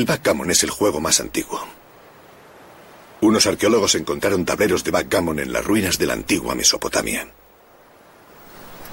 El 0.00 0.06
backgammon 0.06 0.50
es 0.50 0.62
el 0.62 0.70
juego 0.70 0.98
más 0.98 1.20
antiguo. 1.20 1.60
Unos 3.20 3.46
arqueólogos 3.46 3.96
encontraron 3.96 4.46
tableros 4.46 4.82
de 4.82 4.90
backgammon 4.90 5.40
en 5.40 5.52
las 5.52 5.62
ruinas 5.62 5.98
de 5.98 6.06
la 6.06 6.14
antigua 6.14 6.54
Mesopotamia. 6.54 7.28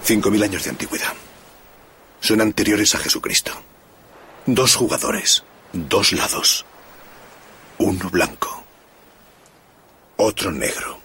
Cinco 0.04 0.30
mil 0.30 0.44
años 0.44 0.66
de 0.66 0.72
antigüedad. 0.72 1.14
Son 2.20 2.42
anteriores 2.42 2.94
a 2.94 2.98
Jesucristo. 2.98 3.54
Dos 4.48 4.76
jugadores, 4.76 5.46
dos 5.72 6.12
lados. 6.12 6.66
Uno 7.78 8.10
blanco, 8.10 8.66
otro 10.18 10.52
negro. 10.52 11.00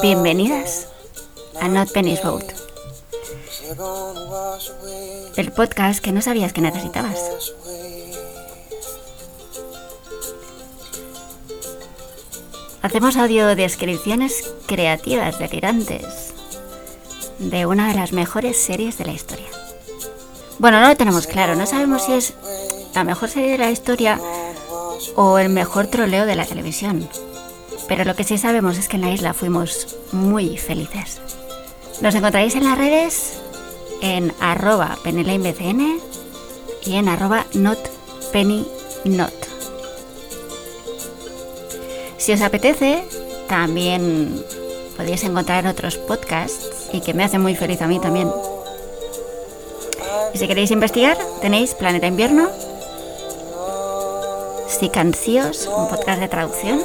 Bienvenidas 0.00 0.86
a 1.60 1.66
Not 1.66 1.90
Penny's 1.90 2.22
Boat, 2.22 2.44
el 5.36 5.50
podcast 5.50 6.00
que 6.00 6.12
no 6.12 6.22
sabías 6.22 6.52
que 6.52 6.60
necesitabas. 6.60 7.18
Hacemos 12.82 13.16
audiodescripciones 13.16 14.54
creativas, 14.66 15.38
delirantes, 15.38 16.32
de 17.38 17.66
una 17.66 17.88
de 17.88 17.94
las 17.94 18.12
mejores 18.12 18.56
series 18.56 18.98
de 18.98 19.06
la 19.06 19.12
historia. 19.12 19.48
Bueno, 20.58 20.80
no 20.80 20.88
lo 20.88 20.96
tenemos 20.96 21.26
claro, 21.26 21.56
no 21.56 21.66
sabemos 21.66 22.04
si 22.04 22.12
es 22.12 22.34
la 22.94 23.02
mejor 23.02 23.28
serie 23.28 23.52
de 23.52 23.58
la 23.58 23.70
historia 23.70 24.20
o 25.16 25.38
el 25.38 25.48
mejor 25.48 25.88
troleo 25.88 26.24
de 26.24 26.36
la 26.36 26.46
televisión. 26.46 27.08
Pero 27.88 28.04
lo 28.04 28.14
que 28.14 28.24
sí 28.24 28.38
sabemos 28.38 28.78
es 28.78 28.88
que 28.88 28.96
en 28.96 29.02
la 29.02 29.10
isla 29.10 29.34
fuimos 29.34 29.96
muy 30.12 30.56
felices. 30.56 31.20
Nos 32.00 32.14
encontráis 32.14 32.54
en 32.54 32.64
las 32.64 32.78
redes 32.78 33.40
en 34.00 34.32
arroba 34.40 34.98
penelaimbcn 35.04 36.00
y 36.84 36.96
en 36.96 37.08
arroba 37.08 37.46
notpennynot. 37.54 39.32
Si 42.18 42.32
os 42.32 42.40
apetece, 42.40 43.04
también 43.48 44.44
podéis 44.96 45.24
encontrar 45.24 45.66
otros 45.66 45.96
podcasts 45.96 46.88
y 46.92 47.00
que 47.00 47.14
me 47.14 47.24
hacen 47.24 47.40
muy 47.40 47.56
feliz 47.56 47.82
a 47.82 47.86
mí 47.86 47.98
también. 47.98 48.30
Y 50.34 50.38
si 50.38 50.46
queréis 50.46 50.70
investigar, 50.70 51.18
tenéis 51.40 51.74
Planeta 51.74 52.06
Invierno, 52.06 52.48
Sicancíos, 54.68 55.68
un 55.76 55.88
podcast 55.88 56.20
de 56.20 56.28
traducción, 56.28 56.80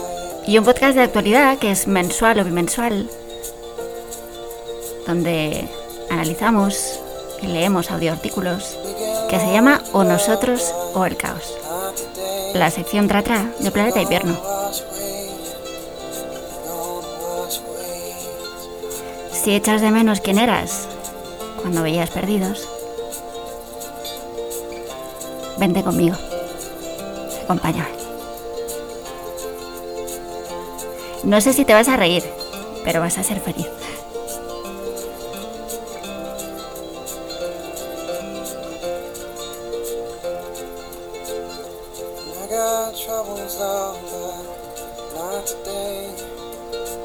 y 0.48 0.58
un 0.58 0.64
podcast 0.64 0.96
de 0.96 1.04
actualidad 1.04 1.58
que 1.60 1.72
es 1.72 1.88
mensual 1.88 2.40
o 2.40 2.46
bimensual, 2.46 3.10
donde 5.06 5.68
analizamos 6.10 7.02
y 7.42 7.48
leemos 7.48 7.92
audioartículos 7.92 8.78
que 9.30 9.40
se 9.40 9.52
llama 9.52 9.84
O 9.92 10.06
nosotros 10.06 10.74
o 10.94 11.06
el 11.06 11.18
caos. 11.18 11.54
La 12.54 12.72
sección 12.72 13.10
trata 13.10 13.52
de 13.60 13.72
Planeta 13.72 14.02
Invierno. 14.02 14.40
Si 19.34 19.54
echas 19.54 19.82
de 19.82 19.92
menos 19.92 20.22
quién 20.22 20.40
eras 20.40 20.88
cuando 21.62 21.84
veías 21.84 22.10
perdidos, 22.10 22.68
vente 25.58 25.84
conmigo. 25.84 26.16
Acompáñame. 27.44 27.97
No 31.28 31.42
sé 31.42 31.52
si 31.52 31.66
te 31.66 31.74
vas 31.74 31.90
a 31.90 31.98
reír, 31.98 32.24
pero 32.86 33.02
vas 33.02 33.18
a 33.18 33.24
ser 33.24 33.42
feliz. 33.42 33.68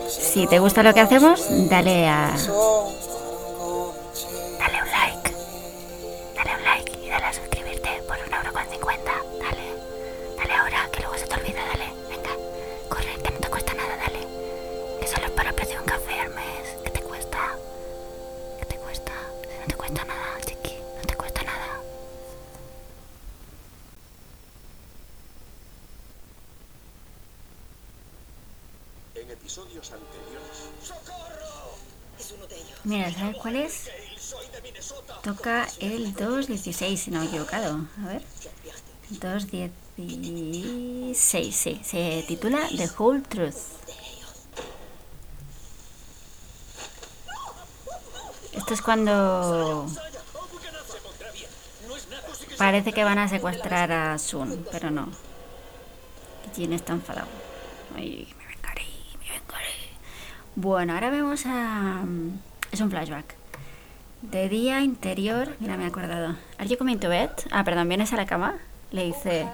Si 0.08 0.46
te 0.46 0.60
gusta 0.60 0.84
lo 0.84 0.94
que 0.94 1.00
hacemos, 1.00 1.44
dale 1.68 2.06
a 2.06 2.36
el 35.82 36.14
2.16, 36.14 36.96
si 36.96 37.10
no 37.10 37.18
me 37.18 37.26
he 37.26 37.28
equivocado. 37.28 37.86
A 38.02 38.06
ver. 38.06 38.22
2.16, 39.10 41.52
sí. 41.52 41.80
Se 41.84 42.24
titula 42.26 42.66
The 42.76 42.88
Whole 42.96 43.20
Truth. 43.22 43.56
Esto 48.52 48.74
es 48.74 48.82
cuando 48.82 49.86
parece 52.58 52.92
que 52.92 53.02
van 53.02 53.18
a 53.18 53.26
secuestrar 53.28 53.90
a 53.90 54.16
Sun, 54.18 54.64
pero 54.70 54.90
no. 54.90 55.08
Jin 56.54 56.74
está 56.74 56.92
enfadado. 56.92 57.26
Ay, 57.96 58.32
me 58.38 58.46
vengaré, 58.46 58.84
me 59.18 59.30
vengaré. 59.30 59.74
Bueno, 60.54 60.94
ahora 60.94 61.10
vemos 61.10 61.44
a... 61.46 62.04
Es 62.70 62.80
un 62.80 62.90
flashback. 62.90 63.41
De 64.22 64.48
día 64.48 64.82
interior, 64.82 65.56
mira, 65.58 65.76
me 65.76 65.82
he 65.84 65.88
acordado. 65.88 66.36
¿Are 66.56 66.68
you 66.68 66.78
coming 66.78 66.98
to 66.98 67.08
bed? 67.08 67.30
Ah, 67.50 67.64
perdón, 67.64 67.88
¿vienes 67.88 68.12
a 68.12 68.16
la 68.16 68.24
cama? 68.24 68.54
Le 68.92 69.04
dice 69.04 69.48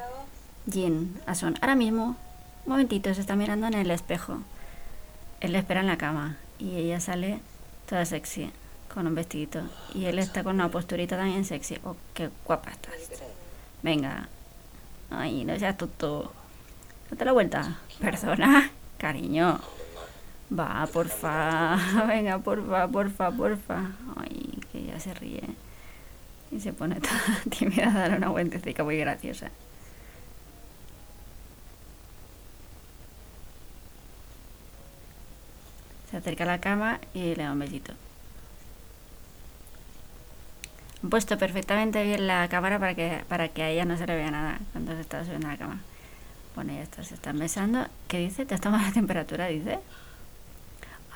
Jin 0.70 1.18
a 1.24 1.34
Son. 1.34 1.56
Ahora 1.62 1.74
mismo, 1.74 2.16
un 2.66 2.72
momentito, 2.72 3.12
se 3.14 3.22
está 3.22 3.34
mirando 3.34 3.66
en 3.66 3.74
el 3.74 3.90
espejo. 3.90 4.40
Él 5.40 5.52
le 5.52 5.58
espera 5.58 5.80
en 5.80 5.86
la 5.86 5.96
cama 5.96 6.36
y 6.58 6.76
ella 6.76 7.00
sale 7.00 7.40
toda 7.88 8.04
sexy, 8.04 8.50
con 8.92 9.06
un 9.06 9.14
vestidito. 9.14 9.62
Y 9.94 10.04
él 10.04 10.18
está 10.18 10.44
con 10.44 10.56
una 10.56 10.70
posturita 10.70 11.16
también 11.16 11.46
sexy. 11.46 11.78
Oh, 11.84 11.96
qué 12.12 12.28
guapa 12.44 12.70
estás. 12.70 13.22
Venga. 13.82 14.28
Ay, 15.10 15.44
no 15.44 15.58
seas 15.58 15.78
tonto. 15.78 16.30
Date 17.10 17.24
la 17.24 17.32
vuelta. 17.32 17.78
Perdona, 18.00 18.70
cariño. 18.98 19.60
Va, 20.50 20.86
porfa, 20.90 21.76
venga, 22.08 22.38
porfa, 22.38 22.88
porfa, 22.88 23.30
porfa. 23.30 23.92
Ay, 24.16 24.57
se 25.00 25.14
ríe. 25.14 25.42
Y 26.50 26.60
se 26.60 26.72
pone 26.72 26.96
toda 27.00 27.42
tímida 27.50 27.88
a 27.88 28.08
dar 28.08 28.18
una 28.18 28.28
vueltecita 28.28 28.84
muy 28.84 28.98
graciosa. 28.98 29.50
Se 36.10 36.16
acerca 36.16 36.44
a 36.44 36.46
la 36.46 36.60
cama 36.60 37.00
y 37.12 37.34
le 37.34 37.42
da 37.42 37.52
un 37.52 37.58
besito. 37.58 37.92
Han 41.02 41.10
puesto 41.10 41.38
perfectamente 41.38 42.02
bien 42.02 42.26
la 42.26 42.48
cámara 42.48 42.78
para 42.78 42.94
que, 42.94 43.22
para 43.28 43.48
que 43.48 43.62
a 43.62 43.70
ella 43.70 43.84
no 43.84 43.96
se 43.96 44.06
le 44.06 44.16
vea 44.16 44.30
nada 44.30 44.58
cuando 44.72 44.94
se 44.94 45.00
está 45.00 45.24
subiendo 45.24 45.46
a 45.48 45.52
la 45.52 45.56
cama. 45.58 45.80
Bueno, 46.54 46.72
ya 46.72 46.82
está, 46.82 47.04
se 47.04 47.14
están 47.14 47.38
besando. 47.38 47.86
¿Qué 48.08 48.18
dice? 48.18 48.44
¿Te 48.46 48.54
has 48.54 48.60
tomado 48.60 48.84
la 48.84 48.92
temperatura? 48.92 49.46
Dice. 49.46 49.78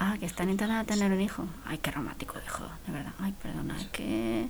Ah, 0.04 0.16
que 0.18 0.26
están 0.26 0.50
intentando 0.50 0.84
tener 0.84 1.12
un 1.12 1.20
hijo. 1.20 1.44
Ay, 1.64 1.78
qué 1.78 1.92
romántico, 1.92 2.34
hijo, 2.44 2.64
de 2.88 2.92
verdad. 2.92 3.12
Ay, 3.20 3.32
perdona, 3.40 3.80
es 3.80 3.86
que 3.86 4.48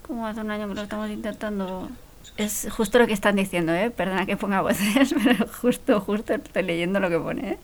como 0.00 0.26
hace 0.26 0.40
un 0.40 0.50
año 0.50 0.66
que 0.66 0.74
lo 0.74 0.80
estamos 0.80 1.10
intentando. 1.10 1.90
Es 2.38 2.66
justo 2.70 2.98
lo 2.98 3.06
que 3.06 3.12
están 3.12 3.36
diciendo, 3.36 3.74
¿eh? 3.74 3.90
Perdona 3.90 4.24
que 4.24 4.38
ponga 4.38 4.62
voces, 4.62 5.14
pero 5.24 5.46
justo, 5.60 6.00
justo 6.00 6.32
estoy 6.32 6.62
leyendo 6.62 7.00
lo 7.00 7.10
que 7.10 7.18
pone, 7.18 7.50
¿eh? 7.50 7.58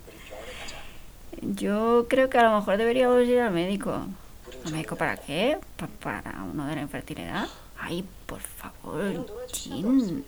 Yo 1.40 2.04
creo 2.10 2.28
que 2.28 2.36
a 2.36 2.42
lo 2.42 2.58
mejor 2.58 2.76
deberíamos 2.76 3.26
ir 3.26 3.40
al 3.40 3.54
médico. 3.54 4.06
¿Al 4.66 4.72
médico 4.72 4.96
para 4.96 5.16
qué? 5.16 5.56
¿Para 6.02 6.42
uno 6.42 6.66
de 6.66 6.74
la 6.74 6.82
infertilidad? 6.82 7.48
Ay, 7.80 8.04
por 8.26 8.40
favor, 8.40 9.26
Jin. 9.50 10.26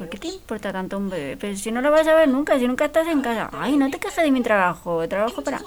¿Por 0.00 0.08
qué 0.08 0.16
te 0.16 0.28
importa 0.28 0.72
tanto 0.72 0.96
un 0.96 1.10
bebé? 1.10 1.36
Pero 1.36 1.54
si 1.58 1.70
no 1.70 1.82
lo 1.82 1.90
vas 1.90 2.06
a 2.06 2.14
ver 2.14 2.26
nunca, 2.26 2.58
si 2.58 2.66
nunca 2.66 2.86
estás 2.86 3.06
en 3.06 3.20
casa. 3.20 3.50
Ay, 3.52 3.76
no 3.76 3.90
te 3.90 3.98
quejes 3.98 4.24
de 4.24 4.30
mi 4.30 4.40
trabajo. 4.40 5.06
Trabajo 5.06 5.44
para... 5.44 5.60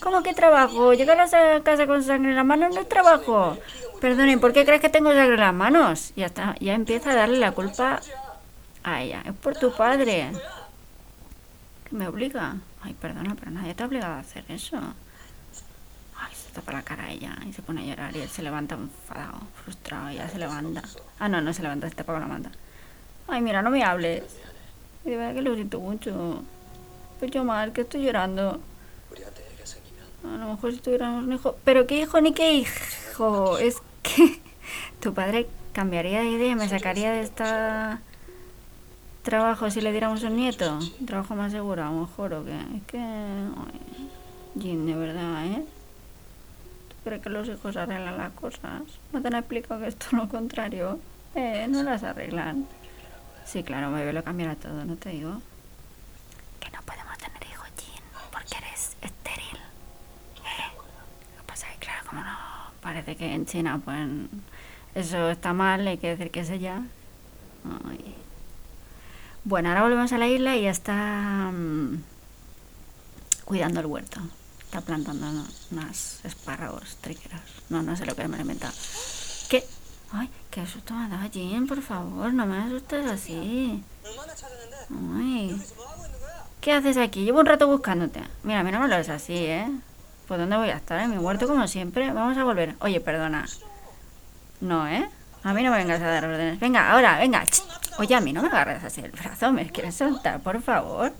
¿Cómo 0.00 0.22
que 0.22 0.34
trabajo? 0.34 0.92
Llegar 0.92 1.18
a 1.18 1.62
casa 1.62 1.86
con 1.86 2.02
sangre 2.02 2.28
en 2.28 2.36
las 2.36 2.44
manos 2.44 2.74
no 2.74 2.82
es 2.82 2.88
trabajo. 2.90 3.56
Perdone, 3.98 4.36
¿por 4.36 4.52
qué 4.52 4.66
crees 4.66 4.82
que 4.82 4.90
tengo 4.90 5.10
sangre 5.14 5.36
en 5.36 5.40
las 5.40 5.54
manos? 5.54 6.12
Ya 6.16 6.26
está, 6.26 6.54
ya 6.60 6.74
empieza 6.74 7.12
a 7.12 7.14
darle 7.14 7.38
la 7.38 7.52
culpa 7.52 8.02
a 8.84 9.00
ella. 9.00 9.22
Es 9.24 9.32
por 9.32 9.56
tu 9.56 9.72
padre. 9.74 10.32
Que 11.88 11.96
me 11.96 12.08
obliga. 12.08 12.56
Ay, 12.82 12.92
perdona, 12.92 13.36
pero 13.38 13.52
nadie 13.52 13.74
te 13.74 13.84
ha 13.84 13.86
obligado 13.86 14.16
a 14.16 14.18
hacer 14.18 14.44
eso. 14.50 14.76
Ay, 16.14 16.34
se 16.34 16.52
tapa 16.52 16.72
la 16.72 16.82
cara 16.82 17.04
a 17.04 17.10
ella 17.10 17.38
y 17.48 17.54
se 17.54 17.62
pone 17.62 17.84
a 17.84 17.86
llorar 17.86 18.14
y 18.14 18.20
él 18.20 18.28
se 18.28 18.42
levanta 18.42 18.74
enfadado, 18.74 19.40
frustrado, 19.64 20.10
y 20.10 20.16
ya 20.16 20.28
se 20.28 20.38
levanta. 20.38 20.82
Ah, 21.18 21.30
no, 21.30 21.40
no 21.40 21.54
se 21.54 21.62
levanta, 21.62 21.88
se 21.88 21.94
tapa 21.94 22.12
con 22.12 22.20
la 22.20 22.28
manta. 22.28 22.50
Ay, 23.28 23.42
mira, 23.42 23.62
no 23.62 23.70
me 23.70 23.84
hables. 23.84 24.24
De 25.04 25.16
verdad 25.16 25.34
que 25.34 25.42
lo 25.42 25.54
siento 25.54 25.80
mucho. 25.80 26.42
Pues 27.18 27.30
yo 27.30 27.44
mal, 27.44 27.72
que 27.72 27.82
estoy 27.82 28.02
llorando. 28.02 28.60
A 30.24 30.36
lo 30.36 30.52
mejor 30.52 30.72
si 30.72 30.78
tuviéramos 30.78 31.24
un 31.24 31.32
hijo. 31.32 31.56
Pero 31.64 31.86
qué 31.86 32.00
hijo 32.00 32.20
ni 32.20 32.32
qué 32.32 32.54
hijo. 32.54 33.58
Es 33.58 33.76
que 34.02 34.40
tu 35.00 35.14
padre 35.14 35.46
cambiaría 35.72 36.20
de 36.20 36.30
idea, 36.30 36.56
me 36.56 36.68
sacaría 36.68 37.12
de 37.12 37.20
esta 37.20 38.00
trabajo 39.28 39.70
si 39.70 39.82
le 39.82 39.92
diéramos 39.92 40.22
un 40.22 40.36
nieto. 40.36 40.78
Un 41.00 41.06
trabajo 41.06 41.34
más 41.36 41.52
seguro, 41.52 41.82
a 41.82 41.90
lo 41.90 42.00
mejor, 42.00 42.32
o 42.32 42.44
qué. 42.44 42.56
Es 42.56 42.82
que. 42.86 42.98
Ay, 42.98 44.08
Jin, 44.58 44.86
de 44.86 44.94
verdad, 44.94 45.44
¿eh? 45.44 45.64
¿Tú 46.88 46.96
crees 47.04 47.22
que 47.22 47.28
los 47.28 47.46
hijos 47.46 47.76
arreglan 47.76 48.16
las 48.16 48.32
cosas? 48.32 48.82
¿No 49.12 49.20
te 49.20 49.28
han 49.28 49.34
explicado 49.34 49.80
que 49.82 49.88
es 49.88 50.12
lo 50.12 50.28
contrario? 50.28 50.98
Eh, 51.34 51.66
no 51.68 51.82
las 51.82 52.02
arreglan. 52.02 52.66
Sí, 53.50 53.62
claro, 53.62 53.90
bebé 53.90 54.12
lo 54.12 54.22
cambiará 54.22 54.56
todo, 54.56 54.84
¿no 54.84 54.96
te 54.96 55.08
digo? 55.08 55.40
Que 56.60 56.70
no 56.70 56.82
podemos 56.82 57.16
tener 57.16 57.42
hijos, 57.50 57.66
Jin, 57.78 58.02
porque 58.30 58.56
eres 58.58 58.94
estéril. 59.00 59.56
¿Eh? 59.56 60.76
Lo 60.76 61.42
que 61.42 61.46
pasa 61.46 61.66
es 61.68 61.78
que, 61.78 61.86
claro, 61.86 62.06
como 62.06 62.20
no 62.20 62.36
parece 62.82 63.16
que 63.16 63.32
en 63.32 63.46
China, 63.46 63.80
pues 63.82 64.06
eso 64.94 65.30
está 65.30 65.54
mal, 65.54 65.86
hay 65.86 65.96
que 65.96 66.08
decir 66.08 66.30
que 66.30 66.40
es 66.40 66.50
ella. 66.50 66.82
Ay. 67.88 68.14
Bueno, 69.44 69.70
ahora 69.70 69.82
volvemos 69.82 70.12
a 70.12 70.18
la 70.18 70.28
isla 70.28 70.54
y 70.54 70.64
ya 70.64 70.70
está 70.70 71.50
mm, 71.50 72.02
cuidando 73.46 73.80
el 73.80 73.86
huerto. 73.86 74.20
Está 74.60 74.82
plantando 74.82 75.24
¿no? 75.32 75.46
unos 75.70 76.20
espárragos 76.22 76.96
tríqueros. 76.96 77.40
No, 77.70 77.82
no 77.82 77.96
sé 77.96 78.04
lo 78.04 78.14
que 78.14 78.28
me 78.28 78.36
he 78.36 78.40
inventado. 78.42 78.74
¿Qué? 79.48 79.64
Ay, 80.12 80.30
qué 80.50 80.66
susto 80.66 80.94
me 80.94 81.08
dado 81.08 81.28
Jim, 81.30 81.66
por 81.66 81.82
favor, 81.82 82.32
no 82.32 82.46
me 82.46 82.58
asustes 82.58 83.06
así. 83.06 83.82
Ay. 85.16 85.62
¿Qué 86.60 86.72
haces 86.72 86.96
aquí? 86.96 87.24
Llevo 87.24 87.40
un 87.40 87.46
rato 87.46 87.68
buscándote. 87.68 88.22
Mira, 88.42 88.62
mira, 88.62 88.78
no 88.78 88.84
me 88.84 88.88
lo 88.88 88.96
es 88.96 89.08
así, 89.08 89.36
¿eh? 89.36 89.68
Pues 90.26 90.40
¿dónde 90.40 90.56
voy 90.56 90.70
a 90.70 90.76
estar? 90.76 91.00
En 91.00 91.10
mi 91.10 91.18
huerto 91.18 91.46
como 91.46 91.66
siempre. 91.68 92.12
Vamos 92.12 92.36
a 92.36 92.44
volver. 92.44 92.74
Oye, 92.80 93.00
perdona. 93.00 93.46
No, 94.60 94.88
¿eh? 94.88 95.08
A 95.44 95.52
mí 95.54 95.62
no 95.62 95.70
me 95.70 95.78
vengas 95.78 96.00
a 96.02 96.08
dar 96.08 96.24
órdenes. 96.24 96.58
Venga, 96.58 96.90
ahora, 96.90 97.18
venga. 97.18 97.44
Oye, 97.98 98.14
a 98.14 98.20
mí 98.20 98.32
no 98.32 98.42
me 98.42 98.48
agarres 98.48 98.82
así 98.82 99.00
el 99.00 99.12
brazo. 99.12 99.52
¿Me 99.52 99.70
quieres 99.70 99.94
soltar, 99.94 100.40
por 100.40 100.60
favor? 100.60 101.12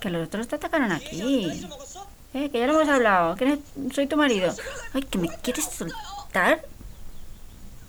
Que 0.00 0.10
los 0.10 0.26
otros 0.26 0.46
te 0.48 0.56
atacaron 0.56 0.92
aquí. 0.92 1.66
Eh, 2.34 2.50
que 2.50 2.58
ya 2.58 2.66
lo 2.66 2.74
hemos 2.74 2.88
hablado. 2.88 3.36
Soy 3.92 4.06
tu 4.06 4.16
marido. 4.16 4.54
Ay, 4.92 5.02
que 5.02 5.18
me 5.18 5.28
quieres 5.28 5.64
soltar. 5.64 6.60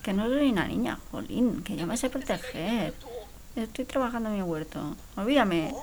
Que 0.08 0.14
no 0.14 0.26
soy 0.28 0.52
una 0.52 0.66
niña, 0.66 0.98
jolín. 1.12 1.62
Que 1.64 1.76
yo 1.76 1.86
me 1.86 1.98
sé 1.98 2.10
proteger. 2.10 2.94
Estoy 3.58 3.84
trabajando 3.84 4.30
en 4.30 4.36
mi 4.36 4.42
huerto. 4.42 4.96
Olvídame. 5.18 5.76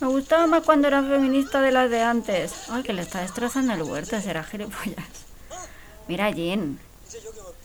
Me 0.00 0.06
gustaba 0.06 0.46
más 0.46 0.62
cuando 0.62 0.86
era 0.86 1.02
feminista 1.02 1.60
de 1.60 1.72
las 1.72 1.90
de 1.90 2.02
antes. 2.02 2.70
Ay, 2.70 2.84
que 2.84 2.92
le 2.92 3.02
está 3.02 3.20
destrozando 3.20 3.72
el 3.72 3.82
huerto, 3.82 4.20
será 4.20 4.44
gilipollas. 4.44 5.08
Mira, 6.06 6.30
Jean. 6.30 6.78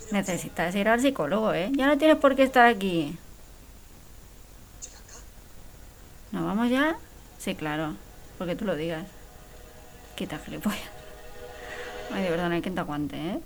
Necesitas 0.10 0.74
ir 0.74 0.89
al 0.89 1.00
psicólogo, 1.00 1.54
¿eh? 1.54 1.69
Ya 1.74 1.86
no 1.86 1.95
tienes 2.00 2.18
por 2.18 2.36
qué 2.36 2.42
estar 2.42 2.65
aquí. 2.65 3.15
¿Nos 6.31 6.44
vamos 6.44 6.71
ya? 6.71 6.98
Sí, 7.38 7.54
claro. 7.54 7.98
Porque 8.39 8.56
tú 8.56 8.65
lo 8.65 8.75
digas. 8.75 9.06
Quita 10.15 10.39
gilipollas. 10.39 10.92
Ay, 12.13 12.24
de 12.24 12.30
verdad, 12.30 12.50
no 12.50 12.56
hay 12.56 12.62
quien 12.62 12.75
te 12.75 12.81
aguante, 12.81 13.15
¿eh? 13.15 13.39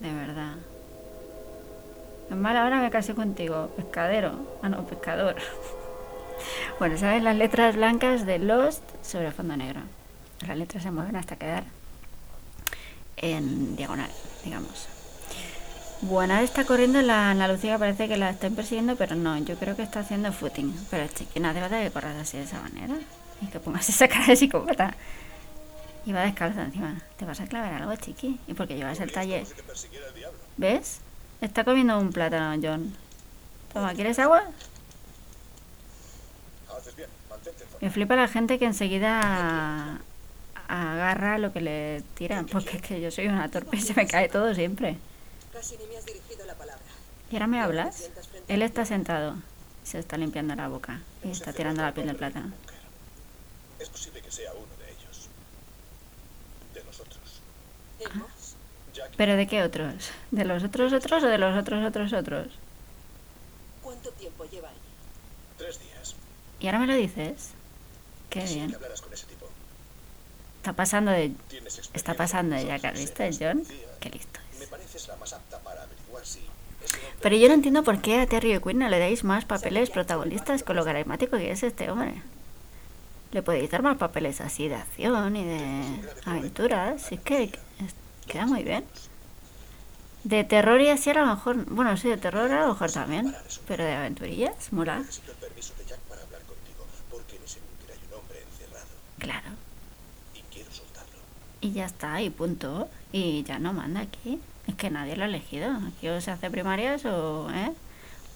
De 0.00 0.12
verdad. 0.12 0.54
Es 2.30 2.36
mal, 2.36 2.56
ahora 2.56 2.80
me 2.80 2.90
casé 2.90 3.14
contigo. 3.14 3.70
Pescadero. 3.76 4.58
Ah, 4.62 4.68
no, 4.68 4.84
pescador. 4.84 5.36
Bueno, 6.78 6.98
¿sabes 6.98 7.22
las 7.22 7.34
letras 7.34 7.76
blancas 7.76 8.26
de 8.26 8.38
Lost 8.38 8.82
sobre 9.02 9.32
fondo 9.32 9.56
negro? 9.56 9.80
Las 10.46 10.58
letras 10.58 10.82
se 10.82 10.90
mueven 10.90 11.16
hasta 11.16 11.36
quedar 11.36 11.64
en 13.16 13.74
diagonal, 13.74 14.10
digamos. 14.44 14.86
Bueno, 16.02 16.36
está 16.36 16.66
corriendo 16.66 17.00
la 17.00 17.30
Ana 17.30 17.48
Lucía, 17.48 17.78
parece 17.78 18.06
que 18.06 18.18
la 18.18 18.28
están 18.28 18.54
persiguiendo, 18.54 18.96
pero 18.96 19.16
no, 19.16 19.38
yo 19.38 19.56
creo 19.56 19.74
que 19.74 19.82
está 19.82 20.00
haciendo 20.00 20.30
footing. 20.30 20.74
Pero 20.90 21.06
chiqui, 21.08 21.40
no 21.40 21.48
hace 21.48 21.60
falta 21.60 21.82
que 21.82 21.90
corras 21.90 22.16
así 22.16 22.36
de 22.36 22.44
esa 22.44 22.60
manera. 22.60 22.94
Y 23.40 23.46
que 23.46 23.58
pongas 23.58 23.88
esa 23.88 24.06
cara 24.06 24.26
de 24.26 24.36
psicópata. 24.36 24.94
Y 26.06 26.12
va 26.12 26.22
descalza 26.22 26.62
encima. 26.62 27.02
¿Te 27.18 27.24
vas 27.24 27.40
a 27.40 27.46
clavar 27.46 27.74
algo, 27.74 27.94
chiqui? 27.96 28.40
¿Y 28.46 28.54
porque 28.54 28.76
llevas 28.76 29.00
el 29.00 29.12
taller? 29.12 29.46
¿Ves? 30.56 31.00
Está 31.40 31.64
comiendo 31.64 31.98
un 31.98 32.12
plátano, 32.12 32.58
John. 32.62 32.94
Toma, 33.72 33.92
¿quieres 33.92 34.18
agua? 34.18 34.44
Me 37.80 37.90
flipa 37.90 38.16
la 38.16 38.28
gente 38.28 38.58
que 38.58 38.64
enseguida 38.64 40.00
agarra 40.68 41.38
lo 41.38 41.52
que 41.52 41.60
le 41.60 42.02
tiran, 42.14 42.46
porque 42.46 42.76
es 42.76 42.82
que 42.82 43.00
yo 43.00 43.10
soy 43.10 43.28
una 43.28 43.50
torpe 43.50 43.76
y 43.76 43.80
se 43.80 43.94
me 43.94 44.06
cae 44.06 44.28
todo 44.28 44.54
siempre. 44.54 44.96
Casi 45.52 45.76
ni 45.76 45.86
me 45.86 45.96
has 45.96 46.06
dirigido 46.06 46.46
la 46.46 46.54
palabra. 46.54 46.82
¿Y 47.30 47.34
ahora 47.34 47.46
me 47.46 47.60
hablas? 47.60 48.10
Él 48.48 48.62
está 48.62 48.84
sentado, 48.84 49.36
se 49.84 49.98
está 49.98 50.16
limpiando 50.16 50.54
la 50.54 50.68
boca 50.68 51.00
y 51.22 51.30
está 51.30 51.52
tirando 51.52 51.82
la 51.82 51.92
piel 51.92 52.06
del 52.06 52.16
plátano. 52.16 52.52
Es 53.78 53.88
posible 53.88 54.22
que 54.22 54.30
sea 54.30 54.52
uno 54.54 54.74
de 54.78 54.90
ellos. 54.90 55.28
De 56.74 56.82
nosotros. 56.84 57.20
¿Hemos? 57.95 57.95
Jack, 57.95 57.95
¿Pero 59.16 59.36
de 59.36 59.46
qué 59.46 59.62
otros? 59.62 60.10
¿De 60.30 60.44
los 60.44 60.62
otros 60.64 60.92
otros 60.92 61.22
o 61.22 61.26
de 61.26 61.38
los 61.38 61.56
otros 61.56 61.84
otros 61.84 62.12
otros? 62.12 62.46
¿Cuánto 63.82 64.10
tiempo 64.12 64.44
lleva 64.44 64.68
allí? 64.68 64.78
tres 65.58 65.80
días. 65.80 66.14
¿Y 66.60 66.66
ahora 66.66 66.78
me 66.80 66.86
lo 66.86 66.94
dices? 66.94 67.50
Qué 68.30 68.44
bien. 68.44 68.70
que 68.70 68.76
con 69.00 69.12
ese 69.12 69.26
tipo. 69.26 69.48
Está 70.58 70.72
pasando 70.72 71.10
de... 71.12 71.32
Está 71.94 72.14
pasando 72.14 72.56
nosotros, 72.56 72.92
¿viste, 72.92 73.30
John? 73.38 73.58
policía. 73.64 73.88
Qué 74.00 74.10
listo 74.10 74.40
Me 74.58 74.64
es. 74.64 74.70
pareces 74.70 75.08
la 75.08 75.16
más 75.16 75.32
apta 75.32 75.58
para 75.60 75.82
averiguar 75.82 76.26
si 76.26 76.40
ese 76.84 76.96
hombre 76.96 77.18
Pero 77.22 77.36
yo 77.36 77.48
no 77.48 77.54
entiendo 77.54 77.84
por 77.84 78.00
qué 78.02 78.20
a 78.20 78.26
Terry 78.26 78.60
Quinn 78.60 78.78
no 78.78 78.88
le 78.88 78.98
dais 78.98 79.24
más 79.24 79.44
papeles 79.44 79.90
protagonistas 79.90 80.62
con 80.62 80.76
lo 80.76 80.84
carismático 80.84 81.36
que 81.36 81.50
es 81.52 81.62
este 81.62 81.90
hombre. 81.90 82.22
Le 83.36 83.42
podéis 83.42 83.70
dar 83.70 83.82
más 83.82 83.98
papeles 83.98 84.40
así 84.40 84.66
de 84.66 84.76
acción 84.76 85.36
y 85.36 85.44
de 85.44 85.60
aventuras. 86.24 87.12
Es 87.12 87.20
que 87.20 87.52
queda 88.26 88.46
muy 88.46 88.64
bien. 88.64 88.82
De 90.24 90.42
terror 90.44 90.80
y 90.80 90.88
así 90.88 91.10
a 91.10 91.14
lo 91.20 91.26
mejor... 91.26 91.66
Bueno, 91.66 91.98
sí, 91.98 92.08
de 92.08 92.16
terror 92.16 92.50
a 92.50 92.62
lo 92.62 92.68
mejor 92.68 92.90
también. 92.90 93.36
Pero 93.68 93.84
de 93.84 93.94
aventurillas, 93.94 94.72
mola. 94.72 95.04
Claro. 99.18 99.50
Y 101.60 101.72
ya 101.72 101.84
está, 101.84 102.22
y 102.22 102.30
punto. 102.30 102.88
Y 103.12 103.42
ya 103.42 103.58
no 103.58 103.74
manda 103.74 104.00
aquí. 104.00 104.40
Es 104.66 104.76
que 104.76 104.88
nadie 104.88 105.14
lo 105.14 105.24
ha 105.24 105.26
elegido. 105.26 105.76
Aquí 105.88 106.08
o 106.08 106.18
se 106.22 106.30
hace 106.30 106.50
primarias 106.50 107.04
o, 107.04 107.50
¿eh? 107.50 107.74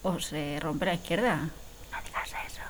o 0.03 0.19
se 0.19 0.59
rompe 0.59 0.85
la 0.85 0.93
izquierda. 0.93 1.37
No 1.37 1.97
digas 2.05 2.29
eso. 2.47 2.61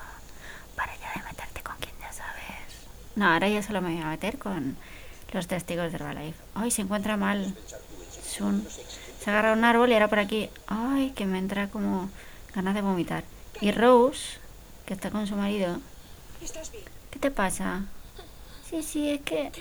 Para 0.76 0.96
ya 0.98 1.12
de 1.14 1.24
meterte 1.24 1.62
con 1.62 1.76
quien 1.78 1.94
ya 2.00 2.12
sabes. 2.12 2.88
No, 3.16 3.32
ahora 3.32 3.50
ya 3.50 3.62
solo 3.62 3.82
me 3.82 3.94
voy 3.94 4.02
a 4.02 4.08
meter 4.08 4.38
con 4.38 4.78
los 5.34 5.48
testigos 5.48 5.92
de 5.92 5.98
Herbalife. 5.98 6.40
Ay, 6.56 6.72
se 6.72 6.82
encuentra 6.82 7.18
mal. 7.18 7.56
Sun. 8.26 8.66
Se 9.20 9.30
agarra 9.30 9.54
un 9.54 9.64
árbol 9.64 9.90
y 9.90 9.94
ahora 9.94 10.08
por 10.08 10.20
aquí. 10.20 10.50
Ay, 10.68 11.12
que 11.12 11.26
me 11.26 11.38
entra 11.38 11.68
como 11.68 12.10
ganas 12.56 12.74
de 12.74 12.82
vomitar. 12.82 13.24
Y 13.60 13.72
Rose, 13.72 14.40
que 14.86 14.94
está 14.94 15.12
con 15.12 15.28
su 15.28 15.36
marido. 15.36 15.78
¿Qué 17.12 17.20
te 17.20 17.32
pasa? 17.32 17.86
Sí, 18.68 18.82
sí, 18.82 19.10
es 19.12 19.22
que... 19.22 19.52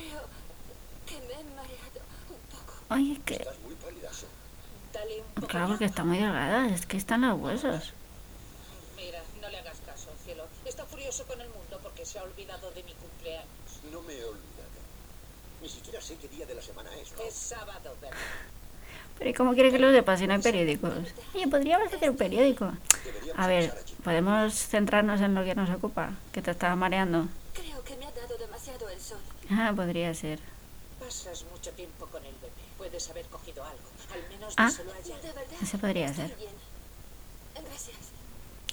Ay, 2.89 3.13
es 3.13 3.19
que... 3.21 3.47
Claro, 5.47 5.69
porque 5.69 5.85
está 5.85 6.05
muy 6.05 6.19
delgada, 6.19 6.69
es 6.69 6.87
que 6.87 6.97
están 6.97 7.23
los 7.23 7.39
huesos. 7.39 7.93
Mira, 8.97 9.21
no 9.41 9.49
le 9.49 9.59
hagas 9.59 9.79
caso, 9.85 10.11
cielo. 10.25 10.45
Está 10.65 10.85
furioso 10.87 11.27
con 11.27 11.41
el 11.41 11.49
mundo 11.49 11.70
porque 12.01 12.11
se 12.13 12.19
ha 12.19 12.23
olvidado 12.23 12.71
de 12.71 12.83
mi 12.83 12.93
cumpleaños. 12.95 13.47
No 13.93 14.01
me 14.03 14.15
he 14.15 14.25
olvidado. 14.25 14.81
Ni 15.61 15.69
siquiera 15.69 16.01
sé 16.01 16.17
qué 16.17 16.29
día 16.29 16.47
de 16.47 16.55
la 16.55 16.63
semana 16.63 16.89
es. 16.97 17.13
¿no? 17.13 17.23
Es 17.23 17.35
sábado, 17.35 17.95
¿verdad? 18.01 18.17
Pero 19.19 19.31
¿y 19.31 19.35
cómo 19.35 19.53
quiere 19.53 19.71
que 19.71 19.79
lo 19.79 19.91
sepa 19.93 20.17
si 20.17 20.27
no 20.27 20.33
hay 20.33 20.41
periódicos? 20.41 20.95
Oye, 21.35 21.47
podríamos 21.49 21.93
hacer 21.93 22.09
un 22.09 22.17
periódico. 22.17 22.73
A 23.37 23.47
ver, 23.47 23.75
¿podemos 24.03 24.55
centrarnos 24.55 25.21
en 25.21 25.35
lo 25.35 25.45
que 25.45 25.55
nos 25.55 25.69
ocupa? 25.69 26.13
Que 26.33 26.41
te 26.41 26.53
estaba 26.53 26.75
mareando. 26.75 27.27
Creo 27.53 27.85
que 27.85 27.95
me 27.99 28.07
ha 28.07 28.13
dado 28.13 28.39
demasiado 28.39 28.89
el 28.89 28.99
sol. 28.99 29.19
Ah, 29.51 29.75
podría 29.77 30.15
ser. 30.15 30.39
Pasas 30.99 31.45
mucho 31.53 31.71
tiempo 31.73 32.07
con 32.07 32.25
el 32.25 32.33
bebé. 32.37 32.53
Puedes 32.79 33.11
haber 33.11 33.27
cogido 33.27 33.63
algo. 33.63 33.85
Al 34.15 34.27
menos 34.31 34.55
Ah. 34.57 34.71
De 34.73 34.85
verdad. 35.33 35.45
Eso 35.63 35.77
podría 35.77 36.15
ser. 36.15 36.35
bien. 36.37 36.53
Gracias. 37.63 37.99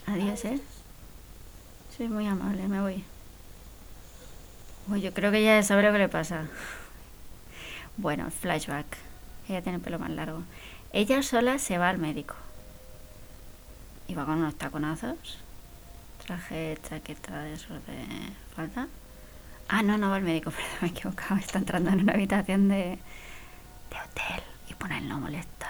Adiós, 0.05 0.45
¿eh? 0.45 0.61
Soy 1.97 2.07
muy 2.07 2.25
amable, 2.25 2.65
me 2.69 2.79
voy. 2.79 3.03
Uy, 4.89 5.01
yo 5.01 5.13
creo 5.13 5.31
que 5.31 5.43
ya 5.43 5.61
sabe 5.63 5.83
lo 5.83 5.91
que 5.91 5.97
le 5.97 6.07
pasa. 6.07 6.45
Bueno, 7.97 8.31
flashback. 8.31 8.85
Ella 9.49 9.61
tiene 9.61 9.77
el 9.77 9.81
pelo 9.81 9.99
más 9.99 10.09
largo. 10.09 10.43
Ella 10.93 11.21
sola 11.23 11.59
se 11.59 11.77
va 11.77 11.89
al 11.89 11.97
médico. 11.97 12.35
Y 14.07 14.15
va 14.15 14.25
con 14.25 14.35
unos 14.35 14.55
taconazos. 14.55 15.39
Traje, 16.25 16.77
chaqueta 16.87 17.43
de 17.43 17.53
esos 17.53 17.85
de 17.85 18.05
falda. 18.55 18.87
Ah, 19.67 19.83
no, 19.83 19.97
no 19.97 20.09
va 20.09 20.15
al 20.15 20.23
médico, 20.23 20.51
perdón, 20.51 20.69
me 20.81 20.87
he 20.87 20.91
equivocado. 20.91 21.35
Está 21.35 21.59
entrando 21.59 21.89
en 21.89 22.01
una 22.01 22.13
habitación 22.13 22.69
de, 22.69 22.75
de 22.75 23.97
hotel 24.05 24.43
y 24.69 24.73
pone 24.73 24.99
el 24.99 25.09
no 25.09 25.19
molestar. 25.19 25.67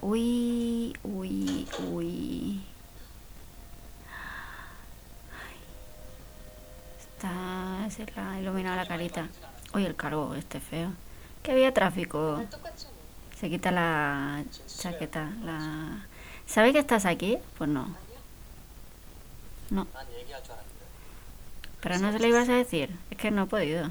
Uy, 0.00 0.96
uy, 1.02 1.68
uy. 1.90 2.60
Ay. 2.60 2.77
Está, 7.18 7.90
se 7.90 8.06
le 8.06 8.68
ha 8.68 8.76
la 8.76 8.86
carita. 8.86 9.26
Uy, 9.74 9.84
el 9.84 9.96
cargo, 9.96 10.36
este 10.36 10.60
feo. 10.60 10.92
Que 11.42 11.50
había 11.50 11.74
tráfico. 11.74 12.40
Se 13.36 13.50
quita 13.50 13.72
la 13.72 14.44
chaqueta. 14.68 15.28
La... 15.42 16.06
¿Sabe 16.46 16.72
que 16.72 16.78
estás 16.78 17.06
aquí? 17.06 17.36
Pues 17.56 17.68
no. 17.68 17.92
No. 19.70 19.88
Pero 21.80 21.98
no 21.98 22.12
se 22.12 22.20
lo 22.20 22.26
ibas 22.28 22.48
a 22.50 22.54
decir. 22.54 22.96
Es 23.10 23.18
que 23.18 23.32
no 23.32 23.42
he 23.42 23.46
podido. 23.46 23.90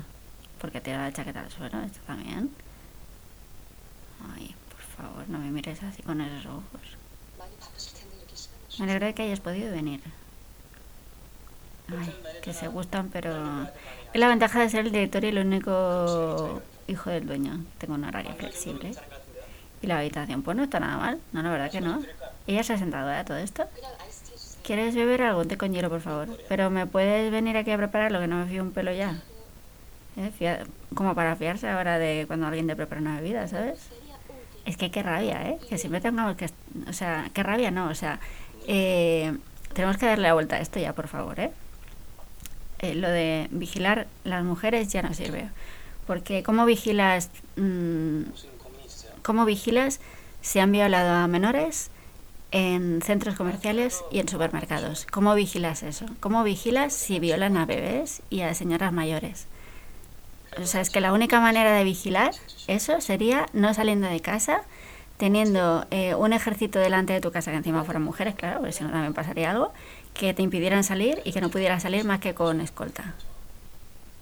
Porque 0.61 0.79
tira 0.79 0.99
la 0.99 1.11
chaqueta 1.11 1.41
al 1.41 1.51
suelo. 1.51 1.81
Esto 1.81 1.99
también. 2.07 2.49
Ay, 4.33 4.55
por 4.69 5.05
favor, 5.05 5.27
no 5.27 5.37
me 5.39 5.51
mires 5.51 5.83
así 5.83 6.01
con 6.01 6.21
esos 6.21 6.45
ojos. 6.45 6.81
Me 8.79 8.85
alegro 8.85 9.07
de 9.07 9.13
que 9.13 9.23
hayas 9.23 9.41
podido 9.41 9.69
venir. 9.69 10.01
Ay, 11.89 12.13
que 12.41 12.53
se 12.53 12.67
gustan, 12.67 13.09
pero... 13.09 13.63
Es 14.13 14.19
la 14.19 14.27
ventaja 14.27 14.59
de 14.59 14.69
ser 14.69 14.85
el 14.85 14.91
director 14.91 15.23
y 15.23 15.27
el 15.27 15.39
único 15.39 16.61
hijo 16.87 17.09
del 17.09 17.27
dueño. 17.27 17.59
Tengo 17.77 17.93
un 17.95 18.03
horario 18.03 18.33
flexible. 18.35 18.91
Y 19.81 19.87
la 19.87 19.99
habitación, 19.99 20.41
pues 20.43 20.57
no 20.57 20.63
está 20.63 20.79
nada 20.79 20.97
mal. 20.97 21.19
No, 21.33 21.41
la 21.43 21.49
verdad 21.49 21.71
que 21.71 21.81
no. 21.81 22.01
Ella 22.47 22.63
se 22.63 22.73
ha 22.73 22.77
sentado 22.77 23.09
¿eh? 23.11 23.17
a 23.17 23.25
todo 23.25 23.37
esto. 23.37 23.65
¿Quieres 24.63 24.95
beber 24.95 25.21
algo? 25.21 25.45
Té 25.45 25.55
con 25.57 25.71
hielo, 25.73 25.89
por 25.89 26.01
favor. 26.01 26.27
Pero 26.49 26.69
me 26.69 26.87
puedes 26.87 27.31
venir 27.31 27.55
aquí 27.57 27.71
a 27.71 27.77
prepararlo, 27.77 28.19
que 28.19 28.27
no 28.27 28.37
me 28.37 28.47
fío 28.47 28.63
un 28.63 28.71
pelo 28.71 28.91
ya. 28.91 29.21
¿Eh? 30.17 30.31
Fia- 30.37 30.65
Como 30.95 31.15
para 31.15 31.35
fiarse 31.35 31.69
ahora 31.69 31.99
de 31.99 32.25
cuando 32.27 32.47
alguien 32.47 32.67
te 32.67 32.75
prepara 32.75 32.99
una 32.99 33.17
bebida, 33.21 33.47
¿sabes? 33.47 33.79
Es 34.65 34.75
que 34.75 34.91
qué 34.91 35.03
rabia, 35.03 35.47
¿eh? 35.49 35.59
Que 35.69 35.77
siempre 35.77 36.01
tengamos 36.01 36.35
que... 36.35 36.49
O 36.89 36.93
sea, 36.93 37.29
qué 37.33 37.43
rabia 37.43 37.71
no, 37.71 37.87
o 37.89 37.95
sea... 37.95 38.19
eh, 38.67 39.37
tenemos 39.73 39.97
que 39.97 40.07
darle 40.07 40.23
la 40.27 40.33
vuelta 40.33 40.55
a 40.55 40.59
esto 40.59 40.79
ya, 40.79 40.93
por 40.93 41.07
favor, 41.07 41.39
¿eh? 41.39 41.51
Eh, 42.79 42.93
lo 42.93 43.09
de 43.09 43.47
vigilar 43.51 44.07
las 44.23 44.43
mujeres 44.43 44.87
ya 44.89 45.01
no 45.01 45.13
sirve. 45.13 45.49
Porque 46.05 46.43
¿cómo 46.43 46.65
vigilas... 46.65 47.29
mm, 47.55 48.21
¿Cómo 49.23 49.43
vigilas 49.43 49.99
si 50.41 50.59
han 50.59 50.71
violado 50.71 51.13
a 51.13 51.27
menores 51.27 51.89
en 52.51 53.01
centros 53.01 53.35
comerciales 53.35 54.03
y 54.09 54.19
en 54.19 54.29
supermercados? 54.29 55.05
¿Cómo 55.11 55.35
vigilas 55.35 55.83
eso? 55.83 56.05
¿Cómo 56.21 56.43
vigilas 56.43 56.93
si 56.93 57.19
violan 57.19 57.57
a 57.57 57.65
bebés 57.65 58.21
y 58.29 58.41
a 58.41 58.53
señoras 58.53 58.93
mayores? 58.93 59.47
O 60.61 60.65
sea, 60.65 60.81
es 60.81 60.89
que 60.89 61.01
la 61.01 61.11
única 61.11 61.39
manera 61.41 61.73
de 61.73 61.83
vigilar 61.83 62.31
eso 62.67 63.01
sería 63.01 63.47
no 63.53 63.73
saliendo 63.73 64.07
de 64.07 64.21
casa, 64.21 64.61
teniendo 65.17 65.85
eh, 65.91 66.15
un 66.15 66.31
ejército 66.33 66.79
delante 66.79 67.13
de 67.13 67.21
tu 67.21 67.31
casa, 67.31 67.51
que 67.51 67.57
encima 67.57 67.83
fueran 67.83 68.03
mujeres, 68.03 68.35
claro, 68.35 68.59
porque 68.59 68.71
si 68.71 68.83
no 68.83 68.91
también 68.91 69.13
pasaría 69.13 69.51
algo, 69.51 69.73
que 70.17 70.33
te 70.33 70.41
impidieran 70.41 70.83
salir 70.83 71.21
y 71.23 71.31
que 71.31 71.41
no 71.41 71.49
pudieras 71.49 71.83
salir 71.83 72.03
más 72.03 72.19
que 72.19 72.33
con 72.33 72.59
escolta. 72.59 73.13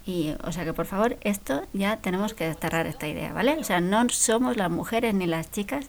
Y, 0.05 0.35
o 0.43 0.51
sea 0.51 0.65
que 0.65 0.73
por 0.73 0.85
favor, 0.85 1.17
esto 1.21 1.63
ya 1.73 1.97
tenemos 1.97 2.35
que 2.35 2.45
desterrar 2.45 2.85
esta 2.85 3.07
idea, 3.07 3.33
¿vale? 3.33 3.57
O 3.57 3.63
sea, 3.63 3.81
no 3.81 4.07
somos 4.09 4.55
las 4.55 4.69
mujeres, 4.69 5.15
ni 5.15 5.25
las 5.25 5.51
chicas, 5.51 5.87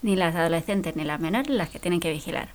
ni 0.00 0.16
las 0.16 0.34
adolescentes, 0.34 0.96
ni 0.96 1.04
las 1.04 1.20
menores 1.20 1.50
las 1.50 1.68
que 1.68 1.78
tienen 1.78 2.00
que 2.00 2.12
vigilar. 2.12 2.48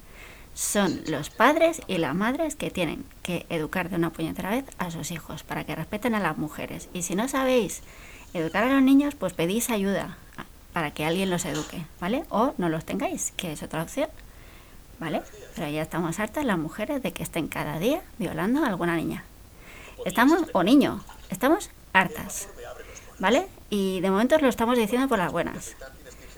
Son 0.55 1.01
los 1.07 1.29
padres 1.29 1.81
y 1.87 1.97
las 1.97 2.15
madres 2.15 2.55
que 2.55 2.71
tienen 2.71 3.05
que 3.21 3.45
educar 3.49 3.89
de 3.89 3.97
una 3.97 4.11
puñetera 4.11 4.49
vez 4.49 4.65
a 4.77 4.89
sus 4.89 5.11
hijos 5.11 5.43
para 5.43 5.65
que 5.65 5.75
respeten 5.75 6.15
a 6.15 6.19
las 6.19 6.37
mujeres. 6.37 6.89
Y 6.93 7.03
si 7.03 7.15
no 7.15 7.27
sabéis 7.27 7.81
educar 8.33 8.63
a 8.63 8.73
los 8.73 8.81
niños, 8.81 9.13
pues 9.13 9.33
pedís 9.33 9.69
ayuda 9.69 10.17
para 10.71 10.91
que 10.91 11.05
alguien 11.05 11.29
los 11.29 11.45
eduque, 11.45 11.85
¿vale? 11.99 12.23
O 12.29 12.53
no 12.57 12.69
los 12.69 12.85
tengáis, 12.85 13.33
que 13.35 13.51
es 13.51 13.61
otra 13.61 13.83
opción, 13.83 14.09
¿vale? 14.99 15.21
Pero 15.55 15.69
ya 15.69 15.81
estamos 15.81 16.19
hartas 16.19 16.45
las 16.45 16.57
mujeres 16.57 17.01
de 17.01 17.11
que 17.11 17.23
estén 17.23 17.47
cada 17.47 17.79
día 17.79 18.01
violando 18.17 18.63
a 18.63 18.67
alguna 18.67 18.95
niña. 18.95 19.23
Estamos, 20.05 20.43
o 20.53 20.63
niño, 20.63 21.03
estamos 21.29 21.69
hartas, 21.93 22.49
¿vale? 23.19 23.47
Y 23.69 24.01
de 24.01 24.11
momento 24.11 24.37
lo 24.37 24.49
estamos 24.49 24.77
diciendo 24.77 25.07
por 25.07 25.17
las 25.17 25.31
buenas. 25.31 25.75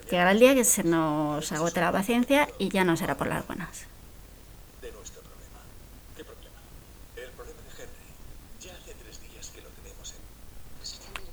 Llegará 0.10 0.32
el 0.32 0.40
día 0.40 0.54
que 0.54 0.64
se 0.64 0.84
nos 0.84 1.52
agote 1.52 1.82
la 1.82 1.92
paciencia 1.92 2.48
y 2.60 2.70
ya 2.70 2.84
no 2.84 2.96
será 2.96 3.16
por 3.18 3.28
las 3.28 3.46
buenas. 3.48 3.88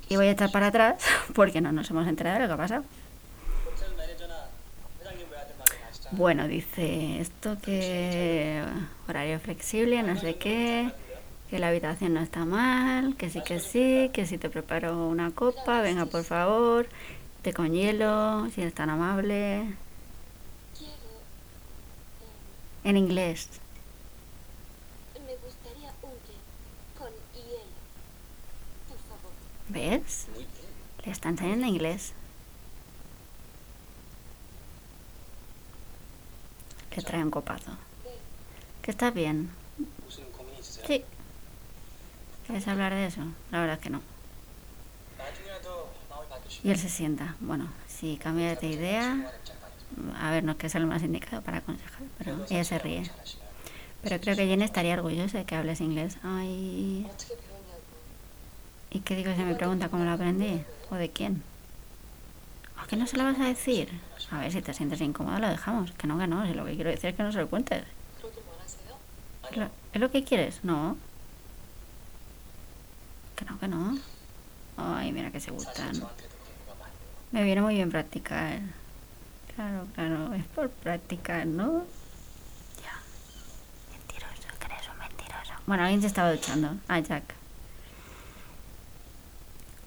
Y 0.09 0.15
voy 0.15 0.27
a 0.27 0.31
echar 0.31 0.51
para 0.51 0.67
atrás 0.67 1.03
porque 1.33 1.61
no 1.61 1.71
nos 1.71 1.89
hemos 1.89 2.07
enterado 2.07 2.35
de 2.35 2.41
lo 2.41 2.47
que 2.47 2.53
ha 2.53 2.57
pasado. 2.57 2.83
Bueno, 6.15 6.47
dice 6.47 7.19
esto 7.19 7.57
que 7.59 8.63
horario 9.09 9.39
flexible, 9.39 10.03
no 10.03 10.15
sé 10.15 10.35
qué, 10.35 10.91
que 11.49 11.57
la 11.57 11.69
habitación 11.69 12.13
no 12.13 12.21
está 12.21 12.45
mal, 12.45 13.15
que 13.17 13.31
sí 13.31 13.41
que 13.41 13.59
sí, 13.59 14.11
que 14.13 14.27
si 14.27 14.37
te 14.37 14.47
preparo 14.47 15.07
una 15.07 15.31
copa, 15.31 15.81
venga 15.81 16.05
por 16.05 16.23
favor, 16.23 16.87
té 17.41 17.51
con 17.51 17.73
hielo, 17.73 18.47
si 18.53 18.61
eres 18.61 18.75
tan 18.75 18.91
amable, 18.91 19.73
Quiero. 20.77 20.93
en 22.83 22.97
inglés. 22.97 23.49
me 25.25 25.35
gustaría 25.43 25.89
un 26.03 26.13
con 26.95 27.11
hielo. 27.33 27.73
Por 28.87 28.97
favor. 29.09 29.31
¿Ves? 29.69 30.27
Le 31.03 31.11
está 31.11 31.29
enseñando 31.29 31.65
inglés. 31.65 32.13
Le 36.95 37.01
trae 37.01 37.23
un 37.23 37.31
copazo. 37.31 37.71
¿Que 38.81 38.91
estás 38.91 39.13
bien? 39.13 39.49
Sí. 40.61 41.03
¿Quieres 42.45 42.67
hablar 42.67 42.93
de 42.93 43.07
eso? 43.07 43.21
La 43.51 43.61
verdad 43.61 43.77
es 43.77 43.81
que 43.81 43.89
no. 43.89 44.01
Y 46.63 46.69
él 46.69 46.77
se 46.77 46.89
sienta. 46.89 47.35
Bueno, 47.39 47.67
si 47.87 48.17
cambia 48.17 48.55
de 48.55 48.67
idea, 48.67 49.31
a 50.19 50.31
ver, 50.31 50.43
no 50.43 50.51
es 50.53 50.57
que 50.57 50.69
sea 50.69 50.81
el 50.81 50.87
más 50.87 51.03
indicado 51.03 51.41
para 51.41 51.57
aconsejar, 51.57 52.03
pero 52.17 52.45
ella 52.49 52.63
se 52.63 52.79
ríe. 52.79 53.09
Pero 54.01 54.19
creo 54.19 54.35
que 54.35 54.45
Jenny 54.45 54.63
estaría 54.63 54.93
orgullosa 54.93 55.39
de 55.39 55.45
que 55.45 55.55
hables 55.55 55.81
inglés. 55.81 56.17
Ay. 56.23 57.07
¿Y 58.91 58.99
qué 58.99 59.15
digo 59.15 59.33
si 59.35 59.41
me 59.41 59.55
pregunta 59.55 59.89
cómo 59.89 60.03
lo 60.03 60.11
aprendí? 60.11 60.61
¿O 60.91 60.95
de 60.95 61.09
quién? 61.09 61.41
¿A 62.83 62.85
qué 62.85 62.97
no 62.97 63.07
se 63.07 63.15
lo 63.15 63.23
vas 63.23 63.39
a 63.39 63.45
decir? 63.45 63.89
A 64.29 64.39
ver, 64.39 64.51
si 64.51 64.61
te 64.61 64.73
sientes 64.73 64.99
incómodo 64.99 65.39
lo 65.39 65.47
dejamos. 65.47 65.91
Que 65.93 66.05
no, 66.05 66.19
que 66.19 66.27
no. 66.27 66.45
Si 66.45 66.53
lo 66.53 66.65
que 66.65 66.75
quiero 66.75 66.89
decir 66.89 67.11
es 67.11 67.15
que 67.15 67.23
no 67.23 67.31
se 67.31 67.39
lo 67.39 67.47
cuentes. 67.49 67.85
¿Es 69.49 69.57
lo, 69.57 69.69
¿Es 69.93 70.01
lo 70.01 70.11
que 70.11 70.23
quieres? 70.23 70.59
No. 70.63 70.97
Que 73.37 73.45
no, 73.45 73.59
que 73.59 73.67
no. 73.67 73.97
Ay, 74.75 75.11
mira 75.11 75.31
que 75.31 75.39
se 75.39 75.51
gustan. 75.51 76.03
Me 77.31 77.43
viene 77.43 77.61
muy 77.61 77.75
bien 77.75 77.89
practicar. 77.89 78.59
Claro, 79.55 79.87
claro. 79.95 80.33
Es 80.33 80.43
por 80.45 80.69
practicar, 80.69 81.45
¿no? 81.47 81.85
Ya. 82.83 82.99
Mentiroso, 83.91 84.47
que 84.59 84.65
eres 84.65 84.89
un 84.89 84.97
mentiroso. 84.97 85.53
Bueno, 85.65 85.83
alguien 85.83 86.01
se 86.01 86.07
estaba 86.07 86.31
duchando. 86.31 86.75
Ah, 86.87 86.99
Jack. 86.99 87.23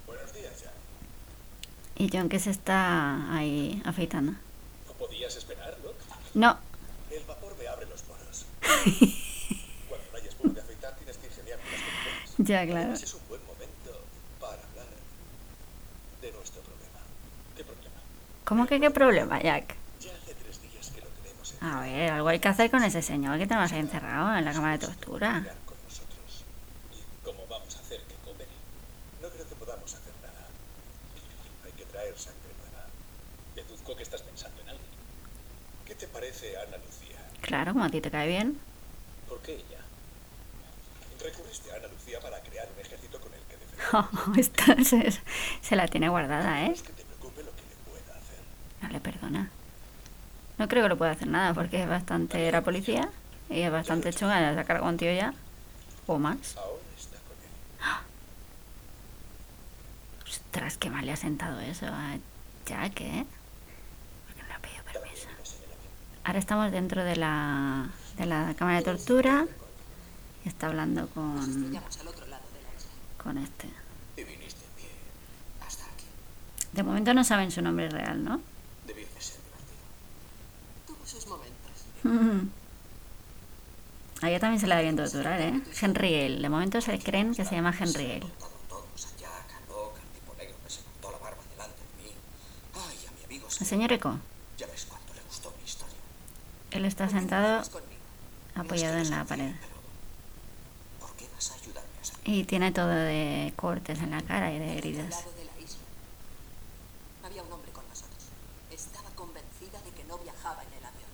Buenos 0.05 0.33
días, 0.33 0.63
ya. 0.63 0.71
Y 1.97 2.09
John 2.11 2.29
que 2.29 2.39
se 2.39 2.51
está 2.51 3.33
ahí 3.35 3.81
afeitando. 3.85 4.33
No 4.33 4.93
podías 4.93 5.35
esperarlo. 5.35 5.93
No, 6.33 6.57
El 7.11 7.23
vapor 7.25 7.55
me 7.57 7.67
abre 7.67 7.85
los 7.87 8.01
poros. 8.03 8.45
Cuando 9.89 10.05
no 10.11 10.17
hay 10.17 10.27
espuma 10.27 10.53
de 10.53 10.61
afeitar, 10.61 10.95
tienes 10.97 11.17
que 11.17 11.27
ingeniar 11.27 11.59
las 11.59 12.35
ya 12.37 12.65
claro. 12.65 12.79
Además, 12.81 13.03
es 13.03 13.13
un 13.15 13.27
buen 13.27 13.41
momento 13.45 14.01
para 14.39 14.61
hablar 14.61 14.85
de 16.21 16.31
nuestro 16.31 16.61
problema. 16.61 16.99
¿Cómo 18.45 18.67
que 18.67 18.79
qué 18.79 18.91
problema, 18.91 19.41
Jack? 19.41 19.75
Ya 19.99 20.11
hace 20.15 20.33
tres 20.35 20.61
días 20.61 20.91
que 20.91 21.01
lo 21.01 21.07
tenemos 21.07 21.53
en 21.53 21.67
A 21.67 21.81
ver, 21.81 22.11
algo 22.11 22.27
hay 22.29 22.39
que 22.39 22.47
hacer 22.47 22.69
con 22.69 22.83
ese 22.83 23.01
señor 23.01 23.39
que 23.39 23.47
tenemos 23.47 23.71
ahí 23.71 23.79
encerrado 23.79 24.37
en 24.37 24.45
la 24.45 24.53
cámara 24.53 24.77
de 24.77 24.85
tortura. 24.85 25.39
lugar 25.39 25.55
con 25.65 25.77
nosotros. 25.83 26.43
¿Y 26.93 27.25
cómo 27.25 27.47
vamos 27.47 27.75
a 27.75 27.79
hacer 27.79 28.01
que 28.03 28.13
coopere? 28.23 28.49
No 29.21 29.29
creo 29.29 29.47
que 29.49 29.55
podamos 29.55 29.91
hacer 29.93 30.13
nada. 30.21 30.47
Hay 31.65 31.71
que 31.71 31.85
traer 31.85 32.17
sangre 32.17 32.53
nueva. 32.61 32.85
Deduzco 33.55 33.95
que 33.95 34.03
estás 34.03 34.21
pensando 34.21 34.61
en 34.61 34.69
alguien. 34.69 34.87
¿Qué 35.85 35.95
te 35.95 36.07
parece 36.07 36.55
Ana 36.57 36.77
Lucía? 36.77 37.17
Claro, 37.47 37.71
como 37.71 37.85
a 37.85 37.89
ti 37.89 38.01
te 38.01 38.11
cae 38.11 38.27
bien. 38.27 38.59
¿Por 39.29 39.39
qué 39.39 39.53
ella? 39.53 39.79
Recurriste 41.23 41.71
a 41.71 41.77
Ana 41.77 41.87
Lucía 41.87 42.19
para 42.19 42.41
crear 42.41 42.67
un 42.75 42.81
ejército 42.81 43.21
con 43.21 43.33
el 43.33 43.39
que 43.43 43.55
defender. 43.55 44.37
Esta 44.41 44.83
se, 44.83 45.17
se 45.61 45.75
la 45.77 45.87
tiene 45.87 46.09
guardada, 46.09 46.65
¿eh? 46.65 46.73
Que 46.73 46.91
te 46.91 47.05
preocupe 47.05 47.43
lo 47.43 47.51
que 47.51 47.61
le 47.61 47.75
pueda 47.89 48.17
hacer. 48.17 48.39
No 48.81 48.89
le 48.89 48.99
perdona. 48.99 49.49
No 50.57 50.67
creo 50.67 50.83
que 50.83 50.89
lo 50.89 50.97
pueda 50.97 51.11
hacer 51.11 51.29
nada 51.29 51.53
porque 51.53 51.83
es 51.83 51.87
bastante. 51.87 52.45
Era 52.45 52.63
policía 52.63 53.09
y 53.49 53.61
es 53.61 53.71
bastante 53.71 54.11
chunga. 54.11 54.41
Ya 54.41 54.53
se 54.53 54.59
ha 54.59 54.65
cargado 54.65 54.89
un 54.89 54.97
tío 54.97 55.13
ya. 55.13 55.33
O 56.05 56.19
más. 56.19 56.57
Ahora 56.57 56.81
está 56.97 57.15
con 57.19 57.37
él. 57.37 57.47
Ostras, 60.29 60.77
qué 60.77 60.89
mal 60.89 61.05
le 61.05 61.13
ha 61.13 61.15
sentado 61.15 61.61
eso 61.61 61.85
a 61.85 62.17
Jack, 62.65 62.99
¿eh? 62.99 63.25
Porque 64.25 64.41
no 64.41 64.47
le 64.49 64.53
ha 64.53 64.59
pedido 64.59 64.83
permiso. 64.83 65.29
Ahora 66.27 66.39
estamos 66.39 66.71
dentro 66.73 67.05
de 67.05 67.15
la, 67.15 67.87
de 68.17 68.25
la 68.25 68.53
cámara 68.59 68.79
de 68.79 68.83
tortura 68.83 69.47
y 70.43 70.49
está 70.49 70.67
hablando 70.67 71.07
con, 71.07 71.79
con 73.23 73.37
este. 73.37 73.69
De 76.73 76.83
momento 76.83 77.13
no 77.13 77.23
saben 77.23 77.49
su 77.49 77.61
nombre 77.61 77.87
real, 77.89 78.21
¿no? 78.25 78.41
A 84.21 84.29
ella 84.29 84.39
también 84.41 84.59
se 84.59 84.67
la 84.67 84.75
debían 84.75 84.97
torturar, 84.97 85.39
¿eh? 85.39 85.61
Henry. 85.79 86.41
De 86.41 86.49
momento 86.49 86.81
se 86.81 86.99
creen 86.99 87.33
que 87.35 87.45
se 87.45 87.55
llama 87.55 87.73
Henry 87.79 88.05
Gale. 88.05 88.27
El 93.61 93.65
señor 93.65 93.93
Eco. 93.93 94.19
Ya 94.57 94.67
ves 94.67 94.87
cuánto 94.89 95.13
le 95.13 95.21
gustó 95.21 95.53
mi 95.57 95.63
historia. 95.63 95.95
Él 96.71 96.85
está 96.85 97.09
sentado 97.09 97.63
apoyado 98.55 98.97
en 98.97 99.09
la 99.09 99.23
pared. 99.25 99.51
Y 102.25 102.43
tiene 102.43 102.73
todo 102.73 102.89
de 102.89 103.53
cortes 103.55 103.99
en 103.99 104.11
la 104.11 104.21
cara 104.21 104.51
y 104.51 104.59
de 104.59 104.77
heridas. 104.77 105.09
lado 105.09 105.31
de 105.31 105.45
la 105.45 105.57
isla. 105.59 105.79
Había 107.23 107.43
un 107.43 107.53
hombre 107.53 107.71
con 107.71 107.87
nosotros. 107.87 108.25
Estaba 108.69 109.09
convencida 109.11 109.81
de 109.81 109.91
que 109.91 110.03
no 110.03 110.17
viajaba 110.17 110.61
en 110.63 110.73
el 110.73 110.85
avión. 110.85 111.09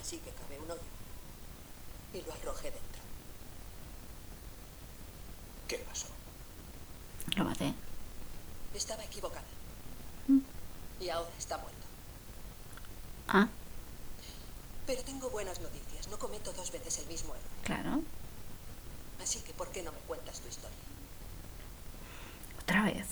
Así 0.00 0.18
que 0.18 0.30
cavé 0.30 0.60
un 0.60 0.70
hoyo. 0.70 0.80
Y 2.14 2.22
lo 2.22 2.32
arrojé 2.32 2.70
dentro. 2.70 3.02
¿Qué 5.66 5.78
pasó? 5.78 6.06
Lo 7.36 7.44
maté. 7.44 7.74
Estaba 8.72 9.04
equivocada. 9.04 9.46
Y 11.00 11.08
ahora 11.08 11.30
está 11.38 11.58
muerto. 11.58 11.86
Ah, 13.26 13.48
Pero 14.90 15.02
tengo 15.04 15.30
buenas 15.30 15.60
noticias. 15.60 16.08
No 16.08 16.18
cometo 16.18 16.52
dos 16.52 16.72
veces 16.72 16.98
el 16.98 17.06
mismo 17.06 17.32
error. 17.32 17.46
claro. 17.62 18.02
Así 19.22 19.38
que, 19.40 19.52
¿por 19.52 19.68
qué 19.70 19.82
no 19.84 19.92
me 19.92 19.98
cuentas 20.08 20.40
tu 20.40 20.48
historia? 20.48 20.76
Otra 22.60 22.82
vez. 22.84 23.06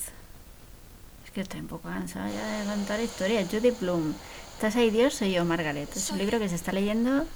Es 1.24 1.30
que 1.30 1.42
estoy 1.42 1.60
un 1.60 1.68
poco 1.68 1.88
cansada 1.88 2.28
ya 2.30 2.44
de 2.60 2.64
contar 2.64 2.98
historias. 2.98 3.48
Judy 3.48 3.70
Bloom. 3.70 4.12
¿Estás 4.54 4.74
ahí, 4.74 4.90
Dios? 4.90 5.14
Soy 5.14 5.32
yo, 5.32 5.44
Margaret. 5.44 5.88
Es 5.96 6.10
un 6.10 6.18
libro 6.18 6.40
que 6.40 6.48
se 6.48 6.56
está 6.56 6.72
leyendo. 6.72 7.26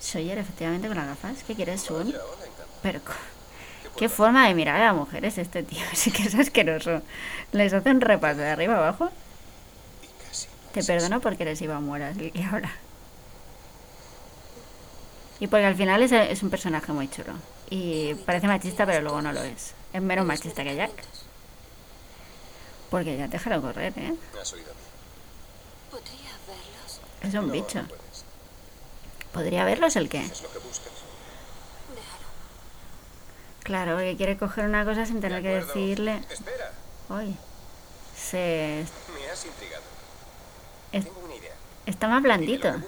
Sawyer, 0.00 0.36
efectivamente, 0.36 0.88
con 0.88 0.96
las 0.98 1.06
gafas. 1.06 1.42
¿Qué 1.46 1.54
quieres, 1.54 1.80
Sun? 1.80 2.12
Pero, 2.82 3.00
co- 3.02 3.12
¿qué 3.96 4.10
forma 4.10 4.46
de 4.48 4.54
mirar 4.54 4.76
a 4.82 4.86
las 4.88 4.94
mujeres 4.94 5.38
este 5.38 5.62
tío? 5.62 5.80
Sí 5.94 6.10
que 6.10 6.24
es 6.24 6.34
asqueroso. 6.34 7.00
Les 7.52 7.72
hace 7.72 7.90
un 7.90 8.02
repaso 8.02 8.40
de 8.40 8.50
arriba 8.50 8.76
abajo. 8.76 9.08
Y 10.02 10.26
casi 10.28 10.46
no 10.48 10.72
Te 10.72 10.84
perdono 10.84 11.20
porque 11.22 11.46
les 11.46 11.62
iba 11.62 11.76
a 11.76 11.80
mueras 11.80 12.18
y 12.18 12.42
ahora. 12.42 12.70
Y 15.40 15.46
porque 15.46 15.66
al 15.66 15.76
final 15.76 16.02
es, 16.02 16.12
es 16.12 16.42
un 16.42 16.50
personaje 16.50 16.92
muy 16.92 17.08
chulo. 17.08 17.32
Y 17.70 18.14
parece 18.26 18.46
machista, 18.46 18.86
pero 18.86 19.02
luego 19.02 19.22
no 19.22 19.32
lo 19.32 19.42
es. 19.42 19.74
Es 19.92 20.02
menos 20.02 20.26
machista 20.26 20.64
que 20.64 20.74
Jack. 20.74 20.90
Porque 22.90 23.16
ya 23.18 23.28
déjalo 23.28 23.60
correr, 23.60 23.92
¿eh? 23.96 24.14
Es 27.22 27.34
un 27.34 27.50
bicho. 27.52 27.80
¿Podría 29.32 29.64
verlos 29.64 29.94
el 29.96 30.08
qué? 30.08 30.22
Que. 30.22 30.48
Claro, 33.62 33.92
porque 33.96 34.16
quiere 34.16 34.38
coger 34.38 34.64
una 34.64 34.84
cosa 34.84 35.04
sin 35.04 35.20
tener 35.20 35.42
que 35.42 35.48
decirle. 35.50 36.22
Uy, 37.10 37.36
se 38.16 38.80
es- 40.92 41.06
está 41.86 42.08
más 42.08 42.22
blandito. 42.22 42.72
que 42.72 42.80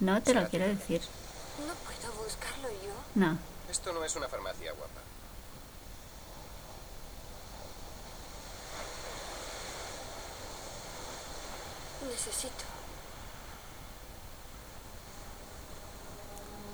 No 0.00 0.22
te 0.22 0.34
lo 0.34 0.46
quiero 0.48 0.66
decir. 0.68 1.00
¿No 1.66 1.72
puedo 1.74 2.24
buscarlo 2.24 2.68
yo? 2.68 2.92
No. 3.14 3.38
Esto 3.70 3.92
no 3.92 4.04
es 4.04 4.14
una 4.16 4.28
farmacia, 4.28 4.72
guapa. 4.72 5.00
Necesito 12.08 12.64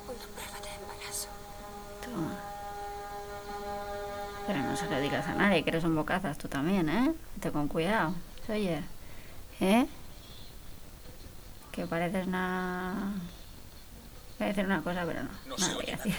una 0.09 0.19
prueba 0.35 0.61
de 0.61 0.75
embarazo. 0.75 1.29
Toma. 2.03 2.37
Pero 4.47 4.59
no 4.61 4.77
se 4.77 4.87
lo 4.91 5.01
digas 5.01 5.27
a 5.27 5.35
nadie, 5.35 5.63
que 5.63 5.71
eres 5.71 5.85
un 5.85 5.95
bocazas 5.95 6.39
tú 6.39 6.49
también, 6.49 6.89
¿eh? 6.89 7.15
Vete 7.37 7.53
con 7.53 7.69
cuidado. 7.69 8.15
Oye, 8.49 8.83
¿eh? 9.61 9.87
Que 11.71 11.87
pareces 11.87 12.27
una... 12.27 13.13
Voy 14.41 14.47
a 14.47 14.49
decir 14.49 14.65
una 14.65 14.81
cosa, 14.83 15.05
pero 15.05 15.23
no. 15.23 15.29
No 15.29 15.57
No 15.57 15.59
se 15.59 15.69
lo 15.69 15.75
voy 15.75 15.85
oye 15.85 15.93
a 15.93 15.97
decir. 15.99 16.15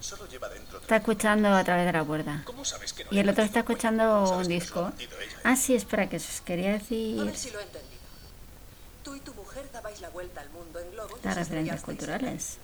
Solo 0.00 0.26
lleva 0.26 0.48
dentro 0.48 0.78
de 0.80 0.82
Está 0.84 0.96
escuchando 0.96 1.54
a 1.54 1.62
través 1.62 1.86
de 1.86 1.92
la 1.92 2.04
puerta. 2.04 2.42
¿Cómo 2.44 2.64
sabes 2.64 2.92
que 2.92 3.04
no 3.04 3.10
Y 3.12 3.18
el 3.20 3.28
otro 3.28 3.44
está 3.44 3.60
escuchando 3.60 4.36
un 4.36 4.48
disco. 4.48 4.90
Ah, 5.44 5.54
sí, 5.54 5.76
espera, 5.76 6.08
que 6.08 6.16
os 6.16 6.40
quería 6.44 6.70
A 6.70 6.72
ver 6.72 6.80
decir 6.82 7.36
si 7.36 7.50
lo 7.52 7.60
he 7.60 7.62
entendido. 7.62 7.94
Tú 9.04 9.14
y 9.14 9.20
tu 9.20 9.32
mujer 9.34 9.70
dabais 9.72 10.00
la 10.00 10.10
vuelta 10.10 10.40
al 10.40 10.50
mundo 10.50 10.80
en 10.80 10.90
globo. 10.90 11.16
las 11.22 11.36
referencias 11.36 11.80
culturales. 11.82 12.58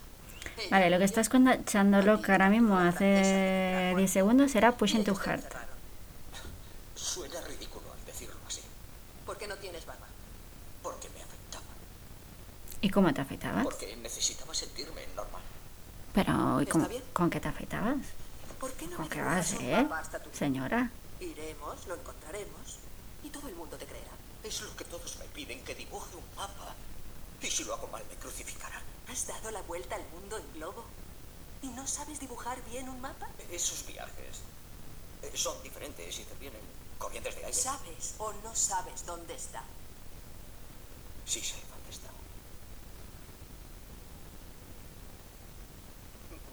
Ella 0.59 0.69
Vale, 0.71 0.91
lo 0.91 0.99
que 0.99 1.03
y 1.03 1.07
está 1.07 1.21
él 1.21 1.27
escuchando 1.29 2.03
Loca 2.03 2.33
ahora 2.33 2.49
mismo 2.51 2.77
hace 2.77 3.95
10 3.97 4.11
segundos 4.11 4.55
era 4.57 4.73
te 4.73 5.31
Hard. 5.31 5.39
encerraron. 5.39 5.69
Suena 6.97 7.41
ridículo 7.43 7.87
al 7.93 8.05
decirlo 8.07 8.35
así. 8.49 8.63
¿Por 9.25 9.39
qué 9.39 9.47
no 9.47 9.55
tienes 9.57 9.87
barba? 9.87 10.07
¿Y 12.81 12.91
cómo 12.91 13.13
te 13.13 13.21
afeitabas? 13.21 13.65
Porque 13.65 13.97
necesitaba 13.97 14.55
sentirme 14.55 15.07
normal. 15.15 15.43
Pero, 16.15 16.61
¿y 16.61 16.65
¿Está 16.65 16.73
cómo- 16.73 16.89
con 17.13 17.31
qué 17.31 17.41
te 17.41 17.49
afeitabas? 17.49 17.99
¿Por 18.59 18.73
qué 18.73 18.87
no 18.87 18.97
¿Con 18.97 19.05
me 19.09 19.11
qué 19.11 19.23
vas, 19.23 19.53
eh? 19.55 19.83
mapa 19.83 19.99
hasta 20.01 20.23
tu 20.23 20.31
Señora. 20.37 20.91
Iremos, 21.21 21.87
lo 21.87 21.95
encontraremos 21.95 22.79
y 23.23 23.29
todo 23.31 23.49
el 23.49 23.55
mundo 23.55 23.77
te 23.77 23.87
creerá. 23.87 24.11
Es 24.43 24.61
lo 24.63 24.75
que 24.77 24.85
todos 24.85 25.17
me 25.19 25.27
piden, 25.27 25.63
que 25.65 25.75
dibuje 25.75 26.17
un 26.17 26.25
mapa. 26.37 26.75
Y 27.43 27.47
si 27.47 27.65
lo 27.65 27.75
hago 27.75 27.87
mal, 27.89 28.03
me 28.09 28.17
crucificarán. 28.17 28.83
¿Has 29.09 29.27
dado 29.27 29.51
la 29.51 29.63
vuelta 29.63 29.97
al 29.97 30.05
mundo 30.15 30.39
en 30.39 30.53
globo? 30.55 30.85
¿Y 31.63 31.69
no 31.69 31.87
sabes 31.87 32.21
dibujar 32.21 32.63
bien 32.71 32.89
un 32.89 33.01
mapa? 33.01 33.29
Esos 33.51 33.87
viajes 33.87 34.41
eh, 35.23 35.31
son 35.35 35.63
diferentes 35.63 36.19
y 36.19 36.25
te 36.25 36.35
vienen 36.37 36.61
corrientes 36.99 37.35
de 37.35 37.45
aire. 37.45 37.53
¿Sabes 37.53 38.15
o 38.19 38.33
no 38.43 38.55
sabes 38.55 39.05
dónde 39.05 39.35
está? 39.35 39.63
Sí 41.27 41.41
sé 41.43 41.57
dónde 41.71 41.91
está. 41.91 42.09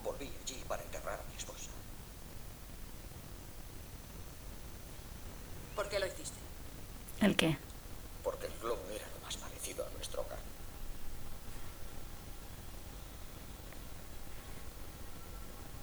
Volví 0.07 0.31
allí 0.41 0.63
para 0.69 0.81
enterrar 0.83 1.19
a 1.19 1.23
mi 1.29 1.35
esposa. 1.35 1.69
¿Por 5.75 5.89
qué 5.89 5.99
lo 5.99 6.07
hiciste? 6.07 6.39
¿El 7.19 7.35
qué? 7.35 7.57
Porque 8.23 8.45
el 8.47 8.53
globo 8.59 8.81
era 8.95 9.05
lo 9.13 9.25
más 9.25 9.35
parecido 9.35 9.85
a 9.85 9.89
nuestro 9.91 10.21
hogar. 10.21 10.39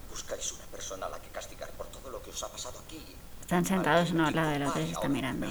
Buscáis 0.09 0.51
una 0.53 0.65
persona 0.65 1.05
a 1.05 1.09
la 1.09 1.21
que 1.21 1.29
castigar 1.29 1.69
por 1.73 1.87
todo 1.87 2.09
lo 2.09 2.21
que 2.23 2.31
os 2.31 2.41
ha 2.43 2.49
pasado 2.51 2.79
aquí. 2.79 3.15
Están 3.41 3.63
sentados 3.63 4.09
uno 4.11 4.25
al 4.25 4.35
lado 4.35 4.49
del 4.49 4.63
otro 4.63 4.81
y 4.81 4.85
se 4.87 4.93
están 4.93 5.11
mirando. 5.11 5.47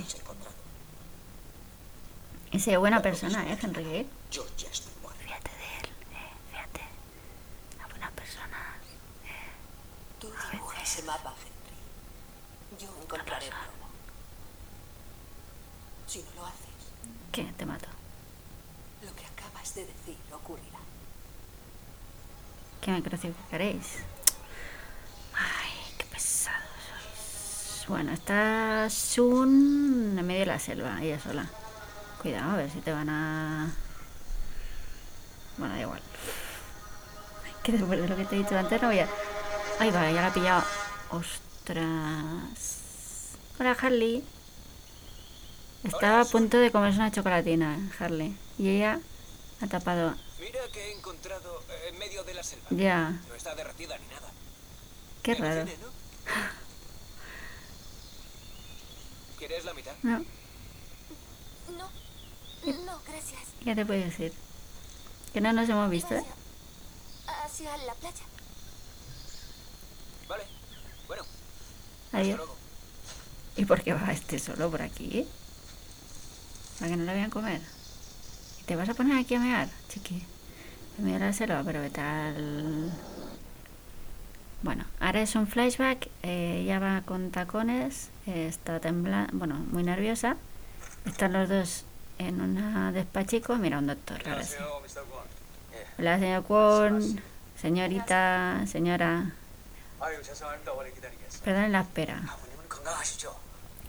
Y 2.51 2.59
se 2.61 2.71
ve 2.73 2.77
buena 2.77 3.01
persona, 3.03 3.51
¿eh, 3.53 3.59
Henry? 3.61 4.09
Yo 4.31 4.45
ya 4.57 4.69
estoy 4.69 4.93
muerto. 5.03 5.21
Fíjate 5.23 5.51
de 5.51 5.79
él, 5.79 5.87
eh, 6.13 6.31
fíjate. 6.51 6.81
Una 7.77 7.87
buena 7.89 8.11
persona. 8.11 8.79
Tú 10.21 10.29
dibuja 10.53 10.74
ese 10.85 11.03
mapa, 11.05 11.33
Henry. 11.40 12.85
Yo 12.85 12.88
encontraré 13.03 13.47
el 13.47 13.53
globo. 13.53 13.88
¿Qué? 17.33 17.42
Te 17.57 17.66
mato. 17.66 17.88
Lo 19.03 19.14
que 19.16 19.25
acabas 19.27 19.75
de 19.75 19.87
decir 19.87 20.16
ocurrirá. 20.33 20.79
¿Qué 22.81 22.90
me 22.92 23.03
creció 23.03 23.31
que 23.31 23.51
queréis? 23.51 23.97
Ay, 25.33 25.73
qué 25.99 26.05
pesados 26.05 26.68
sois. 26.87 27.88
Bueno, 27.88 28.12
está 28.12 28.88
Sun 28.90 30.16
en 30.18 30.27
medio 30.27 30.40
de 30.40 30.47
la 30.47 30.59
selva, 30.59 31.03
ella 31.03 31.18
sola. 31.18 31.47
Cuidado, 32.20 32.53
a 32.53 32.57
ver 32.57 32.70
si 32.70 32.81
te 32.81 32.92
van 32.92 33.09
a... 33.09 33.73
Bueno, 35.57 35.75
da 35.75 35.81
igual. 35.81 36.03
Que 37.62 37.73
después 37.73 38.01
de 38.01 38.09
lo 38.09 38.16
que 38.16 38.27
te 38.27 38.37
he 38.37 38.38
dicho 38.38 38.57
antes 38.57 38.81
no 38.83 38.88
voy 38.88 38.99
a... 38.99 39.09
Ahí 39.79 39.91
va, 39.91 40.11
ya 40.11 40.21
la 40.23 40.29
he 40.29 40.33
pillado. 40.33 40.63
Ostras. 41.11 41.85
Hola, 43.59 43.73
Harley. 43.81 44.25
Estaba 45.85 46.21
a 46.23 46.25
punto 46.25 46.57
de 46.59 46.71
comerse 46.71 46.99
una 46.99 47.11
chocolatina, 47.11 47.79
Harley. 47.99 48.37
Y 48.59 48.69
ella 48.71 49.01
ha 49.61 49.67
tapado... 49.67 50.15
Mira 50.41 50.61
que 50.73 50.81
he 50.89 50.93
encontrado 50.93 51.63
eh, 51.69 51.89
en 51.91 51.99
medio 51.99 52.23
de 52.25 52.35
la 52.35 52.43
selva. 52.43 52.67
Ya, 52.71 53.11
No 53.29 53.35
está 53.35 53.55
derretida 53.55 53.99
ni 53.99 54.07
nada. 54.07 54.29
qué 55.23 55.35
raro. 55.35 55.65
¿no? 55.65 55.71
¿Quieres 59.39 59.65
la 59.65 59.75
mitad? 59.75 59.93
No, 60.03 60.19
No, 61.77 61.91
no, 62.85 63.01
gracias. 63.07 63.41
ya 63.65 63.75
te 63.75 63.85
puedo 63.85 64.01
decir. 64.01 64.33
Que 65.33 65.41
no 65.41 65.53
nos 65.53 65.69
hemos 65.69 65.91
visto, 65.91 66.15
¿eh? 66.15 66.25
hacia 67.45 67.77
la 67.79 67.95
playa. 67.95 68.25
Vale. 70.29 70.45
Bueno, 71.07 71.23
hasta 72.04 72.04
Adiós. 72.14 72.40
¿Y 73.57 73.64
por 73.64 73.83
qué 73.83 73.92
va 73.92 74.12
este 74.12 74.38
solo 74.38 74.70
por 74.70 74.83
aquí? 74.83 75.27
Para 76.79 76.90
que 76.90 76.96
no 76.96 77.05
lo 77.05 77.12
vean 77.12 77.31
comer. 77.31 77.61
¿Y 78.61 78.64
te 78.64 78.77
vas 78.77 78.88
a 78.88 78.94
poner 78.94 79.18
aquí 79.18 79.35
a 79.35 79.40
mear, 79.40 79.68
chiqui? 79.88 80.22
Medio 80.98 81.18
de 81.18 81.27
la 81.27 81.33
selva, 81.33 81.62
pero 81.64 81.83
qué 81.83 81.90
tal. 81.90 82.92
Bueno, 84.62 84.85
ahora 85.00 85.22
es 85.22 85.35
un 85.35 85.46
flashback. 85.46 86.09
eh, 86.22 86.61
ella 86.62 86.79
va 86.79 87.03
con 87.05 87.31
tacones, 87.31 88.11
eh, 88.27 88.46
está 88.48 88.81
temblando, 88.81 89.37
bueno, 89.37 89.57
muy 89.57 89.83
nerviosa. 89.83 90.37
Están 91.05 91.33
los 91.33 91.48
dos 91.48 91.85
en 92.18 92.40
una 92.40 92.90
despachico. 92.92 93.57
Mira, 93.57 93.79
un 93.79 93.88
doctor, 93.88 94.22
ahora 94.27 94.42
sí. 94.42 94.57
Hola, 95.98 96.18
señor 96.18 96.44
Kwon, 96.44 97.20
señorita, 97.61 98.64
señora. 98.66 99.33
Perdón 101.45 101.73
la 101.73 101.81
espera. 101.81 102.23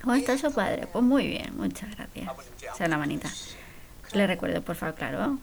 ¿Cómo 0.01 0.13
oh, 0.13 0.15
está 0.15 0.37
su 0.37 0.51
padre? 0.53 0.87
Pues 0.87 1.03
muy 1.03 1.27
bien, 1.27 1.55
muchas 1.57 1.89
gracias. 1.95 2.29
O 2.79 2.87
la 2.87 2.97
manita. 2.97 3.29
Le 4.13 4.27
recuerdo, 4.27 4.61
por 4.61 4.75
favor, 4.75 4.95
claro. 4.95 5.37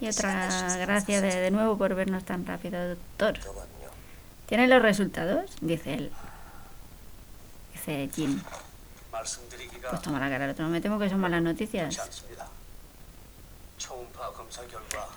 Y 0.00 0.08
otra 0.08 0.76
gracias 0.78 1.22
de, 1.22 1.34
de, 1.34 1.50
nuevo 1.50 1.76
por 1.76 1.94
vernos 1.94 2.24
tan 2.24 2.46
rápido, 2.46 2.88
doctor. 2.88 3.38
¿Tiene 4.46 4.68
los 4.68 4.82
resultados? 4.82 5.50
Dice 5.60 5.94
él. 5.94 6.12
Dice 7.72 8.10
Jim. 8.14 8.40
Pues 9.90 10.02
toma 10.02 10.20
la 10.20 10.28
cara, 10.28 10.50
otro. 10.50 10.68
Me 10.68 10.80
temo 10.80 10.98
que 10.98 11.08
son 11.08 11.20
malas 11.20 11.42
noticias. 11.42 11.98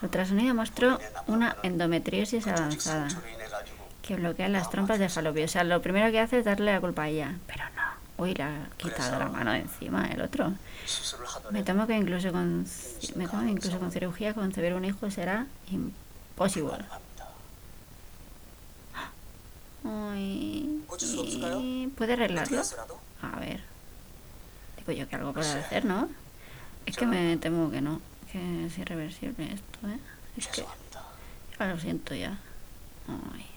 El 0.02 0.06
ultrasonido 0.06 0.54
mostró 0.54 1.00
una 1.28 1.58
endometriosis 1.64 2.48
avanzada 2.48 3.08
que 4.08 4.16
bloquea 4.16 4.48
las 4.48 4.70
trompas 4.70 5.00
de 5.00 5.10
Falopio. 5.10 5.44
O 5.44 5.48
sea, 5.50 5.66
lo 5.66 5.82
primero 5.82 6.10
que 6.12 6.20
hace 6.20 6.40
es 6.40 6.46
darle 6.46 6.72
la 6.72 6.80
culpa 6.80 7.04
a 7.04 7.10
ella. 7.10 7.36
Pero 7.46 7.66
no. 7.76 8.24
Uy, 8.24 8.34
la 8.34 8.48
ha 8.48 8.78
quitado 8.78 9.20
la 9.20 9.28
mano 9.28 9.52
de 9.52 9.60
encima 9.60 10.08
el 10.08 10.22
otro. 10.22 10.54
Me 11.52 11.62
temo 11.64 11.86
que 11.86 11.96
incluso 11.96 12.32
con, 12.32 12.66
me 13.16 13.28
temo 13.28 13.44
incluso 13.44 13.78
con 13.80 13.92
cirugía 13.92 14.34
concebir 14.34 14.74
un 14.74 14.86
hijo 14.86 15.12
será 15.12 15.46
imposible. 15.70 16.86
Ay, 19.84 20.84
y... 21.00 21.88
¿Puede 21.96 22.14
arreglarlo? 22.14 22.62
A 23.22 23.40
ver. 23.40 23.62
Digo 24.78 24.92
yo 24.94 25.08
que 25.08 25.16
algo 25.16 25.34
puede 25.34 25.52
hacer, 25.52 25.86
¿no? 25.86 26.10
Es 26.86 26.96
que 26.96 27.06
me 27.06 27.38
temo 27.38 27.70
que 27.70 27.82
no. 27.82 28.02
Que 28.32 28.66
es 28.66 28.78
irreversible 28.78 29.54
esto, 29.54 29.88
¿eh? 29.88 30.00
Es 30.38 30.48
que... 30.48 30.66
Ya 31.60 31.66
lo 31.68 31.80
siento 31.80 32.16
ya. 32.16 32.38
Ay 33.08 33.57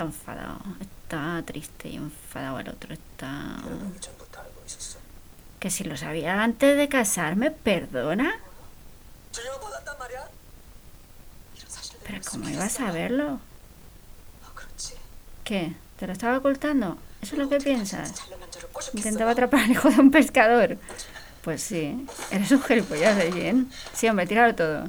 está 0.00 0.04
enfadado, 0.04 0.60
está 0.80 1.42
triste 1.44 1.88
y 1.88 1.96
enfadado 1.96 2.60
el 2.60 2.68
otro, 2.68 2.94
está... 2.94 3.56
Que 5.58 5.70
si 5.70 5.84
lo 5.84 5.96
sabía 5.96 6.42
antes 6.42 6.76
de 6.76 6.88
casarme, 6.88 7.50
perdona. 7.50 8.34
Pero 12.06 12.20
¿cómo 12.30 12.48
iba 12.48 12.64
a 12.64 12.68
saberlo? 12.70 13.40
¿Qué? 15.44 15.74
¿Te 15.98 16.06
lo 16.06 16.12
estaba 16.14 16.38
ocultando? 16.38 16.96
¿Eso 17.20 17.34
es 17.34 17.38
lo 17.38 17.48
que 17.50 17.58
piensas? 17.58 18.14
Intentaba 18.94 19.32
atrapar 19.32 19.64
al 19.64 19.72
hijo 19.72 19.90
de 19.90 20.00
un 20.00 20.10
pescador. 20.10 20.78
Pues 21.42 21.62
sí, 21.62 22.06
eres 22.30 22.50
un 22.52 22.62
gilipollas 22.62 23.18
¿eh, 23.18 23.24
de 23.24 23.32
Jen. 23.32 23.70
Sí, 23.92 24.08
hombre, 24.08 24.26
tíralo 24.26 24.54
todo. 24.54 24.88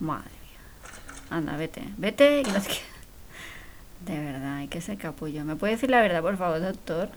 Madre 0.00 0.30
mía. 0.30 1.28
Anda, 1.30 1.56
vete. 1.56 1.84
Vete 1.96 2.40
y 2.40 2.44
no 2.44 2.60
te 2.60 2.70
de 4.06 4.18
verdad, 4.18 4.56
hay 4.56 4.68
que 4.68 4.80
ser 4.80 4.98
capullo. 4.98 5.44
¿Me 5.44 5.56
puede 5.56 5.74
decir 5.74 5.90
la 5.90 6.00
verdad, 6.00 6.22
por 6.22 6.36
favor, 6.36 6.60
doctor? 6.60 7.10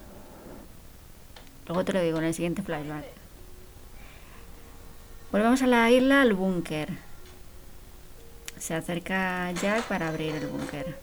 Luego 1.67 1.86
te 1.86 1.93
lo 1.93 2.02
digo 2.02 2.17
en 2.17 2.26
el 2.26 2.34
siguiente 2.34 2.62
flashback. 2.62 3.06
Volvemos 5.32 5.62
a 5.62 5.67
la 5.67 5.89
isla, 5.89 6.22
al 6.22 6.34
búnker. 6.34 6.89
Se 8.60 8.76
acerca 8.76 9.52
Jack 9.54 9.84
para 9.84 10.10
abrir 10.10 10.36
el 10.36 10.48
búnker. 10.48 10.98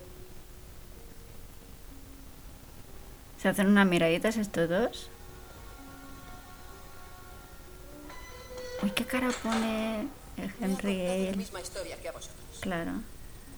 Se 3.40 3.48
hacen 3.48 3.68
unas 3.68 3.86
miraditas 3.86 4.36
estos 4.36 4.68
dos. 4.68 5.10
Uy, 8.82 8.90
qué 8.90 9.04
cara 9.04 9.30
pone 9.42 10.08
Henry 10.36 10.54
contado 10.58 11.30
la 11.30 11.36
misma 11.36 11.60
historia 11.60 11.96
que 12.00 12.08
a 12.08 12.12
vosotros. 12.12 12.58
Claro. 12.60 12.92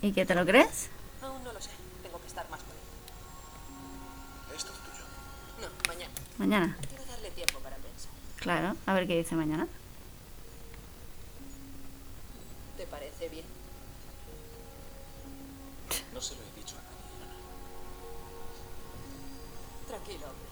¿Y 0.01 0.13
qué 0.13 0.25
te 0.25 0.35
lo 0.35 0.47
crees? 0.47 0.89
Aún 1.21 1.45
no 1.45 1.53
lo 1.53 1.61
sé. 1.61 1.71
Estar 2.33 2.49
más 2.49 2.61
con 2.61 2.71
él. 2.71 4.57
Esto 4.57 4.73
es 4.73 4.79
tuyo. 4.79 5.05
No, 5.61 5.69
mañana. 5.87 6.15
Mañana. 6.39 6.77
Quiero 6.89 7.05
darle 7.05 7.31
tiempo 7.33 7.59
para 7.59 7.77
pensar. 7.77 8.11
Claro. 8.37 8.75
A 8.87 8.95
ver 8.95 9.07
qué 9.07 9.19
dice 9.19 9.35
mañana. 9.35 9.69
¿Te 12.79 12.87
parece 12.87 13.29
bien? 13.29 13.45
No 16.15 16.23
se 16.23 16.37
lo 16.37 16.41
he 16.41 16.59
dicho 16.59 16.75
a 16.77 16.81
nadie. 16.81 17.29
Tranquilo, 19.89 20.25
hombre. 20.25 20.49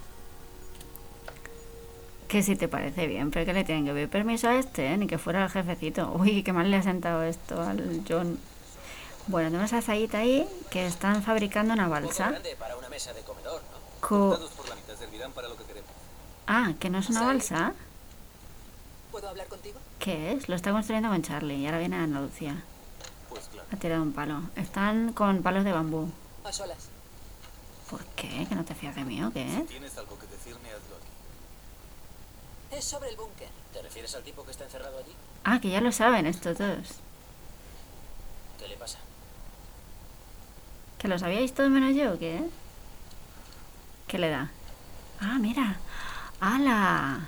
Que 2.29 2.43
si 2.43 2.57
te 2.57 2.69
parece 2.69 3.07
bien, 3.07 3.31
pero 3.31 3.47
que 3.47 3.55
le 3.55 3.65
tienen 3.65 3.87
que 3.87 3.95
pedir 3.95 4.11
permiso 4.11 4.51
a 4.51 4.59
este, 4.59 4.93
¿eh? 4.93 4.99
ni 4.99 5.07
que 5.07 5.17
fuera 5.17 5.45
el 5.45 5.51
jefecito. 5.51 6.13
Uy, 6.13 6.43
qué 6.43 6.53
mal 6.53 6.71
le 6.71 6.77
ha 6.77 6.83
sentado 6.83 7.23
esto 7.23 7.63
al 7.63 8.03
John. 8.07 8.39
Bueno, 9.27 9.51
tenemos 9.51 9.73
a 9.73 9.83
Zayita 9.83 10.19
ahí 10.19 10.47
que 10.71 10.87
están 10.87 11.23
fabricando 11.23 11.75
una 11.75 11.89
balsa. 11.89 12.31
grande 12.31 12.57
para 12.57 12.77
una 12.77 12.89
mesa 12.89 13.13
de 13.13 13.23
comedor, 13.23 13.61
¿no? 13.63 13.79
Co- 14.07 14.39
por 14.57 14.69
la 14.69 14.75
mitad 14.75 14.97
servirán 14.97 15.33
para 15.33 15.49
lo 15.49 15.57
que 15.57 15.65
queremos. 15.65 15.91
Ah, 16.47 16.73
que 16.81 16.91
no 16.91 16.99
es 16.99 17.09
una 17.11 17.23
balsa. 17.23 17.75
¿Puedo 19.13 19.29
hablar 19.29 19.47
contigo? 19.47 19.79
¿Qué 19.99 20.33
es? 20.33 20.49
Lo 20.49 20.57
está 20.57 20.73
construyendo 20.73 21.09
con 21.11 21.23
Charlie 21.23 21.57
y 21.57 21.67
ahora 21.67 21.79
viene 21.79 21.97
Andalucía. 21.97 22.63
Pues 23.29 23.47
claro. 23.53 23.69
Ha 23.73 23.77
tirado 23.77 24.03
un 24.03 24.13
palo. 24.13 24.43
Están 24.57 25.13
con 25.13 25.43
palos 25.43 25.65
de 25.65 25.73
bambú. 25.73 26.11
A 26.45 26.53
solas. 26.53 26.89
¿Por 27.89 28.05
qué? 28.17 28.47
¿Que 28.49 28.55
no 28.55 28.65
te 28.65 28.75
fías 28.75 28.95
de 28.97 29.05
mí 29.05 29.23
o 29.23 29.33
qué? 29.33 29.65
Tienes 29.69 29.97
algo 29.99 30.19
que 30.19 30.27
decirme, 30.29 30.69
hazlo 30.71 30.97
aquí. 30.97 32.77
Es 32.79 32.85
sobre 32.85 33.11
el 33.11 33.17
búnker. 33.17 33.49
¿Te 33.73 33.83
refieres 33.83 34.15
al 34.15 34.23
tipo 34.23 34.45
que 34.45 34.51
está 34.53 34.65
encerrado 34.65 34.99
allí? 34.99 35.13
Ah, 35.45 35.61
que 35.61 35.71
ya 35.71 35.81
lo 35.81 35.93
saben 35.93 36.27
estos 36.27 36.59
dos. 36.59 36.79
¿Qué 38.59 38.69
le 38.69 38.77
pasa? 38.77 38.99
¿Que 41.01 41.09
lo 41.09 41.19
sabíais 41.19 41.55
todos 41.55 41.71
menos 41.71 41.97
yo 41.97 42.13
o 42.13 42.19
qué? 42.19 42.43
¿Qué 44.07 44.19
le 44.19 44.29
da? 44.29 44.51
Ah, 45.21 45.39
mira. 45.41 45.79
¡Hala! 46.41 47.27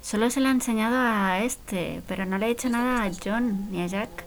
Solo 0.00 0.30
se 0.30 0.40
lo 0.40 0.48
ha 0.48 0.52
enseñado 0.52 0.96
a 0.98 1.40
este, 1.40 2.02
pero 2.08 2.24
no 2.24 2.38
le 2.38 2.46
ha 2.46 2.48
hecho 2.48 2.70
nada 2.70 3.04
a 3.04 3.10
John 3.22 3.70
ni 3.70 3.82
a 3.82 3.86
Jack. 3.86 4.24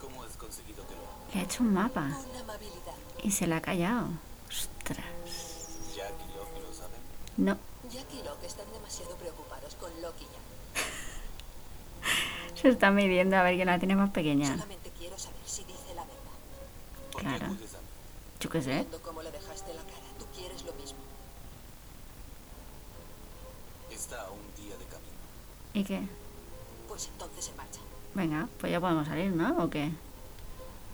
¿Cómo 0.00 0.22
has 0.22 0.36
conseguido 0.36 0.86
que 0.86 0.94
lo? 0.94 1.00
Le 1.32 1.40
ha 1.40 1.44
hecho 1.44 1.62
un 1.62 1.72
mapa 1.72 2.10
y 3.22 3.30
se 3.30 3.46
la 3.46 3.56
ha 3.56 3.60
callado. 3.62 4.08
Ostras. 4.48 5.06
Jack 5.96 6.12
y 6.28 6.36
Locke 6.36 6.60
lo 6.60 6.74
saben. 6.74 7.00
No, 7.38 7.56
Jack 7.90 8.12
y 8.12 8.22
Locke 8.26 8.46
están 8.46 8.70
demasiado 8.72 9.16
preocupados 9.16 9.74
con 9.76 9.90
Loki 10.02 10.24
ya. 10.24 10.40
se 12.60 12.68
está 12.68 12.90
midiendo 12.90 13.36
a 13.36 13.42
ver 13.42 13.54
quién 13.54 13.68
la 13.68 13.78
tiene 13.78 13.96
más 13.96 14.10
pequeña. 14.10 14.48
Solamente 14.48 14.90
quiero 14.98 15.18
saber 15.18 15.40
si 15.46 15.64
dice 15.64 15.94
la 15.94 16.02
verdad. 16.02 16.18
¿Por 17.12 17.22
Claro. 17.22 17.46
a? 17.46 17.56
Yo 18.40 18.50
qué 18.50 18.62
sé. 18.62 18.70
Viendo 18.70 19.00
cómo 19.02 19.22
le 19.22 19.30
dejaste 19.30 19.72
la 19.74 19.82
cara, 19.82 20.06
tú 20.18 20.24
quieres 20.36 20.64
lo 20.64 20.72
mismo. 20.74 20.98
Está 23.90 24.22
a 24.22 24.30
un 24.30 24.40
día 24.56 24.76
de 24.76 24.84
camino. 24.86 25.12
¿Y 25.74 25.84
qué? 25.84 26.02
Pues 26.88 27.08
entonces 27.12 27.48
en 27.48 27.56
marcha. 27.56 27.80
Venga, 28.14 28.48
pues 28.58 28.72
ya 28.72 28.80
podemos 28.80 29.06
salir, 29.06 29.30
¿no? 29.32 29.62
¿O 29.62 29.70
qué? 29.70 29.90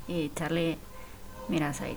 Y 0.08 0.30
Charlie 0.34 0.78
mira 1.48 1.70
a 1.70 1.74
Said. 1.74 1.96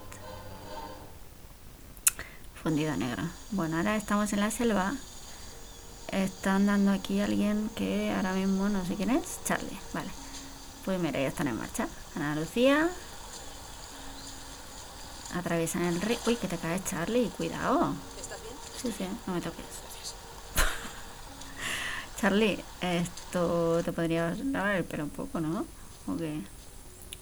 Fundido 2.64 2.96
negro. 2.96 3.24
Bueno, 3.52 3.78
ahora 3.78 3.96
estamos 3.96 4.32
en 4.34 4.40
la 4.40 4.52
selva. 4.52 4.94
Está 6.12 6.56
andando 6.56 6.92
aquí 6.92 7.20
alguien 7.22 7.70
que 7.76 8.12
ahora 8.14 8.34
mismo 8.34 8.70
no 8.70 8.86
sé 8.86 8.96
quién 8.96 9.10
es. 9.10 9.40
Charlie, 9.46 9.80
vale. 9.94 10.10
Pues 10.86 11.00
mira, 11.00 11.20
ya 11.20 11.28
están 11.28 11.48
en 11.48 11.58
marcha. 11.58 11.88
Ana 12.16 12.36
Lucía. 12.36 12.90
Atraviesan 15.34 15.84
el 15.84 16.02
río. 16.02 16.18
Uy, 16.28 16.36
que 16.36 16.48
te 16.48 16.58
caes, 16.58 16.84
Charlie. 16.86 17.30
Cuidado. 17.38 17.94
¿Estás 18.20 18.42
bien? 18.42 18.54
Sí, 18.82 18.94
sí, 18.98 19.06
no 19.28 19.34
me 19.34 19.42
toques. 19.42 19.66
Charlie, 22.20 22.64
esto 22.82 23.82
te 23.84 23.94
podrías 23.94 24.40
lavar 24.40 24.76
el 24.76 24.84
pelo 24.84 25.06
un 25.06 25.10
poco, 25.10 25.40
¿no? 25.40 25.66
¿O 26.08 26.18
qué? 26.18 26.42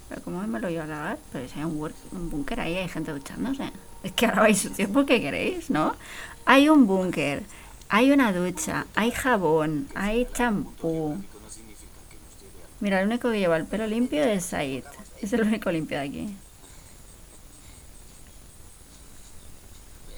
Pero 0.09 0.23
¿cómo 0.23 0.41
me 0.47 0.59
lo 0.59 0.69
iba 0.69 0.83
a 0.83 0.87
lavar? 0.87 1.19
Pero 1.31 1.47
si 1.47 1.59
hay 1.59 1.65
un, 1.65 1.93
un 2.11 2.29
búnker 2.29 2.59
ahí, 2.59 2.77
hay 2.77 2.89
gente 2.89 3.11
duchándose. 3.11 3.71
Es 4.03 4.11
que 4.13 4.25
ahora 4.25 4.41
vais 4.43 4.59
sucios 4.59 4.89
porque 4.91 5.21
queréis, 5.21 5.69
¿no? 5.69 5.95
Hay 6.45 6.69
un 6.69 6.87
búnker, 6.87 7.43
hay 7.89 8.11
una 8.11 8.31
ducha, 8.33 8.87
hay 8.95 9.11
jabón, 9.11 9.87
hay 9.93 10.27
champú. 10.33 11.17
Mira, 12.79 13.01
el 13.01 13.07
único 13.07 13.29
que 13.29 13.39
lleva 13.39 13.57
el 13.57 13.65
pelo 13.65 13.85
limpio 13.87 14.23
es 14.23 14.45
Said. 14.45 14.85
Es 15.21 15.33
el 15.33 15.41
único 15.41 15.69
limpio 15.69 15.97
de 15.97 16.03
aquí. 16.05 16.35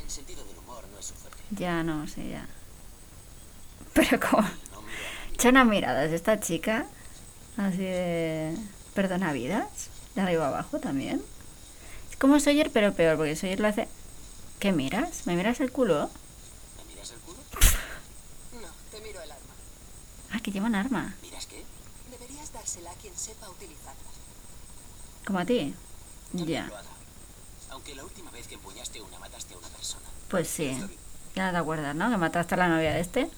El 0.04 0.10
sentido 0.10 0.44
del 0.46 0.58
humor 0.60 0.84
no 0.92 1.00
es 1.00 1.06
su 1.06 1.16
fuerte. 1.16 1.41
Ya 1.52 1.84
no 1.84 2.08
sé, 2.08 2.30
ya. 2.30 2.48
Pero 3.94 4.20
como... 4.20 4.48
Echa 5.34 5.50
unas 5.50 5.68
miradas 5.68 6.12
esta 6.12 6.40
chica. 6.40 6.86
Así 7.58 7.78
de... 7.78 8.56
Perdona 8.94 9.34
vidas. 9.34 9.90
De 10.16 10.22
arriba 10.22 10.48
abajo 10.48 10.80
también. 10.80 11.22
Es 12.10 12.18
como 12.18 12.40
Sawyer, 12.40 12.72
pero 12.72 12.94
peor, 12.94 13.18
porque 13.18 13.36
Sawyer 13.36 13.60
lo 13.60 13.68
hace... 13.68 13.88
¿Qué 14.60 14.72
miras? 14.72 15.26
¿Me 15.26 15.36
miras 15.36 15.60
el 15.60 15.72
culo? 15.72 16.10
¿Me 16.78 16.94
miras 16.94 17.12
el 17.12 17.20
culo? 17.20 17.40
No, 18.62 18.68
te 18.92 19.02
miro 19.02 19.22
el 19.22 19.32
arma. 19.32 19.54
Ah, 20.32 20.40
que 20.42 20.52
lleva 20.52 20.68
un 20.68 20.76
arma. 20.76 21.16
¿Miras 21.22 21.48
qué? 21.48 21.64
Deberías 22.12 22.54
dársela 22.54 22.92
a 22.92 22.96
quien 22.96 23.18
sepa 23.18 23.50
utilizarla. 23.50 24.02
Como 25.26 25.40
a 25.40 25.46
ti. 25.46 25.74
Ya. 26.34 26.68
lo 26.68 26.78
haga. 26.78 26.90
Aunque 27.72 27.96
la 27.96 28.04
última 28.04 28.30
vez 28.32 28.48
que 28.48 28.56
empuñaste 28.56 29.02
una 29.02 29.18
mataste 29.20 29.54
a 29.54 29.58
una 29.58 29.68
persona. 29.70 30.06
Pues 30.30 30.48
sí. 30.48 30.78
Ya 31.36 31.46
no 31.48 31.52
te 31.52 31.58
acuerdas, 31.58 31.96
¿no? 31.96 32.10
Que 32.10 32.18
mataste 32.18 32.56
a 32.56 32.58
la 32.58 32.68
novia 32.68 32.94
de 32.94 33.00
este. 33.02 33.30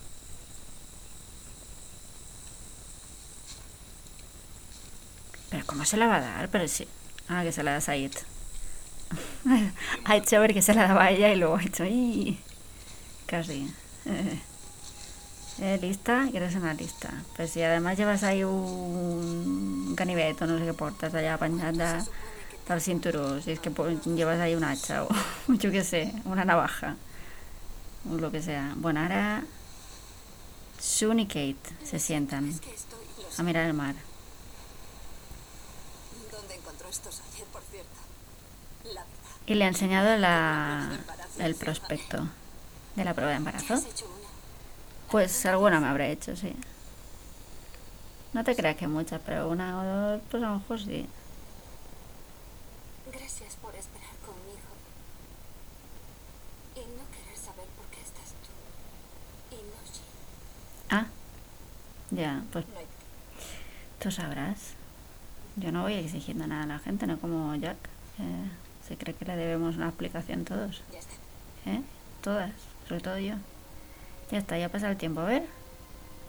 Pero 5.50 5.66
¿cómo 5.66 5.86
se 5.86 5.98
la 5.98 6.08
va 6.08 6.18
a 6.18 6.22
dar? 6.22 6.50
Pero 6.50 6.68
sí. 6.68 6.88
Ah, 7.30 7.44
que 7.44 7.52
se 7.52 7.64
la 7.64 7.72
da 7.72 7.78
a 7.78 7.82
Said. 7.82 8.12
ha 10.06 10.16
hecho 10.16 10.40
ver 10.40 10.54
que 10.54 10.62
se 10.62 10.74
la 10.74 10.88
daba 10.88 11.04
a 11.06 11.12
ella 11.12 11.30
y 11.32 11.36
luego 11.36 11.58
ha 11.58 11.64
hecho... 11.64 11.86
"Ih". 11.86 12.40
Casi. 13.28 13.72
Eh, 15.62 15.78
lista, 15.82 16.28
quieres 16.32 16.56
una 16.56 16.74
lista. 16.74 17.12
Pues 17.36 17.52
si 17.52 17.62
además 17.62 17.98
llevas 17.98 18.24
ahí 18.24 18.44
un 18.44 19.96
ganiveto, 19.96 20.48
no 20.48 20.58
sé 20.58 20.66
qué 20.66 20.74
portas 20.74 21.14
allá 21.14 21.36
apañada 21.36 22.04
al 22.68 22.82
cinturón, 22.82 23.42
si 23.44 23.52
es 23.52 23.60
que 23.60 23.70
llevas 24.16 24.40
ahí 24.40 24.56
un 24.56 24.64
hacha 24.64 25.04
o 25.04 25.10
yo 25.48 25.70
qué 25.70 25.84
sé, 25.84 26.14
una 26.26 26.46
navaja 26.46 26.96
o 28.10 28.16
lo 28.16 28.32
que 28.32 28.42
sea. 28.42 28.74
Bueno, 28.78 29.02
ahora 29.02 29.44
Sun 30.80 31.20
y 31.20 31.28
Kate 31.28 31.58
se 31.84 32.00
sientan 32.00 32.60
a 33.38 33.44
mirar 33.44 33.66
el 33.66 33.74
mar. 33.74 33.96
¿Dónde 36.32 36.56
encontró 36.56 36.90
estos 36.90 37.22
ayer, 37.32 37.46
por 37.48 37.62
cierto? 37.64 37.90
La 38.86 39.02
verdad. 39.02 39.08
Y 39.46 39.54
le 39.56 39.66
ha 39.66 39.68
enseñado 39.68 40.18
la, 40.18 41.00
el 41.40 41.56
prospecto 41.56 42.28
de 42.96 43.06
la 43.06 43.14
prueba 43.14 43.32
de 43.32 43.36
¿Ya 43.36 43.38
embarazo. 43.38 43.84
Pues 45.10 45.46
alguna 45.46 45.80
me 45.80 45.88
habré 45.88 46.12
hecho, 46.12 46.36
sí. 46.36 46.56
No 48.34 48.44
te 48.44 48.56
creas 48.56 48.76
que 48.76 48.88
muchas, 48.88 49.22
pero 49.24 49.48
una 49.48 49.80
o 49.80 49.84
dos, 49.84 50.22
pues 50.32 50.42
a 50.44 50.48
lo 50.48 50.58
mejor 50.58 50.80
sí. 50.80 51.08
Gracias 53.12 53.56
por 53.62 53.76
esperar 53.76 54.16
conmigo. 54.26 54.70
Y 56.76 56.80
no 56.80 57.04
querer 57.12 57.38
saber 57.38 57.68
por 57.78 57.86
qué 57.92 58.02
estás 58.02 58.34
tú. 58.42 59.56
Y 59.56 59.58
no 59.58 59.78
Jin. 59.94 60.02
Ah, 60.90 61.06
ya, 62.16 62.44
pues 62.52 62.66
tú 64.00 64.12
sabrás. 64.12 64.74
Yo 65.56 65.72
no 65.72 65.84
voy 65.84 65.94
exigiendo 65.94 66.48
nada 66.48 66.64
a 66.64 66.68
la 66.68 66.80
gente, 66.80 67.06
no 67.08 67.20
como 67.20 67.54
Jack. 67.56 67.78
eh, 68.20 68.50
se 68.88 68.98
cree 68.98 69.16
que 69.16 69.26
le 69.26 69.36
debemos 69.36 69.76
una 69.78 69.88
explicación 69.88 70.46
todos. 70.46 70.82
Ya 70.92 71.00
está. 71.00 71.14
¿Eh? 71.66 71.82
Todas, 72.22 72.52
sobre 72.88 73.02
todo 73.02 73.18
yo. 73.18 73.36
Ya 74.32 74.40
está, 74.40 74.58
ya 74.58 74.70
pasa 74.70 74.90
el 74.90 74.98
tiempo. 74.98 75.22
A 75.22 75.26
ver, 75.26 75.44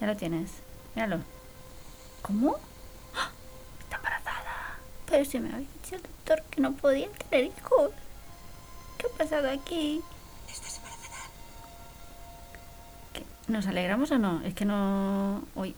ya 0.01 0.07
lo 0.07 0.16
tienes. 0.16 0.51
Míralo. 0.94 1.20
¿Cómo? 2.23 2.57
¡Ah! 3.14 3.31
Está 3.81 3.97
embarazada. 3.97 4.79
Pero 5.07 5.25
si 5.25 5.40
me 5.40 5.49
había 5.53 5.66
dicho 5.83 5.97
el 5.97 6.03
doctor 6.03 6.42
que 6.51 6.61
no 6.61 6.73
podía 6.73 7.09
tener 7.11 7.47
hijos. 7.47 7.90
¿Qué 8.99 9.07
ha 9.07 9.18
pasado 9.18 9.51
aquí? 9.51 10.01
¿Nos 13.49 13.67
alegramos 13.67 14.11
o 14.11 14.19
no? 14.19 14.41
Es 14.43 14.55
que 14.55 14.65
no... 14.65 15.43
Uy. 15.55 15.75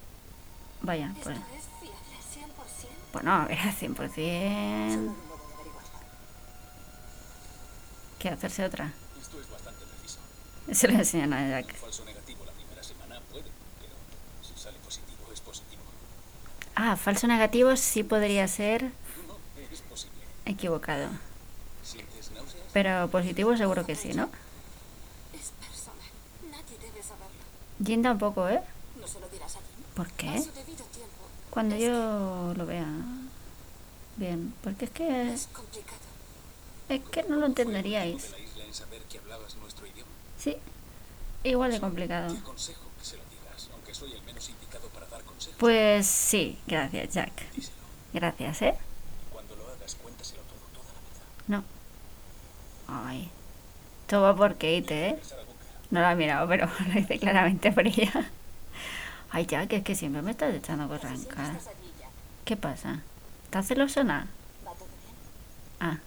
Vaya, 0.83 1.13
¿Esto 1.17 1.25
pues... 1.25 1.37
es 1.37 1.65
fiable 1.81 2.47
100%? 2.47 2.89
Bueno, 3.13 3.33
a 3.33 3.45
ver, 3.47 3.59
al 3.59 3.75
100%... 3.75 3.77
Solo 3.77 3.91
un 3.91 5.07
modo 5.07 5.49
de 5.49 5.55
averiguarlo. 5.55 5.91
¿Qué? 8.19 8.29
¿Hacerse 8.29 8.65
otra? 8.65 8.93
Esto 9.21 9.41
es 9.41 9.51
bastante 9.51 9.85
preciso. 9.85 10.21
Se 10.73 10.89
lo 10.89 10.95
enseñan 10.95 11.33
a 11.33 11.49
Jack. 11.49 11.75
Falso 11.75 12.05
negativo 12.05 12.45
la 12.45 12.53
primera 12.53 12.83
semana 12.83 13.21
puede, 13.31 13.51
pero 13.81 13.95
si 14.43 14.61
sale 14.61 14.79
positivo 14.79 15.33
es 15.33 15.41
positivo. 15.41 15.83
Ah, 16.77 16.97
falso 16.97 17.27
negativo 17.27 17.75
sí 17.77 18.05
podría 18.05 18.47
ser 18.47 18.91
equivocado. 20.45 21.09
Pero 22.73 23.09
positivo 23.09 23.57
seguro 23.57 23.87
que 23.87 23.95
sí, 23.95 24.13
¿no? 24.13 24.29
Es 25.33 25.51
personal. 25.59 25.97
Nadie 26.51 26.79
debe 26.79 27.03
saberlo. 27.03 27.43
Jin 27.85 28.03
tampoco, 28.03 28.49
¿eh? 28.49 28.61
No 29.01 29.07
se 29.07 29.21
lo 29.21 29.29
dirás 29.29 29.57
a 29.57 29.59
Jim. 29.59 29.85
¿Por 29.95 30.11
qué? 30.12 30.43
Cuando 31.51 31.77
yo 31.77 32.55
lo 32.57 32.67
vea 32.67 32.87
bien. 34.17 34.55
Porque 34.62 34.87
es 34.87 34.91
que... 34.91 35.33
Es 35.33 35.47
complicado. 35.53 36.01
Es 36.89 37.01
que 37.11 37.23
no 37.25 37.37
lo 37.37 37.47
entenderíais. 37.47 38.31
¿De 38.31 38.39
la 38.39 38.45
isla 38.45 38.65
en 38.65 38.75
saber 38.75 39.03
que 39.03 39.19
hablabas 39.19 39.57
nuestro 39.57 39.87
idioma? 39.87 40.11
Sí. 40.39 40.57
Igual 41.45 41.73
de 41.73 41.81
complicado. 41.81 42.33
Te 42.33 42.39
aconsejo 42.39 42.83
que 42.99 43.05
se 43.05 43.17
lo 43.17 43.23
digas, 43.25 43.69
aunque 43.73 43.95
soy 43.95 44.12
el 44.12 44.23
menos 44.23 44.49
indicado 44.49 44.89
para 44.89 45.07
dar 45.07 45.23
consejos. 45.23 45.57
Pues 45.59 46.07
sí, 46.07 46.59
gracias, 46.67 47.15
Jack. 47.15 47.53
Díselo. 47.53 47.77
Gracias, 48.12 48.62
¿eh? 48.62 48.75
Cuando 49.33 49.57
lo 49.57 49.69
hagas, 49.69 49.95
cuéntaselo 49.97 50.43
todo, 50.43 50.83
toda 50.83 50.93
la 50.93 51.01
verdad. 51.01 51.27
No. 51.49 51.65
Ay. 52.89 53.31
Todo 54.07 54.23
va 54.23 54.37
por 54.37 54.53
Kate, 54.55 55.09
¿eh? 55.09 55.21
No 55.90 56.01
lo 56.01 56.07
ha 56.07 56.14
mirado, 56.14 56.49
pero 56.49 56.68
lo 56.88 56.94
dice 56.94 57.18
claramente 57.18 57.72
por 57.72 57.87
ella. 57.87 58.12
Ay, 59.31 59.46
Jack, 59.46 59.72
es 59.72 59.83
que 59.83 59.94
siempre 59.94 60.22
me 60.22 60.31
estás 60.31 60.55
echando 60.55 60.88
allí 61.64 61.92
ya. 62.01 62.09
¿Qué 62.44 62.57
pasa? 62.57 63.01
¿Estás 63.44 63.68
bien? 63.68 64.29
Ah. 65.81 65.99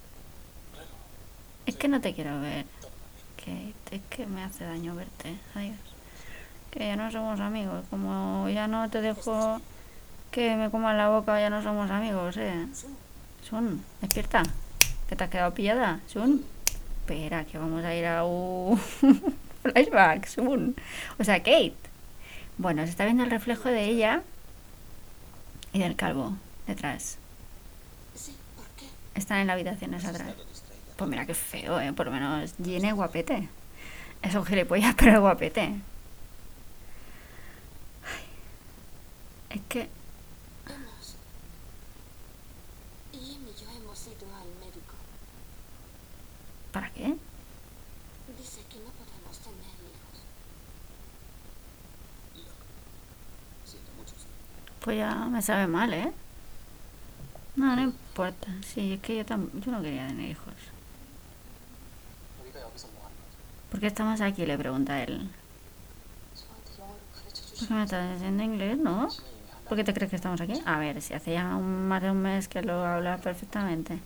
Es 1.66 1.76
que 1.76 1.88
no 1.88 2.02
te 2.02 2.14
quiero 2.14 2.40
ver. 2.42 2.66
Kate, 3.38 3.96
es 3.96 4.02
que 4.10 4.26
me 4.26 4.44
hace 4.44 4.64
daño 4.64 4.96
verte. 4.96 5.36
Adiós. 5.56 5.78
Que 6.72 6.80
ya 6.80 6.96
no 6.96 7.12
somos 7.12 7.40
amigos. 7.40 7.86
Como 7.90 8.50
ya 8.50 8.68
no 8.68 8.90
te 8.90 9.02
dejo 9.02 9.62
que 10.32 10.56
me 10.56 10.70
coman 10.70 10.98
la 10.98 11.10
boca, 11.10 11.40
ya 11.40 11.50
no 11.50 11.62
somos 11.62 11.90
amigos, 11.90 12.38
¿eh? 12.38 12.68
Sun, 13.48 13.84
despierta. 14.02 14.44
¿Que 15.08 15.16
te 15.16 15.24
has 15.24 15.30
quedado 15.30 15.54
pillada? 15.54 16.00
Sun. 16.08 16.44
Espera, 17.02 17.46
que 17.46 17.58
vamos 17.58 17.84
a 17.84 17.96
ir 17.96 18.06
a 18.06 18.24
un 19.70 19.86
flashback, 19.86 20.28
Sun. 20.28 20.76
O 21.18 21.24
sea, 21.24 21.40
Kate. 21.40 21.76
Bueno, 22.58 22.84
se 22.84 22.90
está 22.90 23.06
viendo 23.06 23.24
el 23.24 23.32
reflejo 23.32 23.70
de 23.70 23.86
ella 23.86 24.22
y 25.72 25.80
del 25.80 25.96
calvo 25.96 26.34
detrás. 26.68 27.18
Sí, 28.16 28.36
¿por 28.56 28.66
qué? 28.78 28.86
Están 29.16 29.40
en 29.40 29.48
la 29.48 29.54
habitación 29.54 29.94
esa 29.94 30.10
atrás. 30.10 30.34
Pues 30.98 31.10
mira 31.10 31.26
qué 31.26 31.34
feo, 31.34 31.80
¿eh? 31.80 31.94
Por 31.94 32.08
lo 32.08 32.12
menos 32.12 32.54
es 32.60 32.94
guapete. 32.94 33.48
Es 34.22 34.36
un 34.36 34.46
gilipollas, 34.46 34.96
pero 34.98 35.22
guapete. 35.22 35.62
Ay. 35.62 35.80
Es 39.50 39.62
que... 39.70 39.88
Hemos. 40.68 41.16
Jim 43.14 43.42
y 43.48 43.62
yo 43.62 43.70
hemos 43.78 44.08
ido 44.08 44.28
al 44.36 44.50
médico. 44.60 44.94
¿Para 46.74 46.90
qué? 46.92 47.16
Dice 48.38 48.62
que 48.70 48.78
no 48.80 48.92
podemos 48.92 49.38
tener 49.40 49.76
hijos. 49.88 50.22
Siento 53.66 53.92
mucho, 53.98 54.16
sí 54.18 54.28
ya 54.92 55.14
me 55.26 55.42
sabe 55.42 55.68
mal, 55.68 55.94
¿eh? 55.94 56.12
No, 57.56 57.76
no 57.76 57.82
importa. 57.82 58.48
Sí, 58.66 58.94
es 58.94 59.00
que 59.02 59.18
yo, 59.18 59.26
tam 59.26 59.50
yo 59.62 59.72
no 59.72 59.82
quería 59.82 60.08
tener 60.08 60.32
hijos. 60.32 60.54
¿Por 63.70 63.80
qué 63.80 63.88
estamos 63.88 64.22
aquí? 64.22 64.46
Le 64.46 64.58
pregunta 64.58 65.02
él. 65.04 65.30
¿Por 67.60 67.68
qué 67.68 67.74
me 67.74 67.84
estás 67.84 68.14
diciendo 68.14 68.44
inglés, 68.44 68.78
no? 68.78 69.10
¿Por 69.68 69.78
qué 69.78 69.84
te 69.84 69.94
crees 69.94 70.10
que 70.10 70.16
estamos 70.16 70.42
aquí? 70.42 70.62
A 70.66 70.80
ver, 70.80 71.02
si 71.02 71.14
hace 71.14 71.34
ya 71.34 71.56
un, 71.56 71.88
más 71.88 72.02
de 72.02 72.10
un 72.10 72.22
mes 72.22 72.48
que 72.48 72.62
lo 72.62 72.86
hablas 72.86 73.22
perfectamente. 73.22 74.00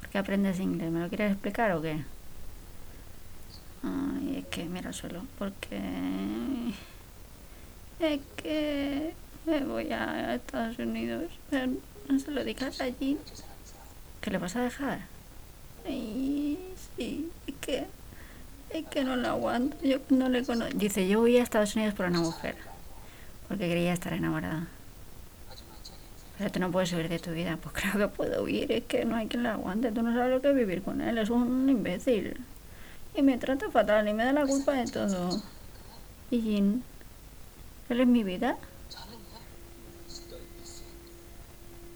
¿Por 0.00 0.08
qué 0.10 0.18
aprendes 0.18 0.60
inglés? 0.60 0.90
¿Me 0.90 1.00
lo 1.00 1.08
quieres 1.08 1.32
explicar 1.32 1.72
o 1.72 1.80
qué? 1.80 2.04
Ay, 3.82 4.38
es 4.38 4.46
que 4.46 4.64
mira 4.64 4.92
solo, 4.92 5.22
porque... 5.38 5.80
Es 8.00 8.20
que 8.36 9.14
me 9.46 9.60
voy 9.64 9.92
a 9.92 10.34
Estados 10.34 10.78
Unidos, 10.78 11.24
pero 11.50 11.72
no 12.08 12.18
se 12.18 12.30
lo 12.30 12.44
digas 12.44 12.80
a 12.80 12.84
allí. 12.84 13.18
¿Que 14.20 14.30
le 14.30 14.38
vas 14.38 14.56
a 14.56 14.62
dejar? 14.62 15.00
Y 15.88 16.58
sí, 16.96 17.30
es 17.46 17.54
que, 17.60 17.86
es 18.70 18.86
que 18.86 19.04
no 19.04 19.16
lo 19.16 19.28
aguanto, 19.28 19.76
yo 19.82 19.98
no 20.08 20.28
le 20.28 20.44
conozco. 20.44 20.76
Dice, 20.76 21.06
yo 21.06 21.20
voy 21.20 21.36
a 21.36 21.42
Estados 21.42 21.76
Unidos 21.76 21.94
por 21.94 22.06
una 22.06 22.20
mujer, 22.20 22.56
porque 23.48 23.68
quería 23.68 23.92
estar 23.92 24.12
enamorada. 24.12 24.66
Pero 26.38 26.50
tú 26.50 26.58
no 26.58 26.70
puedes 26.70 26.92
huir 26.92 27.08
de 27.08 27.18
tu 27.18 27.30
vida. 27.30 27.56
Pues 27.62 27.74
claro 27.74 27.98
que 27.98 28.08
puedo 28.08 28.42
huir, 28.42 28.72
es 28.72 28.84
que 28.84 29.04
no 29.04 29.14
hay 29.16 29.28
quien 29.28 29.44
la 29.44 29.52
aguante. 29.52 29.92
Tú 29.92 30.02
no 30.02 30.12
sabes 30.14 30.30
lo 30.30 30.40
que 30.40 30.50
es 30.50 30.56
vivir 30.56 30.82
con 30.82 31.00
él, 31.00 31.18
es 31.18 31.30
un 31.30 31.68
imbécil. 31.68 32.40
Y 33.14 33.22
me 33.22 33.38
trata 33.38 33.70
fatal 33.70 34.08
y 34.08 34.14
me 34.14 34.24
da 34.24 34.32
la 34.32 34.46
culpa 34.46 34.72
de 34.72 34.86
todo. 34.86 35.40
Y 36.30 36.40
Jin, 36.40 36.82
él 37.88 38.00
es 38.00 38.06
mi 38.06 38.24
vida. 38.24 38.56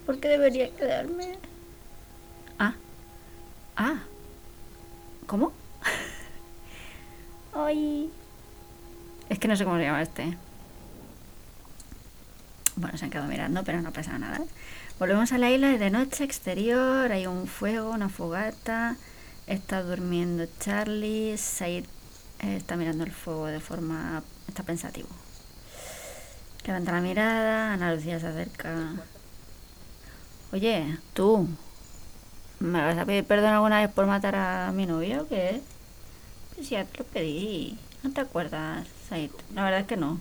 ¿Por 0.08 0.20
qué 0.20 0.28
debería 0.28 0.74
quedarme? 0.74 1.38
Ah, 2.58 2.72
ah, 3.76 3.98
¿cómo? 5.26 5.52
Ay, 7.52 8.10
es 9.28 9.38
que 9.38 9.48
no 9.48 9.54
sé 9.54 9.64
cómo 9.64 9.76
se 9.76 9.82
llama 9.82 10.00
este. 10.00 10.38
Bueno, 12.76 12.96
se 12.96 13.04
han 13.04 13.10
quedado 13.10 13.28
mirando, 13.28 13.62
pero 13.64 13.82
no 13.82 13.92
pasa 13.92 14.18
nada. 14.18 14.40
Volvemos 14.98 15.30
a 15.32 15.36
la 15.36 15.50
isla 15.50 15.76
de 15.76 15.90
noche 15.90 16.24
exterior, 16.24 17.12
hay 17.12 17.26
un 17.26 17.46
fuego, 17.46 17.90
una 17.90 18.08
fogata, 18.08 18.96
está 19.46 19.82
durmiendo 19.82 20.46
Charlie, 20.58 21.36
Said 21.36 21.84
eh, 22.38 22.56
está 22.56 22.76
mirando 22.76 23.04
el 23.04 23.12
fuego 23.12 23.44
de 23.44 23.60
forma... 23.60 24.22
está 24.48 24.62
pensativo. 24.62 25.10
Levanta 26.64 26.92
la 26.92 27.02
mirada, 27.02 27.74
Ana 27.74 27.94
Lucía 27.94 28.18
se 28.18 28.28
acerca. 28.28 28.94
Oye, 30.52 30.98
tú, 31.14 31.46
¿me 32.60 32.80
vas 32.80 32.96
a 32.96 33.04
pedir 33.04 33.24
perdón 33.24 33.50
alguna 33.52 33.80
vez 33.80 33.90
por 33.92 34.06
matar 34.06 34.34
a 34.36 34.72
mi 34.72 34.86
novio 34.86 35.22
o 35.22 35.28
qué? 35.28 35.60
Pues 36.54 36.70
ya 36.70 36.84
te 36.84 36.98
lo 36.98 37.04
pedí. 37.04 37.78
¿No 38.02 38.10
te 38.12 38.20
acuerdas, 38.20 38.86
Said? 39.08 39.30
La 39.54 39.64
verdad 39.64 39.80
es 39.80 39.86
que 39.86 39.96
no. 39.96 40.18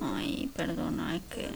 Ay, 0.00 0.50
perdona, 0.54 1.16
es 1.16 1.22
que... 1.30 1.48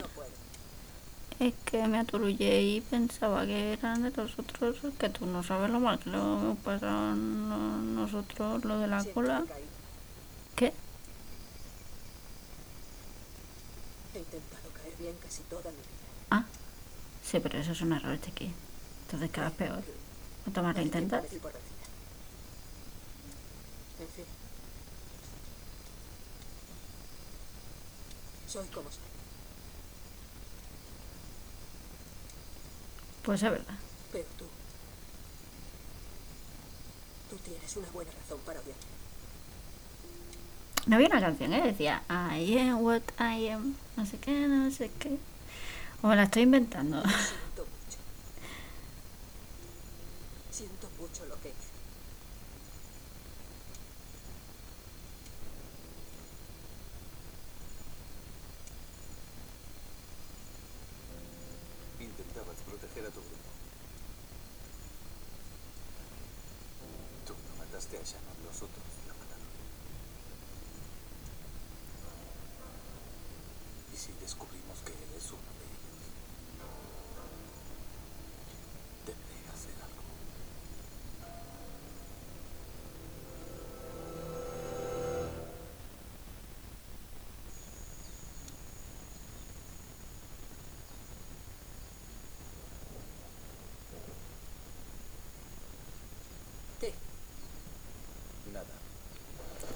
Es 1.40 1.54
que 1.66 1.86
me 1.86 1.98
aturullé 1.98 2.62
y 2.62 2.80
pensaba 2.80 3.46
que 3.46 3.74
eran 3.74 4.02
de 4.02 4.10
los 4.10 4.36
otros, 4.40 4.82
es 4.82 4.94
que 4.98 5.08
tú 5.08 5.24
no 5.24 5.44
sabes 5.44 5.70
lo 5.70 5.78
mal 5.78 5.98
que 6.00 6.10
lo 6.10 6.56
pasaron 6.64 7.48
no- 7.48 7.78
nosotros, 7.78 8.64
lo 8.64 8.78
de 8.80 8.88
la 8.88 9.04
cola. 9.04 9.44
¿Qué? 10.56 10.72
He 14.14 14.18
intentado 14.18 14.68
caer 14.74 14.94
bien 14.98 15.14
casi 15.22 15.42
toda 15.42 15.70
mi 15.70 15.76
vida. 15.76 15.86
Ah, 16.32 16.44
sí, 17.30 17.40
pero 17.40 17.58
eso 17.58 17.72
es 17.72 17.80
un 17.80 17.92
error, 17.92 18.18
chiqui. 18.20 18.52
Entonces 19.02 19.30
cada 19.30 19.48
vez 19.48 19.58
peor. 19.58 19.82
¿Cuánto 20.44 20.62
más 20.62 20.76
lo 20.76 20.82
intentas? 20.82 21.24
En 21.24 21.30
fin. 24.08 24.24
Soy 28.46 28.66
como 28.68 28.90
soy. 28.90 29.02
Pues 33.22 33.42
es 33.42 33.50
verdad. 33.50 33.74
Pero 34.12 34.24
tú. 34.38 34.44
Tú 37.28 37.36
tienes 37.36 37.76
una 37.76 37.90
buena 37.90 38.10
razón 38.10 38.38
para 38.46 38.60
odiarme. 38.60 38.82
No 40.86 40.96
había 40.96 41.08
una 41.08 41.20
canción, 41.20 41.52
¿eh? 41.52 41.62
Decía, 41.62 42.02
I 42.08 42.58
am 42.58 42.80
what 42.80 43.02
I 43.18 43.48
am, 43.50 43.76
no 43.98 44.06
sé 44.06 44.16
qué, 44.16 44.48
no 44.48 44.70
sé 44.70 44.90
qué. 44.98 45.18
O 46.00 46.06
me 46.06 46.14
la 46.14 46.22
estoy 46.24 46.42
inventando. 46.42 47.02
Siento 47.02 47.66
mucho. 47.66 47.98
Siento 50.52 50.88
mucho 50.98 51.26
lo 51.26 51.40
que 51.40 51.48
hice. 51.48 51.68
Intentabas 62.00 62.56
proteger 62.64 63.06
a 63.06 63.11
tu 63.11 63.20
grupo. 63.20 63.48
Tú 67.26 67.34
no 67.34 67.64
mataste 67.64 67.98
a 67.98 68.02
Shannon, 68.04 68.38
los 68.46 68.56
otros 68.56 68.84
lo 69.08 69.14
mataron. 69.14 69.48
¿Y 73.92 73.96
si 73.96 74.12
descubrimos 74.20 74.78
que 74.87 74.92
él 74.92 75.11
es 75.16 75.26
uno 75.32 75.50
de 75.58 75.67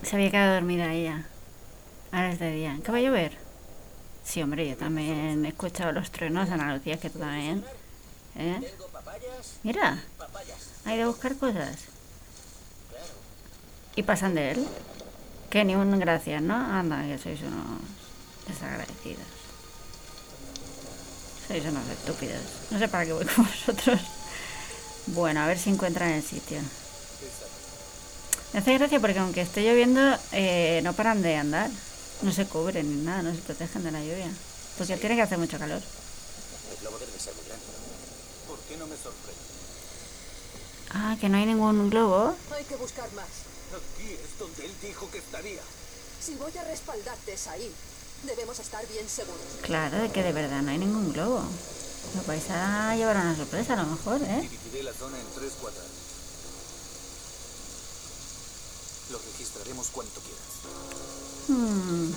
Se 0.02 0.16
había 0.16 0.30
quedado 0.30 0.54
dormida 0.54 0.92
ella. 0.92 1.24
Ahora 2.10 2.32
es 2.32 2.38
de 2.38 2.52
día. 2.52 2.78
¿Qué 2.84 2.92
va 2.92 2.98
a 2.98 3.00
llover? 3.00 3.32
Sí, 4.24 4.42
hombre, 4.42 4.68
yo 4.68 4.76
también 4.76 5.44
he 5.44 5.48
escuchado 5.48 5.92
los 5.92 6.10
truenos, 6.10 6.50
Ana 6.50 6.74
Lucía, 6.74 6.98
que 6.98 7.10
tú 7.10 7.18
también. 7.18 7.64
¿Eh? 8.36 8.60
Mira, 9.62 10.02
hay 10.84 10.98
de 10.98 11.06
buscar 11.06 11.36
cosas. 11.36 11.76
Y 13.96 14.02
pasan 14.02 14.34
de 14.34 14.52
él. 14.52 14.66
Que 15.50 15.64
ni 15.64 15.74
un 15.74 15.98
gracias, 15.98 16.40
¿no? 16.40 16.54
Anda, 16.54 17.02
que 17.02 17.18
sois 17.18 17.40
unos 17.42 17.80
desagradecidos. 18.48 19.26
Sois 21.46 21.64
unos 21.64 21.86
estúpidos. 21.88 22.42
No 22.70 22.78
sé 22.78 22.88
para 22.88 23.04
qué 23.04 23.12
voy 23.12 23.26
con 23.26 23.44
vosotros. 23.66 24.00
Bueno, 25.08 25.40
a 25.40 25.46
ver 25.46 25.58
si 25.58 25.70
encuentran 25.70 26.10
el 26.10 26.22
sitio. 26.22 26.58
Me 28.52 28.60
hace 28.60 28.74
gracia 28.74 29.00
porque 29.00 29.18
aunque 29.18 29.40
esté 29.40 29.62
lloviendo, 29.62 30.00
eh, 30.32 30.80
no 30.84 30.92
paran 30.92 31.22
de 31.22 31.36
andar. 31.36 31.70
No 32.20 32.32
se 32.32 32.46
cubren 32.46 32.88
ni 32.88 33.04
nada, 33.04 33.22
no 33.22 33.34
se 33.34 33.40
protegen 33.40 33.82
de 33.82 33.90
la 33.90 34.00
lluvia. 34.00 34.30
Porque 34.76 34.96
tiene 34.96 35.16
que 35.16 35.22
hacer 35.22 35.38
mucho 35.38 35.58
calor. 35.58 35.80
El 35.80 36.80
globo 36.80 36.98
debe 36.98 37.18
ser 37.18 37.34
muy 37.34 37.44
grande. 37.46 37.64
¿Por 38.46 38.58
qué 38.60 38.76
no 38.76 38.86
me 38.86 38.96
sorprende? 38.96 39.40
Ah, 40.90 41.16
que 41.18 41.28
no 41.28 41.38
hay 41.38 41.46
ningún 41.46 41.88
globo. 41.88 42.34
Hay 42.54 42.64
que 42.64 42.76
buscar 42.76 43.10
más. 43.14 43.26
Aquí 43.72 44.12
es 44.12 44.38
donde 44.38 44.66
él 44.66 44.72
dijo 44.82 45.10
que 45.10 45.18
estaría. 45.18 45.62
Si 46.20 46.34
voy 46.34 46.52
a 46.58 46.64
respaldarte, 46.64 47.36
Said, 47.36 47.70
debemos 48.24 48.58
estar 48.58 48.86
bien 48.86 49.08
seguros. 49.08 49.40
Claro, 49.62 49.96
de 49.98 50.12
que 50.12 50.22
de 50.22 50.32
verdad 50.32 50.60
no 50.60 50.70
hay 50.70 50.78
ningún 50.78 51.12
globo. 51.12 51.42
Lo 52.14 52.22
vais 52.24 52.44
a 52.50 52.94
llevar 52.94 53.16
a 53.16 53.22
una 53.22 53.36
sorpresa 53.36 53.72
a 53.72 53.82
lo 53.82 53.86
mejor, 53.86 54.20
¿eh? 54.22 54.42
Dividiré 54.42 54.82
la 54.84 54.92
zona 54.92 55.18
en 55.18 55.26
tres 55.34 55.52
cuadras. 55.60 56.01
Los 59.12 59.22
registraremos 59.26 59.88
cuanto 59.88 60.20
quieras. 60.22 60.40
Hmm. 61.48 62.12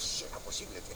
Será 0.00 0.38
posible 0.40 0.80
que... 0.80 0.94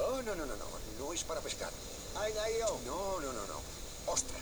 Oh, 0.00 0.20
no, 0.20 0.34
no, 0.34 0.44
no, 0.44 0.54
no. 0.54 0.66
No 0.98 1.12
es 1.14 1.24
para 1.24 1.40
pescar. 1.40 1.72
No, 2.86 3.20
no, 3.20 3.32
no, 3.32 3.46
no. 3.46 4.12
Ostras. 4.12 4.40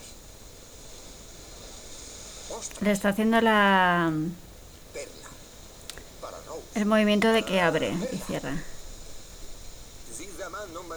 Le 2.81 2.91
está 2.91 3.11
haciendo 3.11 3.41
la 3.41 4.13
el 6.75 6.87
movimiento 6.87 7.33
de 7.33 7.45
que 7.45 7.61
abre 7.61 7.93
y 8.13 8.17
cierra. 8.19 8.55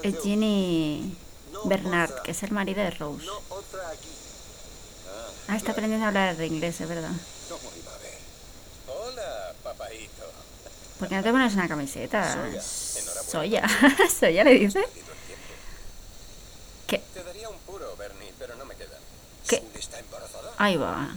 Es. 0.04 0.22
Ginny 0.22 1.18
Bernard, 1.66 2.22
que 2.24 2.32
es 2.32 2.44
el 2.44 2.52
marido 2.52 2.84
de 2.84 2.92
Rose. 2.92 3.26
Ah, 5.48 5.56
está 5.56 5.72
aprendiendo 5.72 6.06
a 6.06 6.10
hablar 6.10 6.38
de 6.38 6.48
inglés, 6.48 6.82
es 6.82 6.88
verdad. 6.88 7.12
Hola, 8.88 9.54
papaito. 9.64 10.24
¿Por 11.00 11.10
qué 11.10 11.16
no 11.16 11.24
te 11.24 11.32
pones 11.32 11.54
una 11.54 11.68
camiseta? 11.68 12.32
Enhorabuena. 12.32 12.62
Soya. 13.32 13.68
Soya 14.20 14.44
le 14.44 14.54
dice. 14.60 14.88
¿Qué? 16.92 17.02
¿Qué? 19.48 19.64
Ahí 20.58 20.76
va. 20.76 21.08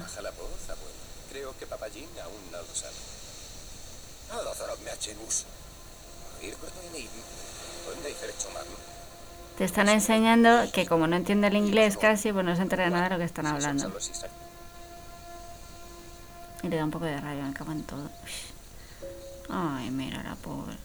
Te 9.59 9.65
están 9.65 9.89
enseñando 9.89 10.71
que 10.73 10.87
como 10.87 11.09
no 11.09 11.17
entiende 11.17 11.49
el 11.49 11.57
inglés 11.57 11.97
casi, 11.97 12.33
pues 12.33 12.45
no 12.45 12.55
se 12.55 12.63
entera 12.63 12.89
nada 12.89 13.05
de 13.05 13.11
lo 13.11 13.19
que 13.19 13.25
están 13.25 13.47
hablando. 13.47 13.93
Y 16.63 16.69
le 16.69 16.77
da 16.77 16.85
un 16.85 16.93
poco 16.93 17.07
de 17.07 17.21
rabia, 17.21 17.43
me 17.43 17.83
todo. 17.83 18.11
Ay, 19.51 19.91
mira 19.91 20.23
la 20.23 20.37
pobre. 20.37 20.77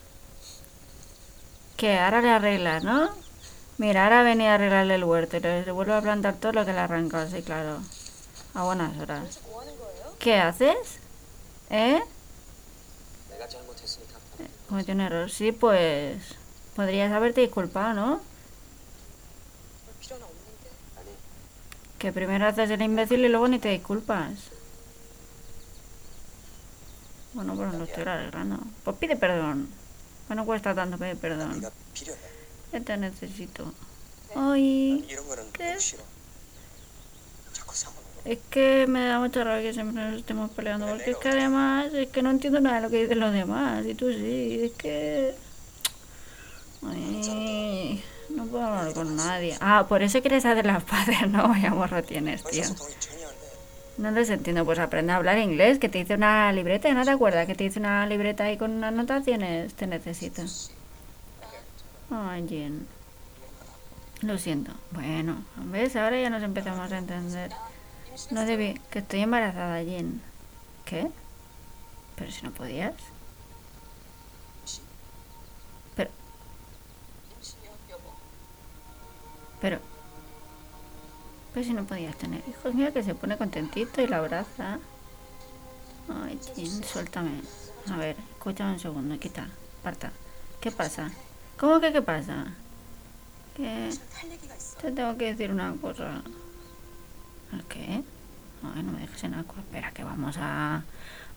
Que 1.78 2.00
ahora 2.00 2.22
le 2.22 2.30
arreglas, 2.32 2.84
¿no? 2.84 3.28
Mira, 3.80 4.03
ahora 4.03 4.23
venía 4.23 4.51
a 4.51 4.55
arreglarle 4.55 4.95
el 4.95 5.05
huerto 5.05 5.38
y 5.38 5.39
le 5.39 5.71
vuelvo 5.71 5.93
a 5.93 6.01
plantar 6.01 6.36
todo 6.36 6.51
lo 6.51 6.65
que 6.65 6.73
le 6.73 6.80
arrancó, 6.80 7.25
Sí, 7.27 7.41
claro. 7.41 7.80
A 8.53 8.63
buenas 8.63 8.97
horas. 8.99 9.39
¿Qué 10.19 10.36
haces? 10.36 10.99
¿Eh? 11.69 12.01
Pues 13.30 13.99
Cometió 14.67 14.93
un 14.93 14.99
error. 14.99 15.32
Sí, 15.32 15.53
pues... 15.53 16.21
Podrías 16.75 17.13
haberte 17.13 17.39
disculpado, 17.39 17.93
¿no? 17.93 18.21
Que 21.97 22.11
primero 22.11 22.47
haces 22.47 22.69
el 22.69 22.82
imbécil 22.82 23.23
y 23.23 23.30
luego 23.30 23.47
ni 23.47 23.59
te 23.59 23.69
disculpas. 23.69 24.34
Bueno, 27.34 27.55
pero 27.55 27.71
no 27.71 27.86
estoy 27.86 28.03
arreglando. 28.03 28.57
Pues 28.84 28.97
pide 28.97 29.15
perdón. 29.15 29.69
Pues 30.27 30.36
no 30.36 30.45
cuesta 30.45 30.75
tanto 30.75 30.97
pedir 30.97 31.15
perdón. 31.17 31.61
Necesito. 32.72 33.74
Ay. 34.36 35.05
¿Qué? 35.53 35.78
Es 38.26 38.39
que 38.49 38.86
me 38.88 39.05
da 39.05 39.20
mucha 39.20 39.43
rabia 39.43 39.63
que 39.63 39.74
siempre 39.74 40.03
nos 40.03 40.20
estemos 40.20 40.51
peleando, 40.51 40.88
porque 40.88 41.11
es 41.11 41.17
que 41.17 41.30
además 41.30 41.93
es 41.93 42.09
que 42.09 42.22
no 42.22 42.32
entiendo 42.32 42.59
nada 42.59 42.78
de 42.78 42.82
lo 42.82 42.89
que 42.89 43.01
dicen 43.01 43.20
los 43.20 43.34
demás, 43.34 43.86
y 43.86 43.95
tú 43.95 44.11
sí, 44.11 44.59
es 44.63 44.72
que... 44.74 45.34
Ay, 46.86 48.03
no 48.30 48.45
puedo 48.45 48.63
hablar 48.63 48.93
con 48.93 49.15
nadie. 49.15 49.57
Ah, 49.61 49.86
por 49.88 50.03
eso 50.03 50.22
quieres 50.22 50.45
hacer 50.45 50.65
las 50.65 50.84
paces, 50.84 51.28
¿no? 51.30 51.47
Vaya 51.47 51.72
morro 51.72 52.03
tienes, 52.03 52.43
tío. 52.43 52.63
No 53.97 54.11
les 54.11 54.30
entiendo, 54.30 54.63
pues 54.63 54.80
aprende 54.80 55.11
a 55.11 55.17
hablar 55.17 55.38
inglés, 55.39 55.80
que 55.80 55.89
te 55.89 55.99
hice 55.99 56.15
una 56.15 56.51
libreta, 56.53 56.93
¿no 56.93 57.03
te 57.03 57.11
acuerdas? 57.11 57.47
Que 57.47 57.55
te 57.55 57.65
hice 57.65 57.80
una 57.80 58.05
libreta 58.05 58.45
ahí 58.45 58.57
con 58.57 58.72
unas 58.72 58.93
anotaciones, 58.93 59.74
te 59.74 59.88
necesito. 59.88 60.43
Ay, 62.12 62.47
Jen. 62.47 62.88
Lo 64.22 64.38
siento. 64.38 64.72
Bueno, 64.91 65.43
¿ves? 65.55 65.95
Ahora 65.95 66.20
ya 66.20 66.30
nos 66.30 66.43
empezamos 66.43 66.91
a 66.91 66.97
entender. 66.97 67.51
No 68.32 68.45
debí... 68.45 68.74
Que 68.89 68.99
estoy 68.99 69.22
embarazada, 69.22 69.82
Jen. 69.84 70.22
¿Qué? 70.86 71.10
Pero 72.16 72.32
si 72.32 72.43
no 72.43 72.51
podías. 72.51 72.95
Pero... 75.95 76.10
Pero... 79.62 79.80
Pero 81.53 81.66
si 81.66 81.74
no 81.74 81.86
podías 81.86 82.16
tener 82.18 82.43
hijos, 82.47 82.74
mira 82.74 82.91
que 82.91 83.03
se 83.03 83.16
pone 83.16 83.38
contentito 83.38 84.01
y 84.01 84.07
la 84.07 84.18
abraza. 84.18 84.80
Ay, 86.10 86.39
Jen, 86.55 86.84
suéltame. 86.84 87.41
A 87.89 87.97
ver, 87.97 88.18
escúchame 88.34 88.74
un 88.74 88.80
segundo, 88.80 89.18
quita, 89.18 89.47
aparta. 89.80 90.12
¿Qué 90.60 90.72
pasa? 90.72 91.10
¿Cómo 91.60 91.82
que 91.82 91.91
qué 91.91 92.01
pasa? 92.01 92.45
Que 93.57 93.89
te 94.82 94.91
tengo 94.93 95.18
que 95.18 95.26
decir 95.26 95.51
una 95.51 95.74
cosa. 95.82 96.22
¿El 97.51 97.64
qué? 97.66 98.01
Ay, 98.64 98.84
no 98.84 98.93
me 98.93 99.01
dejes 99.01 99.26
en 99.26 99.34
agua. 99.34 99.55
Espera, 99.57 99.91
que 99.91 100.05
vamos 100.05 100.38
a, 100.39 100.84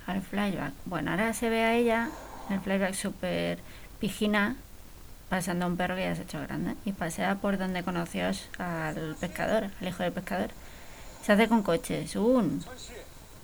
al 0.07 0.23
flashback. 0.23 0.75
Bueno, 0.85 1.11
ahora 1.11 1.35
se 1.35 1.51
ve 1.51 1.65
a 1.65 1.75
ella, 1.75 2.09
el 2.51 2.61
flashback 2.61 2.95
súper 2.95 3.59
pijina, 3.99 4.55
pasando 5.29 5.65
a 5.65 5.69
un 5.69 5.77
perro 5.77 5.97
que 5.97 6.03
ya 6.03 6.15
se 6.15 6.21
ha 6.21 6.25
hecho 6.25 6.41
grande. 6.41 6.77
Y 6.85 6.93
pasea 6.93 7.35
por 7.37 7.59
donde 7.59 7.83
conoció 7.83 8.31
al 8.59 9.17
pescador, 9.19 9.71
al 9.81 9.89
hijo 9.89 10.05
del 10.05 10.13
pescador. 10.13 10.51
Se 11.25 11.33
hace 11.33 11.49
con 11.49 11.65
coche. 11.65 12.07
Sun. 12.07 12.65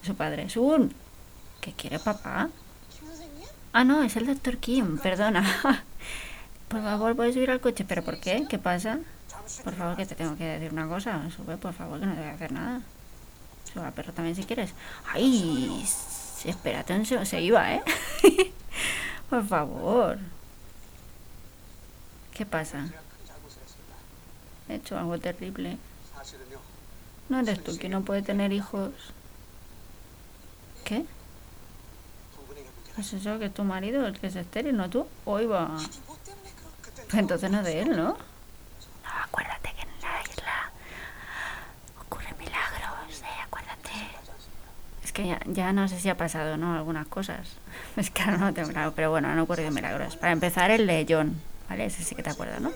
Su 0.03 0.15
padre. 0.15 0.49
Sun. 0.49 0.95
¿Qué 1.61 1.73
quiere 1.73 1.99
papá? 1.99 2.51
Ah, 3.73 3.83
no, 3.83 4.05
es 4.05 4.17
el 4.17 4.27
doctor 4.27 4.59
Kim, 4.59 4.97
perdona. 4.99 5.45
Por 6.69 6.83
favor, 6.83 7.17
puedes 7.17 7.35
subir 7.35 7.51
al 7.51 7.61
coche. 7.61 7.85
¿Pero 7.89 8.03
por 8.03 8.21
qué? 8.21 8.47
¿Qué 8.49 8.59
pasa? 8.59 8.99
Por 9.65 9.75
favor, 9.75 9.97
que 9.97 10.07
te 10.07 10.15
tengo 10.15 10.37
que 10.37 10.45
decir 10.45 10.73
una 10.73 10.87
cosa. 10.87 11.29
Sube, 11.31 11.57
por 11.57 11.73
favor, 11.73 11.99
que 11.99 12.07
no 12.07 12.15
te 12.15 12.21
voy 12.21 12.29
a 12.29 12.35
hacer 12.35 12.53
nada. 12.53 12.83
Sube 13.73 13.85
al 13.85 13.93
perro 13.93 14.13
también 14.13 14.37
si 14.37 14.45
quieres. 14.45 14.75
¡Ay! 15.13 15.85
Espérate. 16.45 17.05
Se 17.25 17.41
iba, 17.41 17.75
¿eh? 17.75 17.83
por 19.31 19.47
favor. 19.47 20.19
¿Qué 22.33 22.45
pasa? 22.45 22.87
He 24.69 24.75
hecho 24.77 24.99
algo 24.99 25.19
terrible. 25.19 25.79
No 27.29 27.41
eres 27.41 27.65
tú 27.65 27.77
que 27.79 27.89
no 27.89 28.03
puede 28.03 28.23
tener 28.23 28.53
hijos. 28.53 28.93
¿Qué? 30.85 31.05
¿Es 32.99 33.13
eso 33.13 33.39
que 33.39 33.47
es 33.47 33.55
tu 33.55 33.65
marido, 33.65 34.07
el 34.07 34.19
que 34.19 34.27
es 34.27 34.37
estéril, 34.37 34.77
no 34.77 34.91
tú? 34.91 35.07
Hoy 35.25 35.47
va. 35.47 35.79
Entonces 37.13 37.51
no 37.51 37.63
de 37.63 37.81
él, 37.81 37.91
¿no? 37.91 37.97
No, 37.97 38.17
acuérdate 39.25 39.73
que 39.75 39.83
en 39.83 39.89
la 40.03 40.23
isla 40.31 40.71
ocurren 42.01 42.35
milagros, 42.39 43.23
¿eh? 43.23 43.43
acuérdate. 43.45 43.91
Es 45.03 45.13
que 45.13 45.27
ya, 45.27 45.41
ya 45.47 45.73
no 45.73 45.89
sé 45.89 45.99
si 45.99 46.09
ha 46.09 46.17
pasado, 46.17 46.57
¿no? 46.57 46.75
Algunas 46.75 47.07
cosas. 47.07 47.57
Es 47.97 48.11
que 48.11 48.23
ahora 48.23 48.37
no 48.37 48.55
tengo 48.55 48.69
claro, 48.69 48.93
pero 48.95 49.11
bueno, 49.11 49.29
han 49.29 49.39
ocurrido 49.39 49.71
milagros. 49.71 50.17
Para 50.17 50.33
empezar, 50.33 50.71
el 50.71 50.87
de 50.87 51.07
John, 51.09 51.41
¿vale? 51.69 51.87
Ese 51.87 52.05
sí 52.05 52.15
que 52.15 52.23
te 52.23 52.31
acuerdas, 52.31 52.61
¿no? 52.61 52.71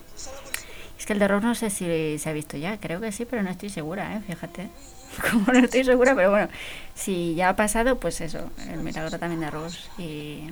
Es 0.99 1.07
que 1.07 1.13
el 1.13 1.19
de 1.19 1.29
Ross 1.29 1.43
no 1.43 1.55
sé 1.55 1.71
si 1.71 2.19
se 2.19 2.31
ha 2.31 2.33
visto 2.33 2.57
ya, 2.57 2.79
creo 2.79 3.01
que 3.01 3.13
sí, 3.13 3.25
pero 3.25 3.43
no 3.43 3.51
estoy 3.51 3.71
segura, 3.71 4.17
¿eh? 4.17 4.23
Fíjate. 4.27 4.69
Como 5.31 5.53
no 5.53 5.59
estoy 5.59 5.85
segura, 5.85 6.15
pero 6.15 6.31
bueno, 6.31 6.49
si 6.95 7.35
ya 7.35 7.51
ha 7.51 7.57
pasado, 7.57 7.99
pues 7.99 8.21
eso, 8.21 8.51
el 8.71 8.81
milagro 8.81 9.19
también 9.19 9.41
de 9.41 9.51
Ross 9.51 9.91
y 9.99 10.51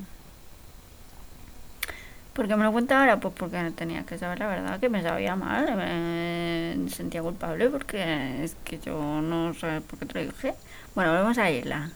¿Por 2.32 2.46
qué 2.46 2.56
me 2.56 2.64
lo 2.64 2.72
cuenta 2.72 3.00
ahora? 3.00 3.18
Pues 3.18 3.34
porque 3.36 3.72
tenía 3.74 4.04
que 4.04 4.16
saber 4.16 4.38
la 4.38 4.46
verdad, 4.46 4.80
que 4.80 4.88
me 4.88 5.02
sabía 5.02 5.34
mal, 5.36 5.76
me 5.76 6.88
sentía 6.88 7.22
culpable 7.22 7.68
porque 7.68 8.44
es 8.44 8.56
que 8.64 8.78
yo 8.78 9.20
no 9.20 9.52
sé 9.52 9.80
por 9.80 9.98
qué 9.98 10.06
te 10.06 10.26
dije. 10.26 10.54
Bueno, 10.94 11.10
volvemos 11.10 11.38
a 11.38 11.50
isla. 11.50 11.90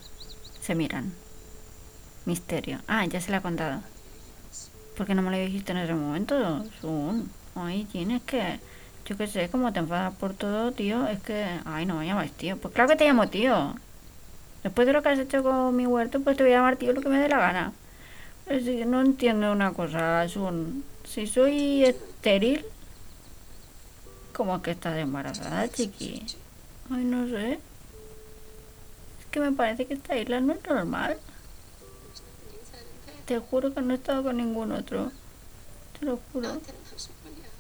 Se 0.61 0.75
miran. 0.75 1.13
Misterio. 2.27 2.81
Ah, 2.89 3.07
ya 3.07 3.21
se 3.21 3.31
le 3.31 3.37
ha 3.37 3.41
contado. 3.43 3.81
¿Por 4.97 5.07
qué 5.07 5.15
no 5.15 5.23
me 5.23 5.31
lo 5.31 5.37
dijiste 5.37 5.73
en 5.73 5.79
ese 5.79 5.95
momento? 5.95 6.65
Sun. 6.81 7.31
Ay, 7.55 7.87
tienes 7.91 8.23
que... 8.23 8.61
Yo 9.07 9.17
qué 9.17 9.27
sé, 9.27 9.49
como 9.51 9.73
te 9.73 9.81
enfadas 9.81 10.15
por 10.15 10.35
todo, 10.35 10.73
tío, 10.73 11.07
es 11.07 11.21
que... 11.21 11.47
Ay, 11.65 11.85
no 11.87 11.97
me 11.97 12.07
llamas 12.07 12.31
tío. 12.33 12.57
Pues 12.57 12.73
claro 12.75 12.89
que 12.89 12.97
te 12.97 13.05
llamo 13.05 13.29
tío. 13.29 13.75
Después 14.63 14.87
de 14.87 14.95
lo 14.95 15.03
que 15.03 15.11
has 15.11 15.19
hecho 15.19 15.43
con 15.43 15.77
mi 15.77 15.87
huerto, 15.87 16.21
pues 16.21 16.37
te 16.37 16.43
voy 16.43 16.53
a 16.53 16.57
llamar 16.57 16.77
tío 16.77 16.93
lo 16.93 17.03
que 17.03 17.09
me 17.09 17.19
dé 17.19 17.29
la 17.29 17.39
gana. 17.39 17.73
Es 18.47 18.65
que 18.65 18.85
no 18.85 19.01
entiendo 19.01 19.51
una 19.53 19.73
cosa, 19.73 20.29
Sun. 20.29 20.85
Si 21.05 21.27
soy 21.27 21.85
estéril, 21.85 22.65
¿cómo 24.35 24.57
es 24.57 24.63
que 24.63 24.73
estás 24.73 24.99
embarazada, 24.99 25.69
chiqui? 25.69 26.25
Ay, 26.91 27.05
no 27.05 27.27
sé. 27.27 27.53
Es 29.21 29.27
que 29.31 29.41
me 29.41 29.53
parece 29.53 29.87
que 29.87 29.95
esta 29.95 30.17
isla 30.17 30.41
no 30.41 30.53
es 30.53 30.65
normal. 30.69 31.17
Te 33.25 33.39
juro 33.39 33.73
que 33.73 33.81
no 33.81 33.95
he 33.95 33.97
estado 33.97 34.23
con 34.23 34.37
ningún 34.37 34.73
otro. 34.73 35.11
Te 35.99 36.05
lo 36.05 36.19
juro. 36.33 36.61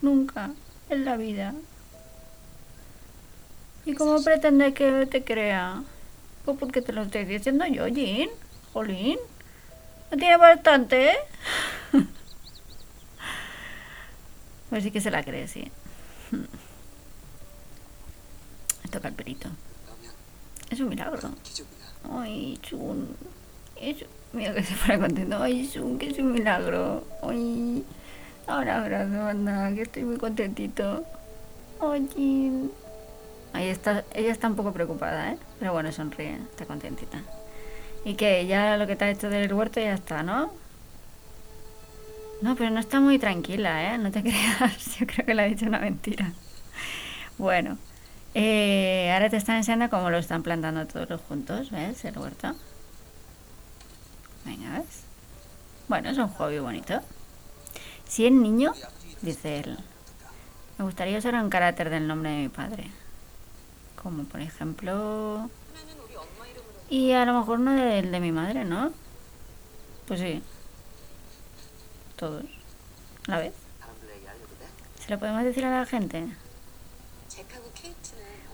Nunca. 0.03 0.51
En 0.91 1.07
la 1.07 1.17
vida. 1.17 1.55
¿Y 3.87 3.95
cómo 3.95 4.23
pretendes 4.23 4.75
que 4.75 5.07
te 5.07 5.25
crea? 5.25 5.83
Pues 6.45 6.59
porque 6.59 6.83
te 6.83 6.93
lo 6.93 7.03
estoy 7.03 7.25
diciendo 7.25 7.67
yo, 7.67 7.89
Jean. 7.89 8.29
Jolín 8.75 9.19
tiene 10.17 10.37
bastante, 10.37 11.11
¿eh? 11.11 11.17
A 14.71 14.75
ver 14.75 14.83
si 14.83 14.91
que 14.91 15.01
se 15.01 15.11
la 15.11 15.23
cree, 15.23 15.47
sí. 15.47 15.71
Toca 18.91 19.09
el 19.09 19.15
perito. 19.15 19.49
Es 20.71 20.81
un 20.81 20.89
milagro. 20.89 21.31
Ay, 22.11 22.59
Chun. 22.63 23.17
Mira 24.33 24.55
que 24.55 24.63
se 24.63 24.75
fuera 24.75 25.01
contento. 25.01 25.43
Ay, 25.43 25.69
Chun, 25.73 25.99
que 25.99 26.11
es 26.11 26.19
un 26.19 26.33
milagro. 26.33 27.05
Ay. 27.23 27.85
Ahora 28.47 28.83
abrazo, 28.83 29.27
anda, 29.27 29.73
que 29.75 29.83
estoy 29.83 30.05
muy 30.05 30.17
contentito. 30.17 31.05
Oye. 31.81 32.69
Ahí 33.53 33.69
está, 33.69 34.05
ella 34.13 34.33
está 34.33 34.49
un 34.49 34.57
poco 34.57 34.73
preocupada, 34.73 35.33
¿eh? 35.33 35.39
Pero 35.61 35.73
bueno, 35.73 35.93
sonríe, 35.93 36.39
está 36.51 36.67
contentita. 36.67 37.23
Y 38.05 38.15
que 38.15 38.47
ya 38.47 38.77
lo 38.77 38.87
que 38.87 38.97
te 38.97 39.05
ha 39.07 39.11
hecho 39.11 39.31
del 39.31 39.53
huerto 39.53 39.81
ya 39.81 39.95
está, 39.95 40.23
¿no? 40.23 40.53
No, 42.43 42.57
pero 42.57 42.71
no 42.71 42.81
está 42.81 43.01
muy 43.01 43.19
tranquila, 43.19 43.95
¿eh? 43.95 43.99
No 43.99 44.11
te 44.11 44.23
creas, 44.23 44.99
yo 44.99 45.07
creo 45.07 45.25
que 45.25 45.35
le 45.35 45.43
ha 45.43 45.47
dicho 45.47 45.67
una 45.67 45.79
mentira. 45.79 46.33
Bueno, 47.39 47.79
eh, 48.35 49.11
ahora 49.15 49.31
te 49.31 49.37
están 49.37 49.57
enseñando 49.57 49.89
cómo 49.89 50.11
lo 50.11 50.19
están 50.19 50.43
plantando 50.43 50.87
todos 50.87 51.21
juntos, 51.23 51.71
¿ves? 51.71 52.05
El 52.05 52.19
huerto. 52.19 52.55
Venga, 54.45 54.79
¿ves? 54.79 55.05
Bueno, 55.89 56.11
es 56.11 56.19
un 56.19 56.29
hobby 56.29 56.59
bonito. 56.59 57.01
Si 58.07 58.27
es 58.27 58.33
niño, 58.33 58.73
dice 59.23 59.61
él, 59.61 59.79
me 60.79 60.85
gustaría 60.85 61.19
usar 61.19 61.35
un 61.37 61.49
carácter 61.49 61.91
del 61.91 62.07
nombre 62.07 62.31
de 62.31 62.37
mi 62.43 62.49
padre. 62.49 62.91
Como 64.03 64.25
por 64.25 64.41
ejemplo... 64.41 65.49
Y 66.95 67.11
a 67.11 67.25
lo 67.25 67.37
mejor 67.37 67.59
no 67.59 67.77
el 67.77 68.13
de 68.13 68.21
mi 68.21 68.31
madre, 68.31 68.65
¿no? 68.65 68.93
Pues 70.07 70.21
sí. 70.21 70.41
Todos. 72.15 72.45
A 73.27 73.39
ver. 73.39 73.53
¿Se 75.01 75.11
lo 75.11 75.19
podemos 75.19 75.43
decir 75.43 75.65
a 75.65 75.81
la 75.81 75.87
gente? 75.87 76.29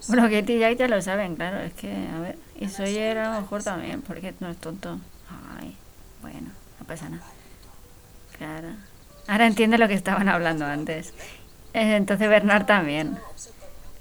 Bueno, 0.09 0.23
Katie 0.23 0.73
y 0.73 0.77
ya 0.77 0.89
lo 0.89 1.03
saben, 1.03 1.37
claro. 1.37 1.61
Es 1.61 1.75
que, 1.75 1.93
a 1.93 2.19
ver. 2.19 2.39
Y 2.59 2.71
soy 2.71 2.97
a 2.99 3.31
lo 3.31 3.43
mejor 3.43 3.63
también, 3.63 4.01
porque 4.01 4.33
no 4.41 4.49
es 4.49 4.57
tonto. 4.57 4.99
Ay, 5.61 5.77
bueno, 6.23 6.49
no 6.79 6.87
pasa 6.87 7.11
nada. 7.11 7.27
Claro. 8.39 8.69
Ahora 9.27 9.49
entiende 9.49 9.77
lo 9.77 9.87
que 9.87 9.93
estaban 9.93 10.31
hablando 10.31 10.65
antes. 10.65 11.13
Eh, 11.75 11.95
entonces 11.97 12.27
Bernard 12.27 12.65
también. 12.65 13.19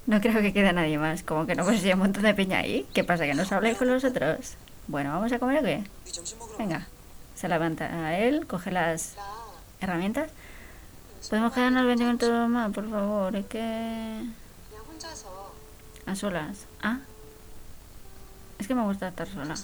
No 0.10 0.20
creo 0.22 0.41
que 0.41 0.51
quede 0.53 0.74
nadie 0.74 0.97
más. 0.97 1.22
Como 1.22 1.45
que 1.45 1.53
no 1.53 1.64
pues 1.64 1.84
hay 1.84 1.93
un 1.93 1.99
montón 1.99 2.24
de 2.24 2.34
peña 2.34 2.57
ahí. 2.57 2.88
¿Qué 2.95 3.03
pasa? 3.03 3.26
¿Que 3.26 3.36
no 3.36 3.43
os 3.43 3.51
habláis 3.51 3.78
con 3.78 3.88
los 3.89 4.03
otros? 4.03 4.55
Bueno, 4.88 5.12
¿vamos 5.12 5.32
a 5.32 5.38
comer 5.38 5.60
o 5.60 5.64
qué? 5.64 5.84
Venga. 6.57 6.88
Se 7.36 7.47
levanta 7.47 7.86
a 7.86 8.18
él, 8.18 8.47
coge 8.47 8.72
las 8.72 9.14
herramientas. 9.80 10.32
¿Podemos 11.30 11.53
quedarnos 11.53 11.86
20 11.86 12.03
minutos 12.05 12.49
más, 12.49 12.72
por 12.72 12.89
favor? 12.89 13.36
Es 13.36 13.45
que... 13.45 14.26
A 16.07 16.16
solas. 16.16 16.66
¿Ah? 16.82 17.01
Es 18.57 18.68
que 18.68 18.74
me 18.74 18.82
gusta 18.82 19.10
estar 19.10 19.28
sola. 19.28 19.55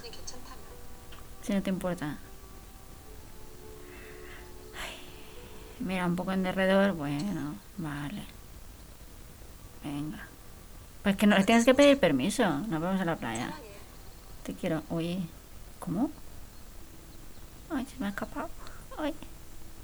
Si 1.41 1.53
no 1.53 1.63
te 1.63 1.71
importa. 1.71 2.17
Mira, 5.79 6.05
un 6.05 6.15
poco 6.15 6.33
en 6.33 6.43
derredor. 6.43 6.91
Bueno, 6.91 7.55
vale. 7.77 8.21
Venga. 9.83 10.34
Pues 11.05 11.17
que 11.17 11.27
no 11.27 11.37
le 11.37 11.43
tienes 11.43 11.65
que 11.65 11.75
pedir 11.75 11.99
permiso. 11.99 12.43
Nos 12.67 12.81
vamos 12.81 12.99
a 12.99 13.05
la 13.05 13.15
playa. 13.15 13.53
Te 14.41 14.55
quiero. 14.55 14.81
Oye, 14.89 15.19
¿cómo? 15.77 16.09
Ay, 17.69 17.85
se 17.85 17.99
me 17.99 18.07
ha 18.07 18.09
escapado. 18.09 18.49
Ay, 18.97 19.13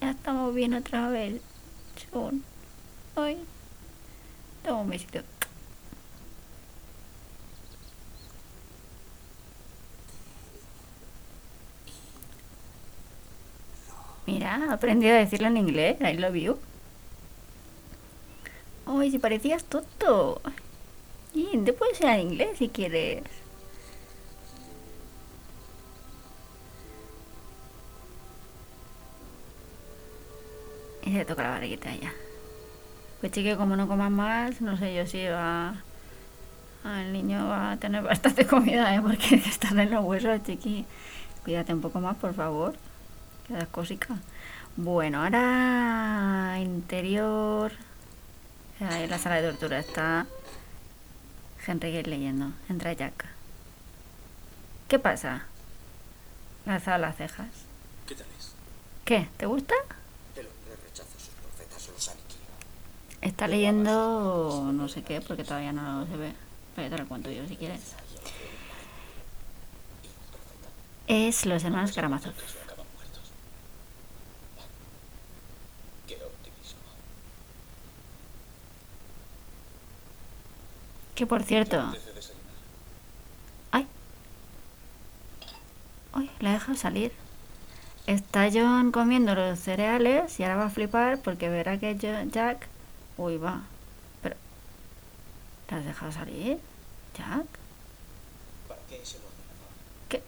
ya 0.01 0.09
estamos 0.09 0.55
bien 0.55 0.73
otra 0.73 1.09
vez. 1.09 1.39
Chon. 1.95 2.43
Ay. 3.15 3.37
Toma 4.65 4.81
un 4.81 4.89
besito. 4.89 5.19
Mira, 14.25 14.73
aprendí 14.73 15.07
a 15.07 15.17
decirlo 15.17 15.49
en 15.49 15.57
inglés. 15.57 15.97
I 16.01 16.17
love 16.17 16.33
you. 16.33 16.57
Ay, 18.87 19.11
si 19.11 19.19
parecías 19.19 19.63
tonto. 19.65 20.41
Y 21.33 21.57
te 21.59 21.73
puedes 21.73 21.99
ir 22.01 22.07
en 22.07 22.19
inglés 22.19 22.57
si 22.57 22.69
quieres. 22.69 23.23
Y 31.03 31.13
se 31.13 31.25
toca 31.25 31.43
la 31.43 31.49
barriguita 31.49 31.93
ya. 31.95 32.13
Pues 33.19 33.31
chique, 33.31 33.55
como 33.55 33.75
no 33.75 33.87
comas 33.87 34.11
más, 34.11 34.61
no 34.61 34.77
sé 34.77 34.95
yo 34.95 35.05
si 35.05 35.27
va... 35.27 35.75
El 36.83 37.13
niño 37.13 37.47
va 37.47 37.73
a 37.73 37.77
tener 37.77 38.03
bastante 38.11 38.45
comida, 38.45 38.95
¿eh? 38.95 39.01
Porque 39.01 39.35
están 39.45 39.79
en 39.79 39.91
los 39.91 40.03
huesos, 40.03 40.43
chiqui. 40.43 40.85
Cuídate 41.43 41.73
un 41.73 41.81
poco 41.81 41.99
más, 41.99 42.17
por 42.17 42.33
favor. 42.33 42.73
Quedas 43.47 43.67
cosica. 43.69 44.17
Bueno, 44.75 45.23
ahora... 45.23 46.57
Interior... 46.59 47.71
Ahí 48.79 49.07
la 49.07 49.19
sala 49.19 49.41
de 49.41 49.49
tortura 49.49 49.79
está... 49.79 50.25
Henry 51.65 52.03
leyendo. 52.03 52.51
Entra 52.69 52.93
Jack. 52.93 53.25
¿Qué 54.87 54.99
pasa? 54.99 55.45
Alzado 56.65 56.97
las 56.99 57.17
cejas. 57.17 57.47
¿Qué 58.07 58.15
tal 58.15 58.27
es? 58.37 58.53
¿Qué? 59.05 59.29
¿Te 59.37 59.45
gusta? 59.45 59.73
El 60.35 60.47
hombre 60.47 60.75
rechaza 60.83 61.17
sus 61.17 61.29
profetas 61.29 61.87
o 61.89 61.91
los 61.93 62.07
aniquila. 62.09 62.39
Está 63.21 63.47
leyendo 63.47 64.71
no 64.73 64.87
sé 64.89 65.03
qué, 65.03 65.21
porque 65.21 65.43
todavía 65.43 65.71
no 65.71 66.05
se 66.07 66.17
ve. 66.17 66.33
Pero 66.75 66.89
te 66.89 67.01
lo 67.01 67.07
cuento 67.07 67.29
yo 67.31 67.47
si 67.47 67.55
quieres. 67.55 67.95
Es 71.07 71.45
Los 71.45 71.63
Hermanos 71.63 71.91
Karamazov. 71.91 72.33
Se 72.33 72.61
acaban 72.63 72.85
muertos. 72.95 73.31
Qué 76.07 76.15
optimismo. 76.15 76.79
Que 81.21 81.27
por 81.27 81.43
cierto... 81.43 81.77
¡Ay! 83.71 83.87
La 86.39 86.49
he 86.49 86.53
dejado 86.53 86.75
salir. 86.75 87.11
Está 88.07 88.49
John 88.51 88.91
comiendo 88.91 89.35
los 89.35 89.59
cereales 89.59 90.39
y 90.39 90.43
ahora 90.43 90.55
va 90.55 90.65
a 90.65 90.69
flipar 90.71 91.21
porque 91.21 91.47
verá 91.47 91.77
que 91.77 91.95
Jack... 91.95 92.67
Uy, 93.17 93.37
va. 93.37 93.61
Pero... 94.23 94.35
¿La 95.69 95.77
has 95.77 95.85
dejado 95.85 96.11
salir? 96.11 96.57
¿Jack? 97.15 97.45
¿Para 98.67 98.81
qué 98.89 98.99
es 99.03 99.13
el 99.13 99.21
ordenador? 99.21 99.69
¿Qué? 100.09 100.23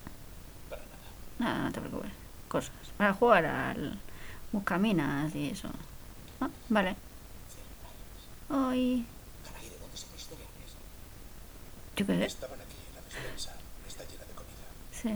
Para 0.70 0.84
nada. 0.84 1.00
Nada, 1.40 1.66
no 1.66 1.72
te 1.72 1.80
preocupes. 1.80 2.12
Cosas. 2.48 2.72
Para 2.98 3.14
jugar 3.14 3.48
al 3.48 3.98
Buscaminas 4.52 5.34
y 5.34 5.50
eso. 5.50 5.70
Ah, 6.40 6.50
vale. 6.70 6.96
Ay, 8.48 9.08
Caray, 9.44 9.70
¿de 9.70 9.78
dónde 9.78 9.98
sacáis 9.98 10.24
cereales? 10.24 10.72
Yo 11.96 12.06
qué 12.06 12.18
sé. 12.18 12.26
Estaban 12.26 12.60
aquí 12.60 12.76
en 12.90 12.96
la 12.96 13.02
despensa. 13.02 13.54
Está 13.88 14.04
llena 14.06 14.26
de 14.26 14.34
comida. 14.34 14.68
Sí. 14.92 15.10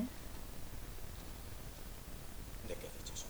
¿De 2.68 2.76
qué 2.76 2.88
fechas 2.98 3.20
son? 3.20 3.30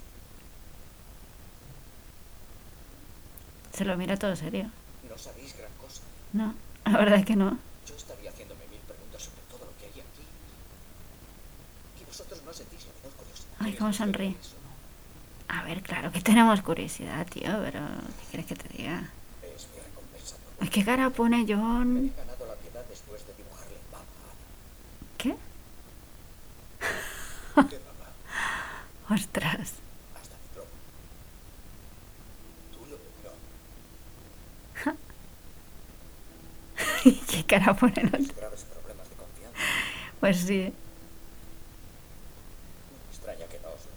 Se 3.74 3.86
lo 3.86 3.98
mira 3.98 4.18
todo 4.18 4.36
serio. 4.36 4.70
No 5.10 5.18
sabéis 5.18 5.56
gran 5.58 5.72
cosa. 5.82 6.02
No, 6.34 6.54
la 6.86 6.98
verdad 6.98 7.20
es 7.20 7.26
que 7.26 7.36
no. 7.36 7.58
Yo 7.88 7.96
estaría 7.96 8.30
haciéndome 8.32 8.68
mil 8.70 8.80
preguntas 8.82 9.24
sobre 9.24 9.42
todo 9.50 9.66
lo 9.66 9.78
que 9.78 9.86
hay 9.86 10.02
aquí. 10.02 10.24
Y 12.02 12.06
vosotros 12.06 12.42
no 12.44 12.54
sentís 12.54 12.86
la 12.86 12.94
menor 12.94 13.14
curiosidad. 13.14 13.56
Ay, 13.60 13.74
cómo 13.76 13.94
sonríe. 13.94 14.36
A 15.50 15.64
ver, 15.64 15.82
claro 15.82 16.12
que 16.12 16.20
tenemos 16.20 16.62
curiosidad, 16.62 17.26
tío, 17.28 17.50
pero 17.64 17.80
¿qué 17.80 18.26
quieres 18.32 18.46
que 18.48 18.56
te 18.56 18.68
diga? 18.78 19.10
Es 19.42 19.68
mi 19.74 19.80
recompensa 19.80 20.36
por 20.36 20.64
Ay, 20.64 20.70
¿Qué 20.70 20.84
cara 20.84 21.10
pone 21.10 21.46
John? 21.48 22.12
Después 22.90 23.26
de 23.28 23.34
dibujarle 23.34 23.78
Ana. 23.94 24.06
¿Qué? 25.18 25.36
¿Qué 27.70 27.80
mamá? 27.80 28.10
Ostras. 29.10 29.74
Hasta 30.16 30.36
mi 30.38 30.48
plomo. 30.54 30.70
Tú 32.74 32.80
lo... 32.90 32.98
No. 34.86 34.98
¿Qué 37.32 37.44
cara 37.46 37.74
pone 37.76 37.94
el 38.02 38.08
otro? 38.08 38.36
Graves 38.36 38.66
problemas 38.66 39.10
de 39.10 39.16
confianza. 39.16 39.60
Pues 40.20 40.38
sí. 40.38 40.74
Me 42.92 43.12
extraña 43.12 43.46
que 43.48 43.60
no 43.60 43.70
os. 43.70 43.88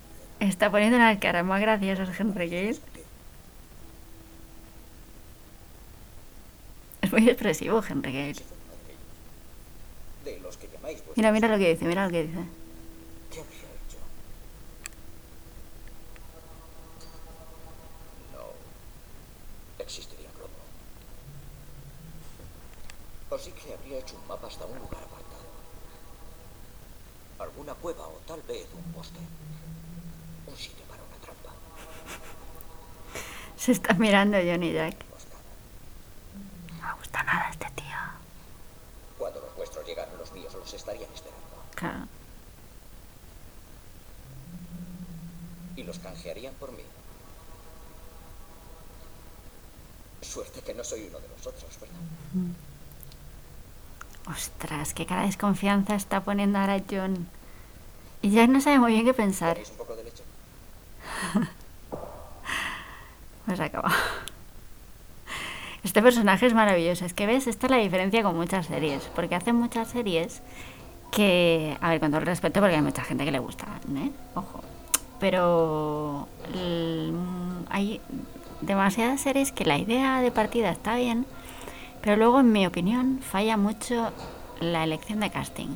Está 0.49 0.71
poniendo 0.71 0.99
las 0.99 1.19
caras 1.19 1.45
más 1.45 1.61
graciosas 1.61 2.19
Henry 2.19 2.49
Gale. 2.49 2.79
Es 7.03 7.13
muy 7.13 7.29
expresivo 7.29 7.83
Henry 7.87 8.13
Gale. 8.13 8.35
Si 8.35 8.45
fuera 8.45 8.63
uno 8.65 8.75
de 8.87 8.93
ellos. 8.93 9.01
De 10.25 10.39
los 10.41 10.57
que 10.57 10.69
llamáis 10.69 10.97
vuestros. 10.99 11.17
Mira, 11.17 11.33
mira 11.33 11.49
lo 11.49 11.59
que 11.59 11.69
dice, 11.71 11.85
mira 11.87 12.05
lo 12.05 12.11
que 12.11 12.23
dice. 12.25 12.41
¿Qué 13.33 13.41
habría 13.41 13.61
hecho? 13.61 13.99
No 18.33 18.53
existiría 19.83 20.31
globo. 20.37 20.51
O 23.31 23.39
sí 23.39 23.53
que 23.53 23.73
habría 23.73 23.99
hecho 23.99 24.17
un 24.17 24.27
mapa 24.27 24.47
hasta 24.49 24.67
un 24.67 24.79
lugar 24.79 25.03
apartado. 25.03 25.41
una 27.57 27.75
cueva 27.75 28.07
o 28.07 28.21
tal 28.27 28.41
vez 28.43 28.67
un 28.75 28.93
poste. 28.93 29.19
Un 30.47 30.57
sitio 30.57 30.85
para 30.89 31.03
una 31.03 31.17
trampa. 31.17 31.51
Se 33.57 33.73
está 33.73 33.95
mirando 33.95 34.39
Johnny 34.39 34.73
Jack. 34.73 34.97
Pues 35.05 35.25
nada. 35.27 35.43
No 36.81 36.87
me 36.89 36.95
gusta 36.99 37.23
nada 37.23 37.51
este 37.51 37.67
tío. 37.77 37.97
Cuando 39.19 39.41
los 39.41 39.55
vuestros 39.57 39.87
llegaran, 39.87 40.17
los 40.19 40.33
míos 40.33 40.55
los 40.55 40.73
estarían 40.73 41.11
esperando. 41.13 41.47
Claro. 41.75 42.07
Y 45.77 45.80
los 45.91 45.99
canjearían 45.99 46.55
por 46.55 46.71
mí. 46.71 46.85
Suerte 50.23 50.61
que 50.61 50.73
no 50.73 50.85
soy 50.85 51.09
uno 51.09 51.19
de 51.19 51.27
los 51.27 51.45
otros, 51.45 51.81
¿verdad? 51.81 51.97
Ostras, 54.29 54.95
qué 54.95 55.05
cara 55.05 55.23
de 55.23 55.27
desconfianza 55.27 55.97
está 55.97 56.23
poniendo 56.23 56.61
ahora 56.61 56.81
John. 56.89 57.27
Y 58.23 58.31
Jack 58.31 58.51
no 58.51 58.61
sabe 58.61 58.79
muy 58.79 58.93
bien 58.93 59.05
qué 59.05 59.15
pensar. 59.15 59.57
¿Queréis 59.57 59.71
un 59.73 59.79
poco 59.79 59.97
de 59.97 60.05
leche? 60.05 60.23
Pues 63.47 63.59
acaba. 63.59 63.91
Este 65.83 66.03
personaje 66.03 66.47
es 66.47 66.55
maravilloso. 66.55 67.05
Es 67.05 67.15
que 67.15 67.27
ves, 67.27 67.49
esta 67.49 67.67
es 67.67 67.71
la 67.73 67.79
diferencia 67.79 68.23
con 68.23 68.37
muchas 68.37 68.67
series. 68.67 69.03
Porque 69.17 69.35
hacen 69.35 69.57
muchas 69.57 69.89
series 69.89 70.41
que, 71.11 71.77
a 71.81 71.89
ver, 71.89 71.99
con 71.99 72.11
todo 72.11 72.21
el 72.21 72.27
respeto, 72.27 72.61
porque 72.61 72.77
hay 72.77 72.83
mucha 72.83 73.03
gente 73.03 73.25
que 73.25 73.33
le 73.33 73.41
gusta, 73.41 73.67
¿eh? 73.97 74.13
Ojo. 74.37 74.63
Pero 75.21 76.29
hay 77.69 78.01
demasiadas 78.61 79.21
series 79.21 79.53
que 79.53 79.65
la 79.65 79.79
idea 79.79 80.21
de 80.21 80.31
partida 80.31 80.71
está 80.71 80.97
bien, 80.97 81.27
pero 82.03 82.17
luego, 82.17 82.41
en 82.41 82.53
mi 82.53 82.67
opinión, 82.67 83.21
falla 83.21 83.57
mucho 83.57 84.13
la 84.61 84.85
elección 84.85 85.21
de 85.21 85.31
casting. 85.31 85.69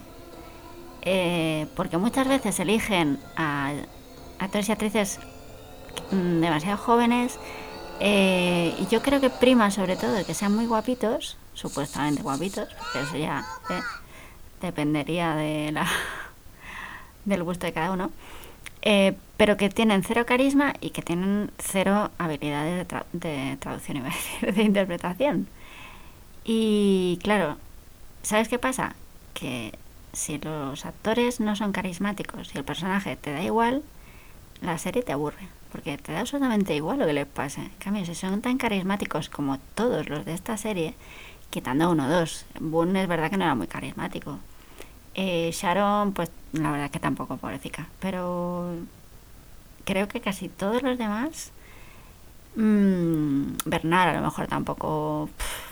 Eh, 1.02 1.66
porque 1.76 1.98
muchas 1.98 2.26
veces 2.26 2.58
eligen 2.60 3.18
a 3.36 3.72
actores 4.38 4.68
y 4.70 4.72
actrices 4.72 5.20
demasiado 6.10 6.78
jóvenes 6.78 7.38
eh, 8.00 8.74
y 8.78 8.86
yo 8.86 9.02
creo 9.02 9.20
que 9.20 9.30
prima 9.30 9.70
sobre 9.70 9.96
todo 9.96 10.24
que 10.24 10.34
sean 10.34 10.54
muy 10.54 10.66
guapitos, 10.66 11.36
supuestamente 11.52 12.22
guapitos, 12.22 12.68
porque 12.74 13.00
eso 13.02 13.16
ya 13.16 13.44
eh, 13.70 13.80
dependería 14.60 15.34
de 15.34 15.72
la, 15.72 15.86
del 17.24 17.42
gusto 17.44 17.66
de 17.66 17.72
cada 17.72 17.92
uno, 17.92 18.10
eh, 18.84 19.16
pero 19.38 19.56
que 19.58 19.70
tienen 19.70 20.04
cero 20.04 20.26
carisma 20.26 20.74
y 20.80 20.90
que 20.92 21.02
tienen 21.02 21.50
cero 21.58 22.12
habilidades 22.18 22.76
de, 22.78 22.88
tra- 22.96 23.06
de 23.12 23.58
traducción, 23.60 23.98
iba 23.98 24.08
a 24.08 24.10
decir, 24.12 24.54
de 24.54 24.64
interpretación. 24.64 25.48
Y 26.44 27.18
claro, 27.22 27.56
¿sabes 28.22 28.48
qué 28.48 28.58
pasa? 28.58 28.94
Que 29.34 29.74
si 30.12 30.38
los 30.38 30.86
actores 30.86 31.40
no 31.40 31.56
son 31.56 31.72
carismáticos 31.72 32.54
y 32.54 32.58
el 32.58 32.64
personaje 32.64 33.16
te 33.16 33.32
da 33.32 33.42
igual, 33.42 33.82
la 34.62 34.78
serie 34.78 35.02
te 35.02 35.12
aburre, 35.12 35.48
porque 35.72 35.98
te 35.98 36.12
da 36.12 36.20
absolutamente 36.20 36.74
igual 36.76 36.98
lo 37.00 37.06
que 37.06 37.12
les 37.14 37.26
pase. 37.26 37.62
En 37.62 37.70
cambio, 37.80 38.04
si 38.06 38.14
son 38.14 38.42
tan 38.42 38.58
carismáticos 38.58 39.28
como 39.30 39.58
todos 39.74 40.08
los 40.08 40.24
de 40.24 40.34
esta 40.34 40.56
serie, 40.56 40.94
quitando 41.50 41.90
uno 41.90 42.06
o 42.06 42.10
dos, 42.10 42.46
Boone 42.60 43.02
es 43.02 43.08
verdad 43.08 43.30
que 43.30 43.36
no 43.38 43.44
era 43.44 43.54
muy 43.54 43.66
carismático. 43.68 44.38
Eh, 45.14 45.50
Sharon, 45.52 46.12
pues 46.12 46.30
la 46.52 46.70
verdad 46.72 46.90
que 46.90 46.98
tampoco, 47.00 47.36
pobrecita. 47.36 47.86
Pero 48.00 48.74
creo 49.84 50.08
que 50.08 50.20
casi 50.20 50.48
todos 50.48 50.82
los 50.82 50.98
demás. 50.98 51.52
mm, 52.56 53.56
Bernard 53.66 54.08
a 54.10 54.14
lo 54.14 54.22
mejor 54.22 54.46
tampoco. 54.48 55.28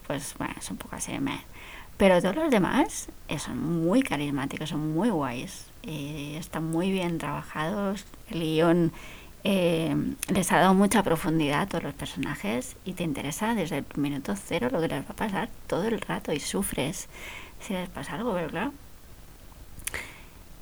Pues 0.07 0.35
bueno, 0.39 0.55
es 0.59 0.71
un 0.71 0.77
poco 0.79 0.97
así. 0.97 1.13
Pero 1.97 2.21
todos 2.21 2.35
los 2.37 2.51
demás 2.51 3.09
eh, 3.29 3.39
son 3.39 3.59
muy 3.87 4.03
carismáticos, 4.03 4.71
son 4.71 4.93
muy 4.95 5.11
guays. 5.11 5.67
eh, 5.85 6.37
están 6.39 6.65
muy 6.65 6.91
bien 6.91 7.19
trabajados. 7.19 8.05
El 8.31 8.41
guion 8.41 8.93
eh, 9.45 9.95
les 10.29 10.53
ha 10.53 10.59
dado 10.61 10.75
mucha 10.75 11.03
profundidad 11.03 11.63
a 11.63 11.67
todos 11.67 11.85
los 11.85 11.95
personajes 11.95 12.77
y 12.85 12.93
te 12.95 13.05
interesa 13.05 13.55
desde 13.55 13.79
el 13.79 13.87
minuto 13.97 14.35
cero 14.37 14.69
lo 14.73 14.81
que 14.81 14.89
les 14.89 15.05
va 15.05 15.11
a 15.11 15.17
pasar 15.17 15.49
todo 15.67 15.85
el 15.85 16.01
rato 16.01 16.33
y 16.33 16.41
sufres 16.41 17.09
si 17.61 17.73
les 17.75 17.89
pasa 17.89 18.15
algo, 18.15 18.33
pero 18.35 18.49
claro. 18.49 18.73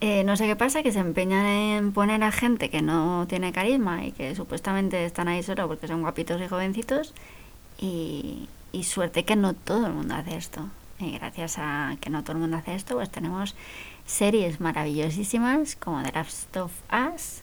Eh, 0.02 0.24
no 0.24 0.34
sé 0.36 0.46
qué 0.46 0.56
pasa, 0.56 0.82
que 0.82 0.92
se 0.92 0.98
empeñan 0.98 1.44
en 1.44 1.92
poner 1.92 2.22
a 2.24 2.32
gente 2.32 2.70
que 2.70 2.80
no 2.80 3.26
tiene 3.28 3.52
carisma 3.52 4.06
y 4.06 4.12
que 4.12 4.34
supuestamente 4.34 5.04
están 5.04 5.28
ahí 5.28 5.42
solo 5.42 5.68
porque 5.68 5.88
son 5.88 6.00
guapitos 6.00 6.40
y 6.40 6.48
jovencitos 6.48 7.12
y, 7.78 8.48
suerte 8.82 9.26
que 9.26 9.36
no 9.36 9.52
todo 9.52 9.86
el 9.86 9.92
mundo 9.92 10.14
hace 10.14 10.36
esto. 10.36 10.68
Y 10.98 11.12
gracias 11.12 11.56
a 11.58 11.96
que 12.00 12.08
no 12.08 12.22
todo 12.22 12.32
el 12.32 12.38
mundo 12.38 12.56
hace 12.56 12.74
esto, 12.74 12.94
pues 12.94 13.10
tenemos 13.10 13.54
series 14.06 14.58
maravillosísimas 14.58 15.76
como 15.76 16.02
The 16.02 16.12
Last 16.12 16.56
of 16.56 16.72
Us, 16.90 17.42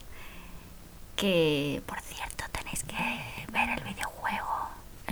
que 1.14 1.80
por 1.86 2.00
cierto 2.00 2.44
tenéis 2.50 2.82
que 2.82 3.52
ver 3.52 3.68
el 3.70 3.84
videojuego. 3.84 4.48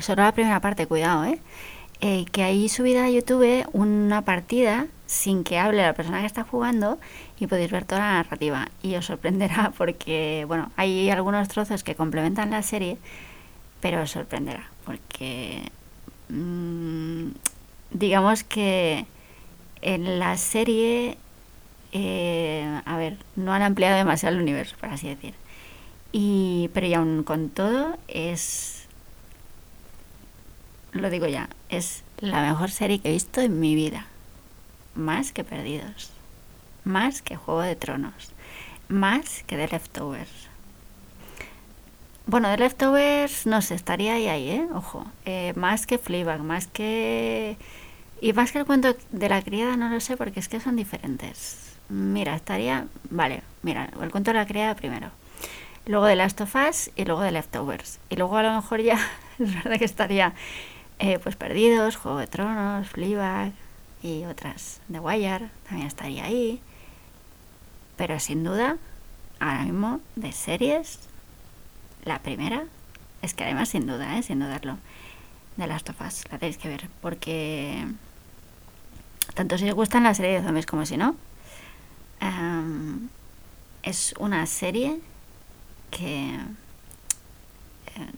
Solo 0.00 0.24
la 0.24 0.32
primera 0.32 0.60
parte, 0.60 0.86
cuidado, 0.86 1.24
¿eh? 1.24 1.40
Eh, 2.00 2.26
que 2.30 2.42
hay 2.42 2.68
subida 2.68 3.04
a 3.04 3.10
YouTube 3.10 3.66
una 3.72 4.22
partida 4.22 4.86
sin 5.06 5.44
que 5.44 5.58
hable 5.58 5.82
la 5.82 5.94
persona 5.94 6.20
que 6.20 6.26
está 6.26 6.42
jugando 6.42 6.98
y 7.38 7.46
podéis 7.46 7.70
ver 7.70 7.84
toda 7.84 8.00
la 8.00 8.12
narrativa 8.14 8.68
y 8.82 8.94
os 8.96 9.06
sorprenderá 9.06 9.72
porque 9.78 10.44
bueno 10.46 10.70
hay 10.76 11.10
algunos 11.10 11.48
trozos 11.48 11.84
que 11.84 11.94
complementan 11.94 12.50
la 12.50 12.62
serie 12.62 12.98
pero 13.80 14.02
os 14.02 14.10
sorprenderá 14.10 14.70
porque 14.84 15.70
mm, 16.28 17.28
digamos 17.90 18.44
que 18.44 19.06
en 19.82 20.18
la 20.18 20.36
serie 20.36 21.18
eh, 21.92 22.80
a 22.84 22.96
ver 22.96 23.18
no 23.36 23.52
han 23.52 23.62
ampliado 23.62 23.96
demasiado 23.96 24.36
el 24.36 24.42
universo 24.42 24.76
por 24.80 24.88
así 24.90 25.08
decir 25.08 25.34
y 26.12 26.70
pero 26.72 26.86
y 26.86 26.94
aún 26.94 27.22
con 27.22 27.50
todo 27.50 27.98
es 28.08 28.76
lo 31.00 31.10
digo 31.10 31.26
ya, 31.26 31.48
es 31.68 32.02
la 32.18 32.42
mejor 32.42 32.70
serie 32.70 32.98
que 32.98 33.08
he 33.08 33.12
visto 33.12 33.40
en 33.40 33.60
mi 33.60 33.74
vida. 33.74 34.06
Más 34.94 35.32
que 35.32 35.44
Perdidos. 35.44 36.10
Más 36.86 37.20
que 37.20 37.34
Juego 37.34 37.62
de 37.62 37.74
Tronos. 37.74 38.30
Más 38.88 39.42
que 39.48 39.56
The 39.56 39.66
Leftovers. 39.66 40.30
Bueno, 42.26 42.48
The 42.48 42.58
Leftovers, 42.58 43.44
no 43.44 43.60
sé, 43.60 43.74
estaría 43.74 44.14
ahí, 44.14 44.28
ahí, 44.28 44.50
¿eh? 44.50 44.68
Ojo. 44.72 45.04
Eh, 45.24 45.52
más 45.56 45.84
que 45.84 45.98
Fleabag, 45.98 46.44
más 46.44 46.68
que... 46.68 47.56
Y 48.20 48.32
más 48.34 48.52
que 48.52 48.60
el 48.60 48.66
cuento 48.66 48.94
de 49.10 49.28
la 49.28 49.42
criada, 49.42 49.76
no 49.76 49.88
lo 49.88 49.98
sé, 49.98 50.16
porque 50.16 50.38
es 50.38 50.46
que 50.46 50.60
son 50.60 50.76
diferentes. 50.76 51.76
Mira, 51.88 52.36
estaría... 52.36 52.86
Vale, 53.10 53.42
mira, 53.62 53.90
el 54.00 54.12
cuento 54.12 54.30
de 54.30 54.38
la 54.38 54.46
criada 54.46 54.76
primero. 54.76 55.10
Luego 55.86 56.06
de 56.06 56.14
Last 56.14 56.40
of 56.40 56.54
Us 56.54 56.92
y 56.94 57.04
luego 57.04 57.22
de 57.22 57.32
Leftovers. 57.32 57.98
Y 58.10 58.14
luego 58.14 58.36
a 58.36 58.44
lo 58.44 58.54
mejor 58.54 58.80
ya, 58.80 59.00
es 59.40 59.52
verdad 59.52 59.76
que 59.76 59.84
estaría 59.84 60.34
eh, 61.00 61.18
pues 61.18 61.34
Perdidos, 61.34 61.96
Juego 61.96 62.18
de 62.18 62.28
Tronos, 62.28 62.88
Fleabag 62.90 63.50
y 64.04 64.24
otras. 64.24 64.80
The 64.88 65.00
Wire 65.00 65.50
también 65.64 65.88
estaría 65.88 66.26
ahí. 66.26 66.62
Pero 67.96 68.18
sin 68.20 68.44
duda, 68.44 68.76
ahora 69.40 69.64
mismo, 69.64 70.00
de 70.16 70.32
series, 70.32 71.00
la 72.04 72.18
primera, 72.20 72.64
es 73.22 73.34
que 73.34 73.44
además 73.44 73.70
sin 73.70 73.86
duda, 73.86 74.18
¿eh? 74.18 74.22
sin 74.22 74.38
dudarlo, 74.40 74.78
de 75.56 75.66
Last 75.66 75.88
of 75.90 76.00
Us, 76.02 76.24
la 76.30 76.38
tenéis 76.38 76.58
que 76.58 76.68
ver. 76.68 76.88
Porque 77.00 77.86
tanto 79.34 79.56
si 79.58 79.68
os 79.68 79.74
gustan 79.74 80.02
las 80.04 80.18
series 80.18 80.40
de 80.42 80.46
zombies 80.46 80.66
como 80.66 80.84
si 80.86 80.96
no, 80.96 81.16
em, 82.20 83.08
es 83.82 84.14
una 84.18 84.44
serie 84.46 85.00
que 85.90 86.34
eh, 87.94 88.10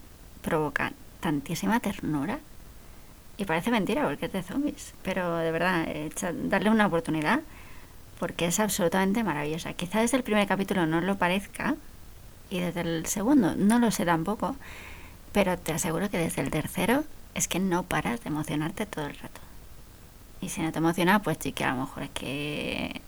provoca 0.42 0.92
tantísima 1.20 1.80
ternura 1.80 2.38
y 3.36 3.44
parece 3.44 3.70
mentira 3.70 4.04
porque 4.06 4.26
es 4.26 4.32
de 4.32 4.42
zombies, 4.42 4.94
pero 5.02 5.36
de 5.36 5.52
verdad, 5.52 5.86
echa- 5.88 6.32
darle 6.32 6.70
una 6.70 6.86
oportunidad 6.86 7.40
porque 8.18 8.46
es 8.46 8.60
absolutamente 8.60 9.24
maravillosa. 9.24 9.72
Quizá 9.72 10.00
desde 10.00 10.16
el 10.16 10.22
primer 10.22 10.46
capítulo 10.46 10.86
no 10.86 11.00
lo 11.00 11.16
parezca 11.16 11.76
y 12.50 12.60
desde 12.60 12.80
el 12.80 13.06
segundo 13.06 13.54
no 13.56 13.78
lo 13.78 13.90
sé 13.90 14.04
tampoco, 14.04 14.56
pero 15.32 15.58
te 15.58 15.72
aseguro 15.72 16.10
que 16.10 16.18
desde 16.18 16.42
el 16.42 16.50
tercero 16.50 17.04
es 17.34 17.48
que 17.48 17.60
no 17.60 17.84
paras 17.84 18.22
de 18.22 18.28
emocionarte 18.28 18.86
todo 18.86 19.06
el 19.06 19.16
rato. 19.18 19.40
Y 20.40 20.48
si 20.50 20.60
no 20.62 20.72
te 20.72 20.78
emociona, 20.78 21.20
pues 21.20 21.38
sí 21.40 21.52
que 21.52 21.64
a 21.64 21.74
lo 21.74 21.80
mejor 21.80 22.04
es 22.04 22.10
que 22.10 23.00